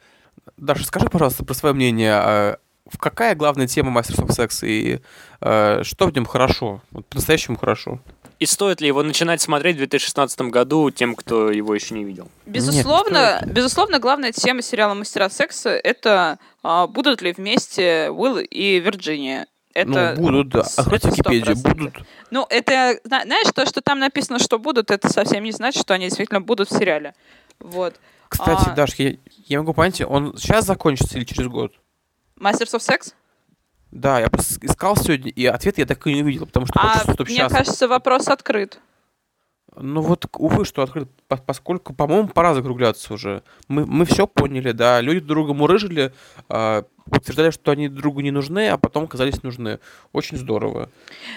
Даша, 0.57 0.85
скажи, 0.85 1.09
пожалуйста, 1.11 1.45
про 1.45 1.55
свое 1.55 1.75
мнение. 1.75 2.20
э, 2.25 2.57
в 2.91 2.99
какая 2.99 3.35
главная 3.35 3.66
тема 3.66 4.01
of 4.01 4.29
Sex 4.29 4.66
и 4.66 5.01
э, 5.41 5.83
что 5.83 6.07
в 6.07 6.14
нем 6.14 6.27
хорошо? 6.27 6.81
Вот 6.91 7.07
по-настоящему 7.07 7.57
хорошо. 7.57 8.01
И 8.39 8.47
стоит 8.47 8.81
ли 8.81 8.89
его 8.89 9.03
начинать 9.03 9.41
смотреть 9.41 9.77
в 9.77 9.79
2016 9.79 10.41
году 10.43 10.91
тем, 10.91 11.14
кто 11.14 11.51
его 11.51 11.75
еще 11.75 11.95
не 11.95 12.03
видел? 12.03 12.29
Безусловно, 12.45 13.41
безусловно, 13.47 14.01
главная 14.01 14.33
тема 14.33 14.62
сериала 14.62 14.95
«Мастера 14.95 15.29
секса»— 15.29 15.70
это 15.85 16.39
а, 16.64 16.89
будут 16.89 17.23
ли 17.23 17.33
вместе 17.33 18.11
Уилл 18.11 18.39
и 18.39 18.81
Вирджиния. 18.81 19.47
Это 19.75 20.14
ну, 20.18 20.23
будут, 20.23 20.49
да. 20.51 20.64
с- 20.64 20.79
Откройте 20.79 21.09
Википедию, 21.09 21.57
100%. 21.57 21.75
будут. 21.75 21.95
Ну, 22.31 22.47
это, 22.51 22.99
зна- 23.05 23.23
знаешь, 23.25 23.49
то, 23.55 23.64
что 23.66 23.81
там 23.81 23.99
написано, 23.99 24.39
что 24.39 24.59
будут, 24.59 24.91
это 24.91 25.09
совсем 25.09 25.45
не 25.45 25.53
значит, 25.53 25.81
что 25.83 25.95
они 25.95 26.07
действительно 26.07 26.41
будут 26.41 26.70
в 26.70 26.77
сериале. 26.79 27.14
Вот. 27.59 27.95
Кстати, 28.29 28.68
А- 28.70 28.75
Даш, 28.75 28.95
я, 28.97 29.14
я 29.47 29.59
могу 29.61 29.73
понять, 29.75 30.01
он 30.03 30.37
сейчас 30.37 30.66
закончится 30.66 31.18
или 31.18 31.25
через 31.25 31.49
год? 31.49 31.73
Masters 32.39 32.75
of 32.75 32.81
Sex? 32.81 33.14
Да, 33.91 34.20
я 34.20 34.27
искал 34.62 34.97
сегодня, 34.97 35.31
и 35.31 35.45
ответ 35.47 35.77
я 35.79 35.85
так 35.87 36.07
и 36.07 36.14
не 36.14 36.23
увидел, 36.23 36.47
потому 36.47 36.66
что 36.66 36.81
А 36.81 36.89
хочется, 36.89 37.12
чтобы 37.12 37.25
мне 37.25 37.37
сейчас. 37.37 37.53
кажется, 37.53 37.89
вопрос 37.89 38.29
открыт. 38.29 38.79
Ну 39.75 40.03
вот, 40.03 40.27
увы, 40.37 40.66
что 40.66 40.83
открыт, 40.83 41.09
по- 41.29 41.37
поскольку, 41.39 41.95
по-моему, 41.95 42.29
пора 42.29 42.53
закругляться 42.55 43.14
уже. 43.14 43.43
Мы, 43.68 43.87
мы 43.87 44.05
все 44.05 44.27
поняли, 44.27 44.73
да, 44.73 45.01
люди 45.01 45.20
друг 45.20 45.47
друга 45.47 45.55
мурыжили, 45.55 46.12
а, 46.51 46.85
утверждали, 47.07 47.50
что 47.50 47.70
они 47.72 47.88
друг 47.88 48.03
другу 48.03 48.20
не 48.20 48.30
нужны, 48.30 48.68
а 48.68 48.76
потом 48.76 49.05
оказались 49.05 49.42
нужны. 49.42 49.78
Очень 50.12 50.36
здорово. 50.36 50.88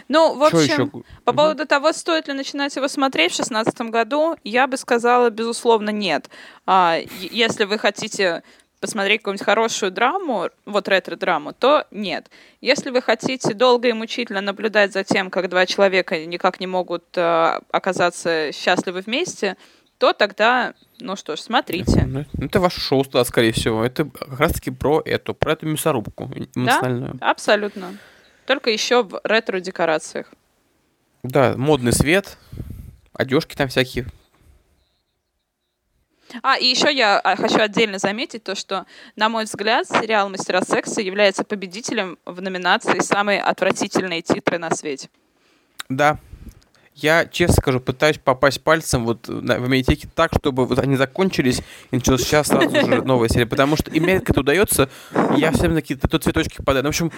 Ну, 0.08 0.36
в 0.36 0.44
общем, 0.44 0.90
по 1.24 1.32
Мгм. 1.32 1.38
поводу 1.38 1.66
того, 1.66 1.94
стоит 1.94 2.28
ли 2.28 2.34
начинать 2.34 2.76
его 2.76 2.88
смотреть 2.88 3.34
в 3.34 3.36
2016 3.38 3.90
году, 3.92 4.36
я 4.44 4.68
бы 4.68 4.78
сказала, 4.78 5.30
безусловно, 5.30 5.90
нет. 5.90 6.30
А, 6.66 7.00
если 7.20 7.66
вы 7.66 7.78
хотите 7.78 8.44
посмотреть 8.82 9.22
какую-нибудь 9.22 9.46
хорошую 9.46 9.92
драму, 9.92 10.50
вот 10.66 10.88
ретро-драму, 10.88 11.54
то 11.54 11.86
нет. 11.92 12.30
Если 12.62 12.92
вы 12.92 13.02
хотите 13.02 13.54
долго 13.54 13.88
и 13.88 13.94
мучительно 13.94 14.42
наблюдать 14.42 14.94
за 14.94 15.04
тем, 15.04 15.32
как 15.32 15.50
два 15.50 15.66
человека 15.66 16.24
никак 16.26 16.60
не 16.60 16.68
могут 16.68 17.04
э, 17.16 17.60
оказаться 17.72 18.52
счастливы 18.52 19.02
вместе, 19.02 19.58
то 19.98 20.14
тогда, 20.14 20.74
ну 21.00 21.16
что 21.16 21.36
ж, 21.36 21.40
смотрите. 21.40 22.04
Ну, 22.06 22.26
Это 22.40 22.60
ваше 22.60 22.82
шоу, 22.82 23.06
да, 23.12 23.24
скорее 23.24 23.52
всего. 23.54 23.84
Это 23.84 24.06
как 24.06 24.40
раз-таки 24.40 24.72
про 24.72 25.02
эту, 25.06 25.34
про 25.34 25.54
эту 25.54 25.68
мясорубку 25.68 26.32
эмоциональную. 26.56 27.18
Абсолютно. 27.22 27.98
Только 28.46 28.70
еще 28.70 29.04
в 29.04 29.20
ретро-декорациях. 29.24 30.32
Да, 31.24 31.56
модный 31.58 31.94
свет, 31.94 32.38
одежки 33.14 33.56
там 33.56 33.68
всякие. 33.70 34.06
А, 36.42 36.58
и 36.58 36.66
еще 36.66 36.94
я 36.94 37.20
а, 37.20 37.36
хочу 37.36 37.60
отдельно 37.60 37.98
заметить 37.98 38.44
то, 38.44 38.56
что, 38.56 38.86
на 39.16 39.30
мой 39.30 39.46
взгляд, 39.46 39.88
сериал 39.88 40.30
«Мастера 40.30 40.62
секса» 40.62 41.02
является 41.02 41.44
победителем 41.44 42.18
в 42.26 42.42
номинации 42.42 43.00
«Самые 43.00 43.42
отвратительные 43.42 44.22
титры 44.22 44.58
на 44.58 44.72
свете». 44.72 45.10
Да. 45.88 46.20
Я, 46.96 47.26
честно 47.26 47.56
скажу, 47.62 47.80
пытаюсь 47.80 48.18
попасть 48.18 48.62
пальцем 48.64 49.06
вот 49.06 49.28
на, 49.28 49.58
в 49.60 49.70
медиатеке 49.70 50.08
так, 50.16 50.32
чтобы 50.38 50.66
вот 50.66 50.80
они 50.80 50.96
закончились, 50.96 51.60
и 51.92 51.96
началась 51.98 52.22
сейчас 52.24 52.48
сразу 52.48 52.70
же 52.74 53.02
новая 53.06 53.28
серия. 53.30 53.46
Потому 53.46 53.76
что 53.76 53.92
и 53.92 54.00
мне 54.00 54.14
это 54.16 54.40
удается, 54.40 54.90
я 55.36 55.52
всем 55.52 55.74
на 55.74 55.82
какие-то 55.82 56.08
то 56.08 56.18
цветочки 56.20 56.58
попадаю. 56.58 56.84
Ну, 56.84 56.90
в 56.90 56.92
общем, 56.92 57.12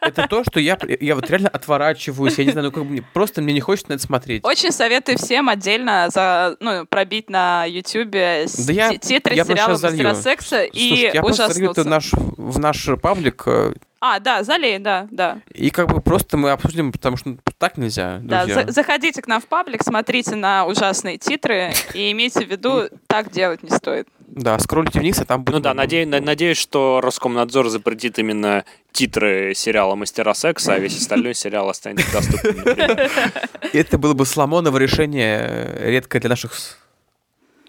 это 0.00 0.26
то, 0.28 0.44
что 0.44 0.60
я, 0.60 0.78
я 1.00 1.14
вот 1.16 1.28
реально 1.28 1.48
отворачиваюсь, 1.48 2.38
я 2.38 2.44
не 2.44 2.52
знаю, 2.52 2.66
ну 2.66 2.72
как 2.72 2.84
бы 2.86 3.04
просто 3.12 3.42
мне 3.42 3.52
не 3.52 3.60
хочется 3.60 3.90
на 3.90 3.94
это 3.94 4.02
смотреть. 4.04 4.44
Очень 4.44 4.72
советую 4.72 5.18
всем 5.18 5.48
отдельно 5.48 6.08
за, 6.10 6.56
ну, 6.60 6.86
пробить 6.86 7.28
на 7.28 7.64
Ютубе 7.64 8.46
Да 8.66 8.72
я- 8.72 8.96
титры 8.96 9.34
я 9.34 9.44
сериала 9.44 9.76
залью. 9.76 10.04
«Мастера 10.04 10.22
секса» 10.22 10.62
и 10.62 10.88
Слушайте, 10.88 11.10
я 11.14 11.20
просто 11.22 11.48
залью 11.52 11.70
это 11.72 11.80
ужаснуться. 11.80 11.82
в 11.82 11.86
наш, 11.88 12.12
в 12.54 12.58
наш 12.58 12.88
паблик, 13.02 13.42
э, 13.46 13.72
А, 14.00 14.20
да, 14.20 14.44
залей, 14.44 14.78
да, 14.78 15.08
да. 15.10 15.40
и 15.52 15.70
как 15.70 15.88
бы 15.88 16.00
просто 16.00 16.36
мы 16.36 16.50
обсудим, 16.50 16.92
потому 16.92 17.16
что 17.16 17.36
так 17.58 17.76
нельзя, 17.78 18.20
Да, 18.22 18.44
друзья. 18.44 18.64
за- 18.66 18.72
заходите 18.72 19.20
к 19.22 19.26
нам 19.26 19.40
в 19.40 19.46
паблик, 19.46 19.82
смотрите 19.82 20.36
на 20.36 20.66
ужасные 20.66 21.18
титры 21.18 21.72
и 21.94 22.12
имейте 22.12 22.44
в 22.44 22.48
виду, 22.48 22.88
так 23.08 23.32
делать 23.32 23.62
не 23.64 23.70
стоит. 23.70 24.06
Да, 24.28 24.56
скроллите 24.60 25.00
вниз, 25.00 25.18
а 25.20 25.24
там 25.24 25.42
будет... 25.42 25.56
Ну 25.56 25.60
да, 25.62 25.74
наде- 25.74 26.06
на- 26.06 26.20
надеюсь, 26.20 26.58
что 26.58 27.00
Роскомнадзор 27.02 27.70
запретит 27.70 28.20
именно 28.20 28.64
титры 28.92 29.52
сериала 29.56 29.96
«Мастера 29.96 30.32
секса», 30.34 30.74
а 30.74 30.78
весь 30.78 30.96
остальной 30.96 31.34
сериал 31.34 31.68
останется 31.68 32.12
доступным. 32.12 32.64
Это 33.72 33.98
было 33.98 34.14
бы 34.14 34.24
Соломоново 34.26 34.78
решение, 34.78 35.40
э, 35.48 35.90
редкое 35.90 36.20
для 36.20 36.28
наших... 36.30 36.52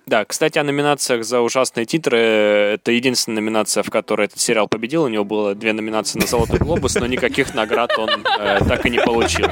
Да, 0.10 0.26
кстати, 0.26 0.58
о 0.58 0.64
номинациях 0.64 1.24
за 1.24 1.40
ужасные 1.42 1.86
титры. 1.86 2.18
Это 2.18 2.92
единственная 2.92 3.42
номинация, 3.42 3.84
в 3.84 3.92
которой 3.92 4.26
этот 4.26 4.40
сериал 4.40 4.68
победил. 4.68 5.04
У 5.04 5.08
него 5.08 5.24
было 5.24 5.54
две 5.54 5.72
номинации 5.72 6.18
на 6.18 6.26
«Золотой 6.26 6.58
глобус», 6.58 6.96
но 6.96 7.06
никаких 7.06 7.54
наград 7.54 7.92
он 7.96 8.10
э, 8.40 8.60
так 8.68 8.88
и 8.88 8.90
не 8.90 8.98
получил. 8.98 9.46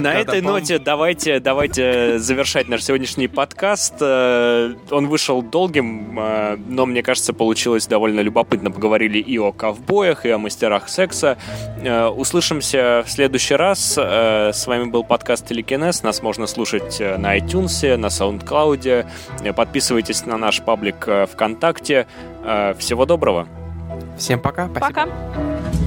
На 0.00 0.14
этой 0.14 0.40
ноте 0.40 0.78
давайте, 0.78 1.38
давайте 1.38 2.18
завершать 2.18 2.68
наш 2.68 2.82
сегодняшний 2.82 3.28
подкаст. 3.28 3.96
Э, 4.00 4.72
Он 4.90 5.06
вышел 5.08 5.42
долгим, 5.42 6.18
э, 6.18 6.56
но, 6.56 6.86
мне 6.86 7.02
кажется, 7.02 7.34
получилось 7.34 7.86
довольно 7.86 8.20
любопытно. 8.20 8.70
Поговорили 8.70 9.18
и 9.18 9.36
о 9.36 9.52
ковбоях, 9.52 10.24
и 10.24 10.30
о 10.30 10.38
мастерах 10.38 10.88
секса. 10.88 11.36
Э, 11.82 12.06
Услышимся 12.06 13.04
в 13.06 13.10
следующий 13.10 13.56
раз. 13.56 13.96
Э, 13.98 14.52
С 14.54 14.66
вами 14.66 14.84
был 14.84 15.04
подкаст 15.04 15.46
Телекинез. 15.46 16.02
Нас 16.02 16.22
можно 16.22 16.46
слушать 16.46 16.98
на 17.00 17.36
iTunes, 17.36 17.98
на 17.98 18.06
SoundCloud. 18.06 19.04
Э, 19.42 19.52
Подписывайтесь 19.52 20.26
на 20.26 20.36
наш 20.36 20.62
паблик 20.62 21.06
э, 21.06 21.26
ВКонтакте. 21.26 22.06
Э, 22.44 22.74
Всего 22.78 23.06
доброго. 23.06 23.46
Всем 24.16 24.40
пока, 24.40 24.68
спасибо. 24.68 24.86
Пока. 24.86 25.81